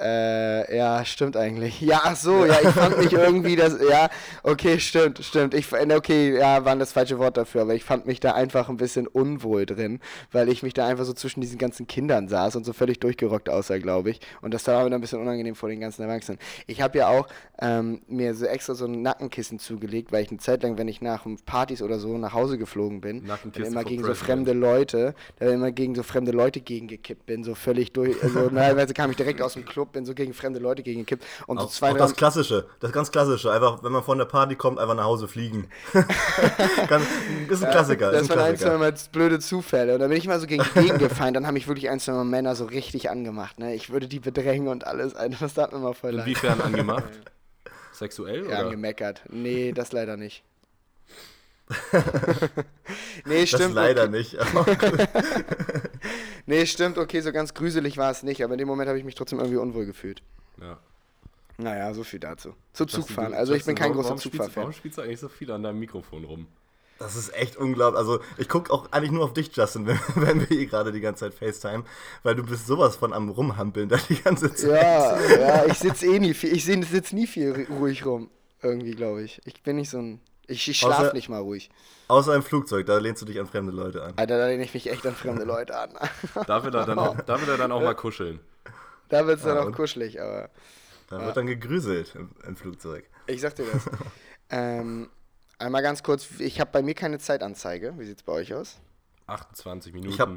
Äh, 0.00 0.76
ja, 0.76 1.04
stimmt 1.04 1.36
eigentlich. 1.36 1.80
Ja, 1.80 2.00
ach 2.02 2.16
so, 2.16 2.44
ja, 2.44 2.56
ich 2.60 2.68
fand 2.70 2.98
mich 2.98 3.12
irgendwie 3.12 3.54
das, 3.54 3.76
ja, 3.88 4.08
okay, 4.42 4.80
stimmt, 4.80 5.22
stimmt. 5.24 5.54
Ich, 5.54 5.70
äh, 5.72 5.94
okay, 5.94 6.36
ja, 6.36 6.64
war 6.64 6.74
das 6.74 6.92
falsche 6.92 7.18
Wort 7.18 7.36
dafür, 7.36 7.62
aber 7.62 7.74
ich 7.74 7.84
fand 7.84 8.04
mich 8.06 8.18
da 8.18 8.32
einfach 8.32 8.68
ein 8.68 8.76
bisschen 8.76 9.06
unwohl 9.06 9.66
drin, 9.66 10.00
weil 10.32 10.48
ich 10.48 10.64
mich 10.64 10.74
da 10.74 10.86
einfach 10.86 11.04
so 11.04 11.12
zwischen 11.12 11.40
diesen 11.42 11.58
ganzen 11.58 11.86
Kindern 11.86 12.28
saß 12.28 12.56
und 12.56 12.64
so 12.64 12.72
völlig 12.72 12.98
durchgerockt 12.98 13.48
aussah, 13.48 13.78
glaube 13.78 14.10
ich. 14.10 14.20
Und 14.42 14.52
das 14.52 14.66
war 14.66 14.88
mir 14.88 14.94
ein 14.94 15.00
bisschen 15.00 15.20
unangenehm 15.20 15.54
vor 15.54 15.68
den 15.68 15.80
ganzen 15.80 16.02
Erwachsenen. 16.02 16.40
Ich 16.66 16.80
habe 16.80 16.98
ja 16.98 17.08
auch 17.08 17.28
ähm, 17.60 18.02
mir 18.08 18.34
so 18.34 18.46
extra 18.46 18.74
so 18.74 18.86
ein 18.86 19.00
Nackenkissen 19.00 19.60
zugelegt, 19.60 20.10
weil 20.10 20.24
ich 20.24 20.30
eine 20.30 20.38
Zeit 20.38 20.64
lang, 20.64 20.76
wenn 20.76 20.88
ich 20.88 21.02
nach 21.02 21.24
Partys 21.46 21.82
oder 21.82 22.00
so 22.00 22.18
nach 22.18 22.32
Hause 22.32 22.58
geflogen 22.58 23.00
bin, 23.00 23.26
dann 23.26 23.64
immer 23.64 23.84
gegen 23.84 24.02
so 24.02 24.14
fremde 24.14 24.54
Leute, 24.54 25.14
da 25.38 25.46
immer 25.46 25.70
gegen 25.70 25.94
so 25.94 26.02
fremde 26.02 26.32
Leute 26.32 26.60
gegengekippt 26.60 27.26
bin, 27.26 27.44
so 27.44 27.54
völlig 27.54 27.92
durch, 27.92 28.20
also 28.24 28.48
teilweise 28.48 28.92
kam 28.94 29.10
ich 29.10 29.16
direkt 29.16 29.40
aus 29.40 29.52
dem 29.54 29.64
Club, 29.84 29.92
bin 29.92 30.06
so 30.06 30.14
gegen 30.14 30.34
fremde 30.34 30.58
Leute 30.58 30.82
gegengekippt 30.82 31.24
und 31.46 31.58
so 31.58 31.66
auch, 31.66 31.70
zwei, 31.70 31.92
auch 31.92 31.96
das 31.96 32.16
Klassische, 32.16 32.66
das 32.80 32.92
ganz 32.92 33.10
Klassische. 33.10 33.52
Einfach, 33.52 33.82
wenn 33.82 33.92
man 33.92 34.02
von 34.02 34.18
der 34.18 34.24
Party 34.24 34.56
kommt, 34.56 34.78
einfach 34.78 34.94
nach 34.94 35.04
Hause 35.04 35.28
fliegen. 35.28 35.68
ganz, 36.88 37.04
ist 37.48 37.64
ein 37.64 37.70
Klassiker. 37.70 38.10
das 38.12 38.28
waren 38.28 38.38
ein, 38.40 38.56
zwei. 38.56 38.76
Mal 38.76 38.94
blöde 39.12 39.38
Zufälle 39.38 39.94
und 39.94 40.00
da 40.00 40.08
bin 40.08 40.16
ich 40.16 40.26
mal 40.26 40.40
so 40.40 40.46
gegen 40.46 40.62
die 40.62 40.80
gegengefallen, 40.80 41.34
dann 41.34 41.46
haben 41.46 41.54
mich 41.54 41.68
wirklich 41.68 41.90
ein, 41.90 42.00
zwei 42.00 42.12
Mal 42.12 42.24
Männer 42.24 42.56
so 42.56 42.64
richtig 42.64 43.10
angemacht, 43.10 43.58
ne, 43.58 43.74
ich 43.74 43.90
würde 43.90 44.08
die 44.08 44.20
bedrängen 44.20 44.68
und 44.68 44.86
alles, 44.86 45.14
das 45.40 45.54
tat 45.54 45.72
mir 45.72 45.78
mal 45.78 45.94
voll 45.94 46.12
leid. 46.12 46.26
Inwiefern 46.26 46.60
angemacht? 46.60 47.04
Sexuell 47.92 48.48
Ja, 48.50 48.62
oder? 48.62 48.70
gemeckert. 48.70 49.22
Nee, 49.30 49.72
das 49.72 49.92
leider 49.92 50.16
nicht. 50.16 50.42
nee, 53.24 53.40
Das 53.40 53.48
stimmt. 53.48 53.74
leider 53.74 54.04
okay. 54.04 54.10
nicht. 54.10 54.36
Nee, 56.46 56.66
stimmt, 56.66 56.98
okay, 56.98 57.20
so 57.20 57.32
ganz 57.32 57.54
gruselig 57.54 57.96
war 57.96 58.10
es 58.10 58.22
nicht, 58.22 58.42
aber 58.44 58.54
in 58.54 58.58
dem 58.58 58.68
Moment 58.68 58.88
habe 58.88 58.98
ich 58.98 59.04
mich 59.04 59.14
trotzdem 59.14 59.38
irgendwie 59.38 59.56
unwohl 59.58 59.86
gefühlt. 59.86 60.22
Ja. 60.60 60.78
Naja, 61.56 61.94
so 61.94 62.02
viel 62.04 62.18
dazu. 62.20 62.54
Zu 62.72 62.84
Zugfahren. 62.86 63.32
du- 63.32 63.38
Also 63.38 63.54
ich 63.54 63.64
bin 63.64 63.74
kein 63.76 63.90
warum- 63.90 64.02
großer 64.02 64.16
Zugfahrfan. 64.16 64.62
Warum 64.64 64.72
spielst 64.72 64.98
du 64.98 65.02
eigentlich 65.02 65.20
so 65.20 65.28
viel 65.28 65.50
an 65.52 65.62
deinem 65.62 65.78
Mikrofon 65.78 66.24
rum? 66.24 66.46
Das 66.98 67.16
ist 67.16 67.34
echt 67.34 67.56
unglaublich. 67.56 67.98
Also 67.98 68.20
ich 68.38 68.48
gucke 68.48 68.72
auch 68.72 68.90
eigentlich 68.92 69.10
nur 69.12 69.24
auf 69.24 69.32
dich, 69.32 69.54
Justin, 69.56 69.86
wenn, 69.86 69.98
wenn 70.16 70.40
wir 70.40 70.46
hier 70.46 70.66
gerade 70.66 70.92
die 70.92 71.00
ganze 71.00 71.30
Zeit 71.30 71.34
FaceTime, 71.34 71.84
weil 72.22 72.34
du 72.34 72.44
bist 72.44 72.66
sowas 72.66 72.96
von 72.96 73.12
am 73.12 73.28
Rumhampeln 73.30 73.88
da 73.88 73.96
die 74.08 74.20
ganze 74.20 74.52
Zeit. 74.54 74.70
Ja, 74.82 75.20
ja, 75.38 75.66
ich 75.66 75.78
sitze 75.78 76.06
eh 76.06 76.18
nie 76.18 76.34
viel. 76.34 76.52
Ich 76.54 76.64
sitze 76.64 77.14
nie 77.14 77.26
viel 77.26 77.52
ru- 77.52 77.78
ruhig 77.78 78.04
rum. 78.04 78.30
Irgendwie, 78.62 78.92
glaube 78.92 79.22
ich. 79.22 79.40
Ich 79.44 79.62
bin 79.62 79.76
nicht 79.76 79.90
so 79.90 79.98
ein. 79.98 80.20
Ich, 80.46 80.68
ich 80.68 80.78
schlafe 80.78 81.10
Außer- 81.10 81.12
nicht 81.14 81.28
mal 81.28 81.40
ruhig. 81.40 81.70
Außer 82.08 82.34
im 82.34 82.42
Flugzeug, 82.42 82.84
da 82.86 82.98
lehnst 82.98 83.22
du 83.22 83.26
dich 83.26 83.40
an 83.40 83.46
fremde 83.46 83.72
Leute 83.72 84.02
an. 84.02 84.12
Alter, 84.16 84.38
da 84.38 84.46
lehne 84.48 84.62
ich 84.64 84.74
mich 84.74 84.90
echt 84.90 85.06
an 85.06 85.14
fremde 85.14 85.44
Leute 85.44 85.78
an. 85.78 85.90
Da 86.46 86.62
will 86.62 86.74
er 86.74 86.84
dann 86.86 86.98
auch, 86.98 87.16
da 87.26 87.40
will 87.40 87.48
er 87.48 87.56
dann 87.56 87.72
auch 87.72 87.80
mal 87.82 87.94
kuscheln. 87.94 88.40
da 89.08 89.26
wird 89.26 89.38
es 89.38 89.44
dann 89.44 89.56
Ja, 89.56 89.62
auch 89.62 89.72
kuschelig, 89.72 90.20
aber 90.20 90.50
Da 91.08 91.24
wird 91.24 91.36
dann 91.36 91.46
gegrüselt 91.46 92.14
im, 92.14 92.30
im 92.46 92.56
Flugzeug. 92.56 93.04
ich 93.26 93.40
sag 93.40 93.54
dir 93.56 93.64
das. 93.72 93.84
ähm, 94.50 95.08
einmal 95.58 95.82
ganz 95.82 96.02
kurz, 96.02 96.28
ich 96.38 96.60
habe 96.60 96.70
bei 96.72 96.82
mir 96.82 96.94
keine 96.94 97.18
Zeitanzeige. 97.18 97.94
Wie 97.98 98.04
sieht's 98.04 98.22
bei 98.22 98.32
euch 98.32 98.52
aus? 98.52 98.78
28 99.26 99.94
Minuten. 99.94 100.12
Ich 100.12 100.20
hab- 100.20 100.30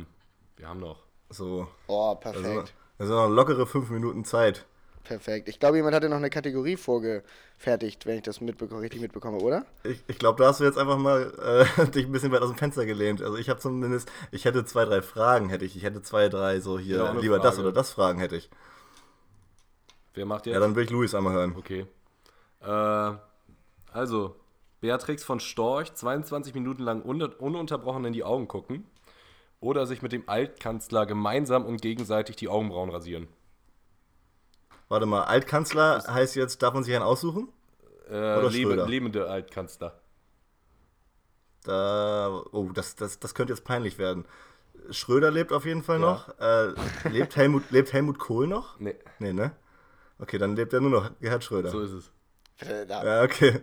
Wir 0.55 0.67
haben 0.69 0.79
noch. 0.79 1.03
So. 1.29 1.67
Oh, 1.87 2.11
Also, 2.23 2.41
perfekt. 2.41 2.73
das 2.97 3.07
sind 3.07 3.15
noch 3.17 3.27
lockere 3.27 3.67
fünf 3.67 3.89
Minuten 3.89 4.23
Zeit. 4.23 4.65
Perfekt. 5.07 5.47
Ich 5.47 5.57
glaube, 5.57 5.77
jemand 5.77 5.95
hatte 5.95 6.09
noch 6.09 6.17
eine 6.17 6.29
Kategorie 6.29 6.75
vorgefertigt, 6.75 8.05
wenn 8.05 8.17
ich 8.17 8.23
das 8.23 8.41
mitbeko 8.41 8.77
richtig 8.77 8.99
mitbekomme, 8.99 9.37
oder? 9.37 9.65
Ich, 9.83 10.03
ich 10.07 10.19
glaube, 10.19 10.43
da 10.43 10.49
hast 10.49 10.59
du 10.59 10.65
jetzt 10.65 10.77
einfach 10.77 10.97
mal 10.97 11.65
äh, 11.79 11.85
dich 11.91 12.05
ein 12.05 12.11
bisschen 12.11 12.31
weit 12.33 12.41
aus 12.41 12.49
dem 12.49 12.57
Fenster 12.57 12.85
gelehnt. 12.85 13.21
Also 13.21 13.37
ich 13.37 13.47
habe 13.49 13.57
zumindest, 13.57 14.11
ich 14.31 14.43
hätte 14.43 14.65
zwei, 14.65 14.83
drei 14.83 15.01
Fragen 15.01 15.47
hätte 15.47 15.63
ich. 15.63 15.77
Ich 15.77 15.83
hätte 15.83 16.01
zwei, 16.01 16.27
drei 16.27 16.59
so 16.59 16.77
hier, 16.77 16.97
Ja, 16.97 17.11
lieber 17.13 17.39
das 17.39 17.55
Frage. 17.55 17.67
oder 17.69 17.71
das 17.73 17.91
Fragen 17.91 18.19
hätte 18.19 18.35
ich. 18.35 18.49
Wer 20.13 20.25
macht 20.25 20.45
jetzt? 20.45 20.55
Ja, 20.55 20.59
dann 20.59 20.75
will 20.75 20.83
ich 20.83 20.89
Luis 20.89 21.15
einmal 21.15 21.31
hören. 21.33 21.55
Okay. 21.57 21.85
Äh, 22.61 23.13
also, 23.93 24.35
Beatrix 24.81 25.23
von 25.23 25.39
Storch 25.39 25.93
22 25.93 26.53
Minuten 26.53 26.83
lang 26.83 27.01
un 27.01 27.21
ununterbrochen 27.21 28.03
in 28.03 28.11
die 28.13 28.25
Augen 28.25 28.49
gucken 28.49 28.83
oder 29.61 29.87
sich 29.87 30.01
mit 30.01 30.11
dem 30.11 30.27
Altkanzler 30.27 31.05
gemeinsam 31.05 31.65
und 31.65 31.81
gegenseitig 31.81 32.35
die 32.35 32.49
Augenbrauen 32.49 32.89
rasieren. 32.89 33.29
Warte 34.89 35.05
mal, 35.05 35.23
Altkanzler 35.23 36.03
heißt 36.07 36.35
jetzt, 36.35 36.61
darf 36.63 36.73
man 36.73 36.83
sich 36.83 36.95
einen 36.95 37.03
aussuchen? 37.03 37.49
Äh, 38.09 38.13
Oder 38.13 38.49
lebe, 38.49 38.75
lebende 38.85 39.29
Altkanzler. 39.29 39.99
Da, 41.63 42.41
oh, 42.51 42.69
das, 42.73 42.95
das, 42.95 43.19
das 43.19 43.33
könnte 43.35 43.53
jetzt 43.53 43.65
peinlich 43.65 43.97
werden. 43.97 44.25
Schröder 44.91 45.31
lebt 45.31 45.51
auf 45.51 45.65
jeden 45.65 45.83
Fall 45.83 45.99
Ja. 45.99 46.05
noch. 46.05 46.39
Äh, 46.39 46.73
lebt, 47.09 47.35
Helmut, 47.35 47.63
lebt 47.71 47.91
Helmut 47.91 48.19
Kohl 48.19 48.47
noch? 48.47 48.79
Nee, 48.79 48.95
Nee, 49.19 49.33
ne? 49.33 49.51
Okay, 50.19 50.37
dann 50.37 50.55
lebt 50.55 50.73
er 50.73 50.79
nur 50.79 50.89
noch 50.89 51.11
Gerhard 51.19 51.43
Schröder. 51.43 51.69
so 51.69 51.81
ist 51.81 51.91
es. 51.91 52.11
Ja, 52.89 53.23
okay. 53.23 53.59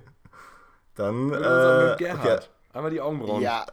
Dann, 0.95 1.31
äh, 1.33 1.97
Gerhard. 1.99 2.21
okay. 2.21 2.39
Einmal 2.73 2.91
die 2.91 3.01
Augenbrauen. 3.01 3.41
Ja, 3.43 3.67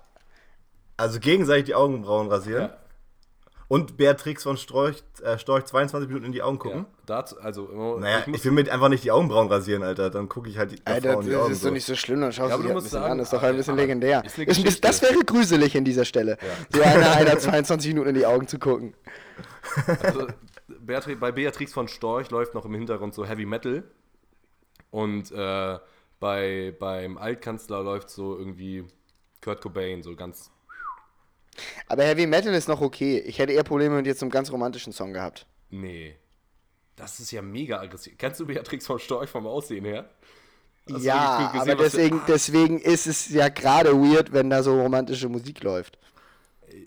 Also 0.98 1.20
gegenseitig 1.20 1.66
die 1.66 1.76
Augenbrauen 1.76 2.30
rasieren. 2.30 2.70
Ja. 2.70 2.78
Und 3.71 3.95
Beatrix 3.95 4.43
von 4.43 4.57
Storch, 4.57 5.01
äh, 5.23 5.38
Storch 5.38 5.63
22 5.63 6.10
Minuten 6.10 6.25
in 6.25 6.31
die 6.34 6.41
Augen 6.41 6.60
gucken. 6.60 6.79
Ja, 6.79 6.86
dazu, 7.05 7.39
also, 7.39 7.69
immer- 7.69 7.99
Naja, 8.01 8.23
ich 8.27 8.34
ich, 8.34 8.43
will 8.43 8.51
mir 8.51 8.69
einfach 8.69 8.89
nicht 8.89 9.05
die 9.05 9.12
Augenbrauen 9.12 9.47
rasieren, 9.47 9.81
Alter. 9.81 10.10
Dann 10.10 10.27
gucke 10.27 10.49
ich 10.49 10.57
halt 10.57 10.71
die 10.73 10.75
der 10.75 10.93
Alter, 10.95 11.13
Frau 11.13 11.19
in 11.21 11.25
die 11.27 11.31
das 11.31 11.41
Augen. 11.41 11.51
ist 11.53 11.65
doch 11.65 11.71
nicht 11.71 11.86
so 11.86 11.95
schlimm, 11.95 12.19
dann 12.19 12.34
schaust 12.34 12.49
Ja, 12.51 12.57
du 12.57 12.63
dir 12.63 12.67
ein 12.69 12.73
musst 12.73 12.88
bisschen 12.88 12.99
sagen, 12.99 13.12
an, 13.13 13.17
das 13.19 13.27
ist 13.27 13.34
doch 13.34 13.43
ein 13.43 13.55
bisschen 13.55 13.77
legendär. 13.77 14.25
ist 14.25 14.38
eine 14.38 14.45
Das, 14.47 14.62
das, 14.62 14.81
das 14.81 15.01
wäre 15.03 15.23
gruselig 15.23 15.77
an 15.77 15.86
dieser 15.86 16.03
Stelle. 16.03 16.38
So 16.73 16.81
einer, 16.81 17.12
einer 17.12 17.39
22 17.39 17.93
Minuten 17.93 18.10
in 18.10 18.15
die 18.15 18.25
Augen 18.25 18.45
zu 18.45 18.60
gucken. 18.60 18.93
Also, 20.03 20.27
Beatri 20.81 21.15
bei 21.15 21.31
Beatrix 21.31 21.71
von 21.71 21.88
Storch 21.88 22.29
läuft 22.29 22.53
noch 22.53 22.65
im 22.65 22.73
Hintergrund 22.73 23.13
so 23.13 23.25
Heavy 23.25 23.45
Metal. 23.45 23.84
Und 24.89 25.31
äh, 25.31 25.79
bei, 26.19 26.75
beim 26.77 27.17
Altkanzler 27.17 27.84
läuft 27.84 28.10
so 28.10 28.38
irgendwie 28.38 28.84
Kurt 29.41 29.62
Cobain, 29.62 30.03
so 30.03 30.13
ganz. 30.17 30.51
Aber 31.88 32.04
Heavy 32.04 32.28
Metal 32.28 32.54
ist 32.54 32.68
noch 32.68 32.82
okay. 32.82 33.20
Ich 33.20 33.40
hätte 33.40 33.54
eher 33.54 33.64
Probleme 33.64 33.96
mit 33.96 34.06
jetzt 34.06 34.22
einem 34.22 34.32
ganz 34.32 34.52
romantischen 34.52 34.94
Song 34.94 35.14
gehabt. 35.14 35.46
Nee. 35.70 36.16
Das 36.96 37.20
ist 37.20 37.32
ja 37.32 37.42
mega 37.42 37.80
aggressiv. 37.80 38.14
Kennst 38.18 38.40
du 38.40 38.46
Beatrix 38.46 38.86
von 38.86 39.00
Storch 39.00 39.30
vom 39.30 39.48
Aussehen 39.48 39.86
her? 39.86 40.10
Hast 40.90 41.04
du 41.04 41.08
ja, 41.08 41.52
gesehen, 41.52 41.62
aber 41.62 41.76
deswegen, 41.84 42.22
deswegen 42.28 42.80
ist 42.80 43.08
es 43.08 43.30
ja 43.30 43.50
gerade 43.50 43.94
weird, 43.94 44.34
wenn 44.34 44.50
da 44.50 44.64
so 44.64 44.80
romantische 44.82 45.30
Musik 45.30 45.64
läuft. 45.64 45.98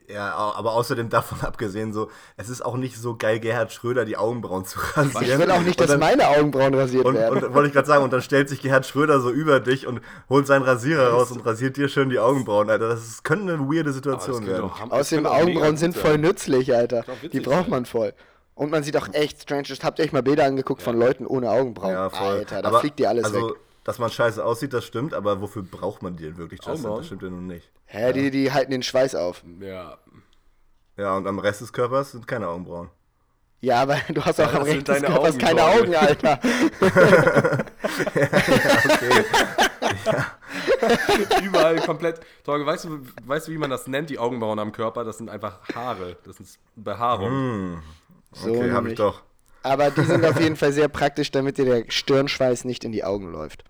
Ja, 0.08 0.32
aber 0.34 0.72
außerdem 0.74 1.08
davon 1.08 1.40
abgesehen, 1.40 1.92
so, 1.92 2.10
es 2.36 2.48
ist 2.48 2.64
auch 2.64 2.76
nicht 2.76 2.96
so 2.96 3.16
geil, 3.16 3.40
Gerhard 3.40 3.72
Schröder 3.72 4.04
die 4.04 4.16
Augenbrauen 4.16 4.64
zu 4.64 4.78
rasieren. 4.94 5.22
Ich 5.24 5.38
will 5.38 5.50
auch 5.50 5.60
nicht, 5.60 5.80
Und 5.80 5.80
dass 5.80 5.86
dann- 5.88 6.00
meine 6.00 6.28
Augenbrauen 6.28 6.74
rasiert 6.74 7.04
Und, 7.04 7.14
werden. 7.14 7.42
und 7.44 7.54
wollte 7.54 7.68
ich 7.68 7.72
gerade 7.74 7.86
sagen, 7.88 8.04
und 8.04 8.12
dann 8.12 8.22
stellt 8.22 8.48
sich 8.48 8.60
Gerhard 8.60 8.86
Schröder 8.86 9.20
so 9.20 9.30
über 9.30 9.60
dich 9.60 9.86
und 9.86 10.00
holt 10.28 10.46
seinen 10.46 10.62
Rasierer 10.62 11.08
raus 11.10 11.30
und 11.30 11.44
rasiert 11.46 11.76
dir 11.76 11.88
schön 11.88 12.10
die 12.10 12.18
Augenbrauen, 12.18 12.68
Alter. 12.70 12.88
Das 12.88 13.00
ist, 13.04 13.24
könnte 13.24 13.54
eine 13.54 13.62
weirde 13.62 13.92
Situation 13.92 14.46
werden. 14.46 14.70
Außerdem 14.90 15.26
auch 15.26 15.32
mega 15.32 15.42
Augenbrauen 15.44 15.76
sind 15.76 15.96
voll 15.96 16.18
nützlich, 16.18 16.74
Alter. 16.74 17.00
Auch 17.00 17.14
Die 17.20 17.22
witzig 17.24 17.42
braucht 17.44 17.68
man 17.68 17.86
voll. 17.86 18.12
Und 18.54 18.70
man 18.70 18.82
sieht 18.84 18.96
auch 18.96 19.08
echt 19.12 19.42
strange. 19.42 19.64
Habt 19.82 19.98
ihr 19.98 20.04
euch 20.04 20.12
mal 20.12 20.22
Bilder 20.22 20.44
angeguckt 20.44 20.80
von 20.82 20.96
Leuten 20.96 21.26
ohne 21.26 21.50
Augenbrauen? 21.50 21.92
Ja, 21.92 22.10
voll. 22.10 22.28
Alter, 22.38 22.62
da 22.62 22.68
Aber, 22.68 22.80
fliegt 22.80 22.98
dir 23.00 23.08
alles 23.08 23.24
also, 23.24 23.48
weg. 23.48 23.54
Dass 23.84 23.98
man 23.98 24.10
scheiße 24.10 24.44
aussieht, 24.44 24.72
das 24.72 24.84
stimmt, 24.84 25.14
aber 25.14 25.40
wofür 25.40 25.62
braucht 25.62 26.02
man 26.02 26.16
die 26.16 26.24
denn 26.24 26.36
wirklich, 26.38 26.60
Justin? 26.64 26.90
Das 26.90 27.06
stimmt 27.06 27.22
ja 27.22 27.30
nun 27.30 27.46
nicht. 27.46 27.70
Hä, 27.86 28.12
die, 28.12 28.30
die 28.30 28.50
halten 28.50 28.70
den 28.70 28.82
Schweiß 28.82 29.14
auf. 29.14 29.44
Ja. 29.60 29.98
Ja, 30.96 31.16
und 31.16 31.26
am 31.26 31.38
Rest 31.38 31.60
des 31.60 31.72
Körpers 31.72 32.12
sind 32.12 32.26
keine 32.26 32.48
Augenbrauen. 32.48 32.88
Ja, 33.60 33.82
aber 33.82 33.98
du 34.08 34.24
hast 34.24 34.40
auch 34.40 34.46
das 34.46 34.54
am 34.54 34.62
Recht 34.62 34.88
des 34.88 35.02
Körpers 35.02 35.34
Augen, 35.34 35.38
keine. 35.38 35.64
Augen, 35.64 35.94
Alter. 35.94 36.40
Okay. 38.84 39.24
Überall 41.44 41.76
komplett. 41.80 42.20
Torge, 42.44 42.66
weißt 42.66 42.84
du, 42.84 43.00
weißt 43.24 43.48
du, 43.48 43.52
wie 43.52 43.58
man 43.58 43.70
das 43.70 43.86
nennt, 43.86 44.10
die 44.10 44.18
Augenbrauen 44.18 44.58
am 44.58 44.72
Körper? 44.72 45.04
Das 45.04 45.18
sind 45.18 45.30
einfach 45.30 45.60
Haare. 45.74 46.16
Das 46.24 46.40
ist 46.40 46.58
Behaarung. 46.76 47.82
So 48.32 48.50
okay, 48.50 48.58
habe 48.58 48.72
nämlich. 48.72 48.92
ich 48.92 48.98
doch. 48.98 49.22
Aber 49.62 49.90
die 49.90 50.02
sind 50.02 50.24
auf 50.24 50.38
jeden 50.40 50.56
Fall 50.56 50.72
sehr 50.72 50.88
praktisch, 50.88 51.30
damit 51.30 51.56
dir 51.58 51.64
der 51.64 51.84
Stirnschweiß 51.88 52.64
nicht 52.64 52.84
in 52.84 52.92
die 52.92 53.04
Augen 53.04 53.32
läuft. 53.32 53.64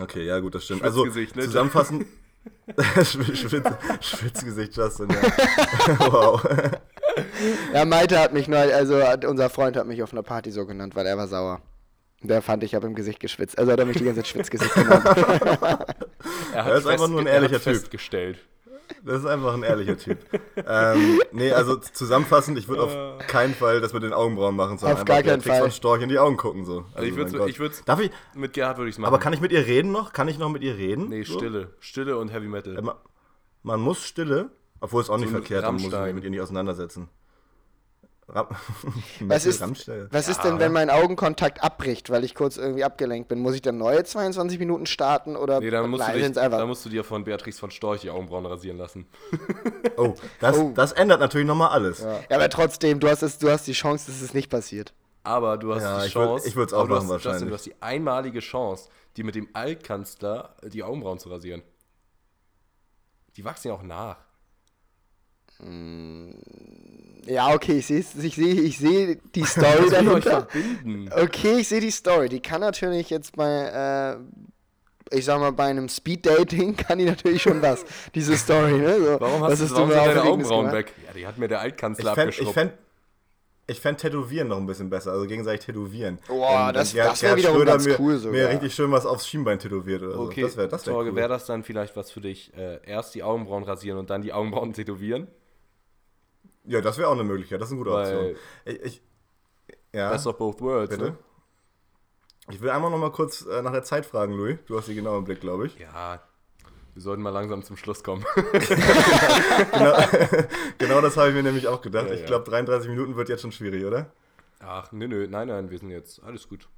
Okay, 0.00 0.24
ja 0.24 0.38
gut, 0.40 0.54
das 0.54 0.64
stimmt. 0.64 0.82
Also 0.82 1.02
Schwitzgesicht, 1.04 1.36
ne? 1.36 1.42
zusammenfassend. 1.42 2.06
Schwitz, 3.04 3.38
Schwitz, 3.38 3.68
Schwitzgesicht, 4.00 4.76
Justin, 4.76 5.08
ja. 5.10 5.22
wow. 6.12 6.42
Ja, 7.72 7.84
Malte 7.84 8.18
hat 8.18 8.32
mich 8.32 8.48
neu, 8.48 8.74
also 8.74 9.00
unser 9.28 9.48
Freund 9.50 9.76
hat 9.76 9.86
mich 9.86 10.02
auf 10.02 10.12
einer 10.12 10.22
Party 10.22 10.50
so 10.50 10.66
genannt, 10.66 10.96
weil 10.96 11.06
er 11.06 11.16
war 11.16 11.28
sauer. 11.28 11.60
Der 12.22 12.40
fand, 12.40 12.62
ich 12.64 12.74
habe 12.74 12.86
im 12.86 12.94
Gesicht 12.94 13.20
geschwitzt. 13.20 13.58
Also 13.58 13.72
hat 13.72 13.80
er 13.80 13.84
mich 13.86 13.96
die 13.96 14.04
ganze 14.04 14.20
Zeit 14.20 14.28
Schwitzgesicht 14.28 14.74
genannt. 14.74 15.04
Er 16.54 16.66
Er 16.66 16.74
ist 16.76 16.86
einfach 16.86 17.08
nur 17.08 17.20
ein 17.20 17.26
er 17.26 17.34
ehrlicher 17.34 17.56
hat 17.56 17.62
Typ. 17.64 17.74
festgestellt. 17.74 18.38
Das 19.04 19.20
ist 19.20 19.26
einfach 19.26 19.54
ein 19.54 19.62
ehrlicher 19.62 19.96
Typ. 19.98 20.18
ähm, 20.66 21.20
nee, 21.32 21.50
also 21.52 21.76
zusammenfassend, 21.76 22.56
ich 22.58 22.68
würde 22.68 22.82
auf 22.82 23.26
keinen 23.26 23.54
Fall 23.54 23.80
das 23.80 23.92
mit 23.92 24.02
den 24.02 24.12
Augenbrauen 24.12 24.54
machen, 24.54 24.78
sondern 24.78 24.98
Auf 24.98 25.04
gar 25.04 25.22
keinen 25.22 25.40
Fall. 25.40 25.60
von 25.60 25.70
Storch 25.70 26.02
in 26.02 26.08
die 26.08 26.18
Augen 26.18 26.36
gucken. 26.36 26.64
So. 26.64 26.84
Also 26.94 27.06
ich 27.08 27.16
mein 27.16 27.32
würde 27.32 27.50
ich 27.50 27.58
würd's, 27.58 27.82
Darf 27.84 28.00
ich, 28.00 28.10
mit 28.34 28.52
Gerhard 28.52 28.78
würde 28.78 28.90
ich 28.90 28.94
es 28.94 28.98
machen. 28.98 29.08
aber 29.08 29.18
kann 29.18 29.32
ich 29.32 29.40
mit 29.40 29.50
ihr 29.52 29.66
reden 29.66 29.90
noch? 29.92 30.12
Kann 30.12 30.28
ich 30.28 30.38
noch 30.38 30.50
mit 30.50 30.62
ihr 30.62 30.76
reden? 30.76 31.08
Nee, 31.08 31.22
So? 31.24 31.38
Stille. 31.38 31.70
Stille 31.80 32.16
und 32.16 32.28
Heavy 32.32 32.46
Metal. 32.48 32.76
Äh, 32.78 32.82
ma- 32.82 33.00
Man 33.62 33.80
muss 33.80 34.02
Stille, 34.04 34.50
obwohl 34.80 35.02
es 35.02 35.10
auch 35.10 35.16
nicht 35.18 35.28
So 35.30 35.34
mit 35.34 35.46
verkehrt, 35.46 35.64
dann 35.64 35.74
muss 35.74 35.82
ich 35.82 35.88
mich 35.88 35.94
Rammstein. 35.94 36.14
mit 36.14 36.24
ihr 36.24 36.30
nicht 36.30 36.40
auseinandersetzen. 36.40 37.08
Ram 38.28 38.46
Was 39.20 39.46
ist, 39.46 39.60
Rammstein? 39.60 40.06
was 40.10 40.28
ist 40.28 40.42
denn, 40.42 40.58
wenn 40.60 40.72
mein 40.72 40.90
Augenkontakt 40.90 41.62
abbricht, 41.62 42.08
weil 42.08 42.22
ich 42.24 42.34
kurz 42.34 42.56
irgendwie 42.56 42.84
abgelenkt 42.84 43.28
bin? 43.28 43.40
Muss 43.40 43.54
ich 43.54 43.62
dann 43.62 43.78
neue 43.78 44.04
22 44.04 44.58
Minuten 44.60 44.86
starten 44.86 45.34
oder 45.36 45.60
Nee, 45.60 45.70
dann 45.70 45.90
musst, 45.90 46.06
du 46.08 46.12
dich, 46.12 46.32
dann 46.32 46.68
musst 46.68 46.84
du 46.84 46.88
dir 46.88 47.02
von 47.04 47.24
Beatrix 47.24 47.58
von 47.58 47.70
Storch 47.70 48.02
die 48.02 48.10
Augenbrauen 48.10 48.46
rasieren 48.46 48.78
lassen. 48.78 49.06
Oh, 49.98 50.14
das, 50.40 50.56
Oh. 50.56 50.72
das 50.74 50.92
ändert 50.92 51.20
natürlich 51.20 51.46
nochmal 51.46 51.68
alles. 51.70 52.00
ja, 52.00 52.20
aber 52.30 52.48
trotzdem, 52.48 52.98
du 52.98 53.08
hast, 53.08 53.22
es, 53.22 53.38
du 53.38 53.50
hast 53.50 53.66
die 53.66 53.72
Chance, 53.72 54.10
dass 54.10 54.22
es 54.22 54.32
nicht 54.32 54.48
passiert. 54.50 54.94
Aber 55.22 55.58
du 55.58 55.74
hast 55.74 55.82
Ja, 55.82 56.02
die 56.02 56.08
Chance. 56.10 56.48
ich 56.48 56.56
würd's 56.56 56.72
auch 56.72 56.80
aber 56.84 56.88
du 56.88 56.94
machen 56.94 57.08
hast, 57.08 57.24
Justin, 57.24 57.30
wahrscheinlich. 57.32 57.48
du 57.50 57.54
hast 57.54 57.66
die 57.66 57.82
einmalige 57.82 58.40
Chance, 58.40 58.88
die 59.16 59.22
mit 59.22 59.34
dem 59.34 59.48
Altkanzler 59.52 60.54
die 60.62 60.82
Augenbrauen 60.82 61.18
zu 61.18 61.28
rasieren. 61.28 61.62
Die 63.36 63.44
wachsen 63.44 63.68
ja 63.68 63.74
auch 63.74 63.82
nach. 63.82 64.16
Ja, 67.26 67.54
okay, 67.54 67.78
ich 67.78 67.86
sehe 67.86 68.00
ich 68.00 68.34
seh, 68.34 68.50
ich 68.50 68.78
seh 68.78 69.18
die 69.34 69.44
Story 69.44 69.66
Das 69.82 69.90
dahinter. 69.90 70.46
verbinden. 70.50 71.10
Okay, 71.12 71.58
ich 71.60 71.68
sehe 71.68 71.80
die 71.80 71.90
Story. 71.90 72.28
Die 72.28 72.40
kann 72.40 72.60
natürlich 72.60 73.10
jetzt 73.10 73.36
bei, 73.36 74.18
äh, 75.10 75.16
ich 75.16 75.24
sag 75.24 75.38
mal, 75.38 75.52
bei 75.52 75.66
einem 75.66 75.88
Speed-Dating 75.88 76.76
kann 76.76 76.98
die 76.98 77.04
natürlich 77.04 77.42
schon 77.42 77.62
was. 77.62 77.84
Diese 78.14 78.36
Story, 78.36 78.72
ne? 78.72 78.96
So, 78.98 79.20
Warum 79.20 79.40
was 79.42 79.60
hast 79.60 79.70
du 79.70 79.74
warum 79.76 79.88
mir 79.88 79.94
sind 79.94 80.06
deine 80.06 80.22
Augenbrauen 80.24 80.66
gemacht? 80.66 80.74
weg? 80.88 80.92
Ja, 81.06 81.12
die 81.12 81.26
hat 81.26 81.38
mir 81.38 81.48
der 81.48 81.60
Altkanzler 81.60 82.10
Ich 82.10 82.14
fände 82.14 82.30
ich 82.30 82.40
abgeschrubbt. 82.40 82.54
fänd, 82.54 82.72
ich 83.68 83.78
fänd 83.80 83.98
Tätowieren 84.00 84.48
noch 84.48 84.56
ein 84.56 84.66
bisschen 84.66 84.90
besser, 84.90 85.12
also 85.12 85.24
gegenseitig 85.26 85.64
tätowieren. 85.64 86.18
Boah, 86.26 86.66
Wenn- 86.68 86.74
das- 86.74 86.92
Gerhard- 86.92 87.12
das 87.12 87.22
wär 87.22 87.28
Gerhard 87.36 87.38
wiederum 87.38 87.56
Schröder 87.58 87.72
ganz 87.72 87.86
mir, 87.86 88.00
cool 88.00 88.16
sogar. 88.18 88.32
Mir 88.40 88.48
richtig 88.48 88.74
schön 88.74 88.90
was 88.90 89.06
aufs 89.06 89.28
Schienbein 89.28 89.60
tätowiert 89.60 90.02
oder 90.02 90.18
okay, 90.18 90.40
so. 90.40 90.46
Das 90.48 90.56
wäre 90.56 90.68
das 90.68 90.86
wär 90.86 90.92
Torge, 90.92 91.10
cool. 91.10 91.16
wäre 91.16 91.28
das 91.28 91.46
dann 91.46 91.62
vielleicht 91.62 91.94
was 91.96 92.10
für 92.10 92.20
dich? 92.20 92.52
Äh, 92.56 92.80
erst 92.84 93.14
die 93.14 93.22
Augenbrauen 93.22 93.62
rasieren 93.62 93.98
und 93.98 94.10
dann 94.10 94.22
die 94.22 94.32
Augenbrauen 94.32 94.72
tätowieren? 94.72 95.28
Ja, 96.64 96.80
das 96.80 96.98
wäre 96.98 97.08
auch 97.08 97.12
eine 97.12 97.24
Möglichkeit, 97.24 97.60
das 97.60 97.68
ist 97.68 97.72
eine 97.72 97.84
gute 97.84 97.96
Option. 97.96 98.36
Ich, 98.64 98.82
ich, 98.82 99.02
ja, 99.92 100.10
Best 100.10 100.26
of 100.26 100.38
both 100.38 100.60
worlds, 100.60 100.96
bitte. 100.96 101.10
ne? 101.10 101.18
Ich 102.50 102.60
will 102.60 102.70
einmal 102.70 102.90
noch 102.90 102.98
mal 102.98 103.12
kurz 103.12 103.46
äh, 103.46 103.62
nach 103.62 103.72
der 103.72 103.84
Zeit 103.84 104.04
fragen, 104.04 104.34
Louis. 104.34 104.58
Du 104.66 104.76
hast 104.76 104.88
die 104.88 104.94
genau 104.94 105.16
im 105.18 105.24
Blick, 105.24 105.40
glaube 105.40 105.66
ich. 105.66 105.78
Ja, 105.78 106.22
wir 106.94 107.02
sollten 107.02 107.22
mal 107.22 107.30
langsam 107.30 107.62
zum 107.62 107.76
Schluss 107.76 108.02
kommen. 108.04 108.24
Genau, 109.72 109.96
genau 110.78 111.00
das 111.00 111.16
habe 111.16 111.28
ich 111.28 111.34
mir 111.34 111.42
nämlich 111.42 111.66
auch 111.68 111.80
gedacht. 111.80 112.08
Ja, 112.08 112.14
ich 112.14 112.26
glaube, 112.26 112.48
33 112.50 112.90
Minuten 112.90 113.16
wird 113.16 113.28
jetzt 113.28 113.42
schon 113.42 113.52
schwierig, 113.52 113.84
oder? 113.84 114.12
Ach, 114.60 114.92
nö, 114.92 115.08
nö, 115.08 115.26
nein, 115.28 115.48
nein, 115.48 115.70
wir 115.70 115.78
sind 115.78 115.90
jetzt, 115.90 116.22
alles 116.22 116.48
gut. 116.48 116.68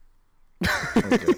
Okay. 0.97 1.37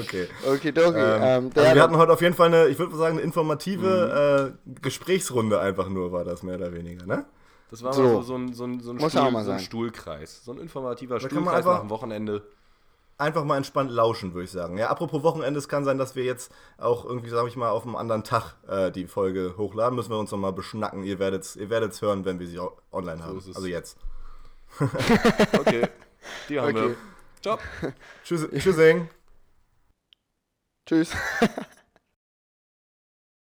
okay. 0.00 0.28
Okay, 0.46 0.72
Dogi. 0.72 0.98
Ähm, 0.98 1.22
Ähm, 1.22 1.50
also 1.54 1.74
wir 1.74 1.82
hatten 1.82 1.96
heute 1.96 2.12
auf 2.12 2.20
jeden 2.20 2.34
Fall 2.34 2.48
eine, 2.48 2.66
ich 2.68 2.78
würde 2.78 2.94
sagen, 2.96 3.16
eine 3.16 3.22
informative 3.22 4.54
äh, 4.66 4.70
Gesprächsrunde 4.82 5.58
einfach 5.60 5.88
nur, 5.88 6.12
war 6.12 6.24
das 6.24 6.42
mehr 6.42 6.56
oder 6.56 6.72
weniger, 6.72 7.06
ne? 7.06 7.24
Das 7.70 7.82
war 7.82 7.92
So. 7.92 8.02
mal 8.02 8.08
so, 8.16 8.22
so 8.22 8.34
ein, 8.36 8.52
so 8.52 8.64
ein, 8.64 8.80
so 8.80 8.90
ein, 8.92 8.98
Stuhl, 9.10 9.42
so 9.44 9.50
ein. 9.52 9.58
Stuhlkreis. 9.58 10.44
So 10.44 10.52
ein 10.52 10.58
informativer 10.58 11.18
kann 11.18 11.22
man 11.22 11.30
Stuhlkreis 11.30 11.56
einfach- 11.58 11.72
nach 11.74 11.80
dem 11.80 11.90
Wochenende. 11.90 12.42
Einfach 13.18 13.44
mal 13.44 13.56
entspannt 13.56 13.90
lauschen, 13.90 14.34
würde 14.34 14.44
ich 14.44 14.50
sagen. 14.50 14.76
Ja, 14.76 14.88
apropos 14.90 15.22
Wochenende, 15.22 15.58
es 15.58 15.68
kann 15.70 15.86
sein, 15.86 15.96
dass 15.96 16.16
wir 16.16 16.24
jetzt 16.24 16.52
auch 16.76 17.06
irgendwie, 17.06 17.30
sage 17.30 17.48
ich 17.48 17.56
mal, 17.56 17.70
auf 17.70 17.84
einem 17.84 17.96
anderen 17.96 18.24
Tag 18.24 18.56
äh, 18.68 18.90
die 18.92 19.06
Folge 19.06 19.54
hochladen. 19.56 19.96
Müssen 19.96 20.10
wir 20.10 20.18
uns 20.18 20.30
nochmal 20.30 20.52
beschnacken. 20.52 21.02
Ihr 21.02 21.18
werdet 21.18 21.42
es 21.44 21.56
ihr 21.56 21.70
werdet's 21.70 22.02
hören, 22.02 22.26
wenn 22.26 22.38
wir 22.40 22.46
sie 22.46 22.60
online 22.92 23.24
haben. 23.24 23.36
Also 23.54 23.66
jetzt. 23.66 23.96
Okay, 25.58 25.88
die 26.50 26.60
haben 26.60 26.76
Okay. 26.76 26.88
wir. 26.90 26.96
Ciao. 27.42 27.58
Tschüss, 28.24 28.48
tschüssing. 28.50 29.08
Tschüss. 30.86 31.12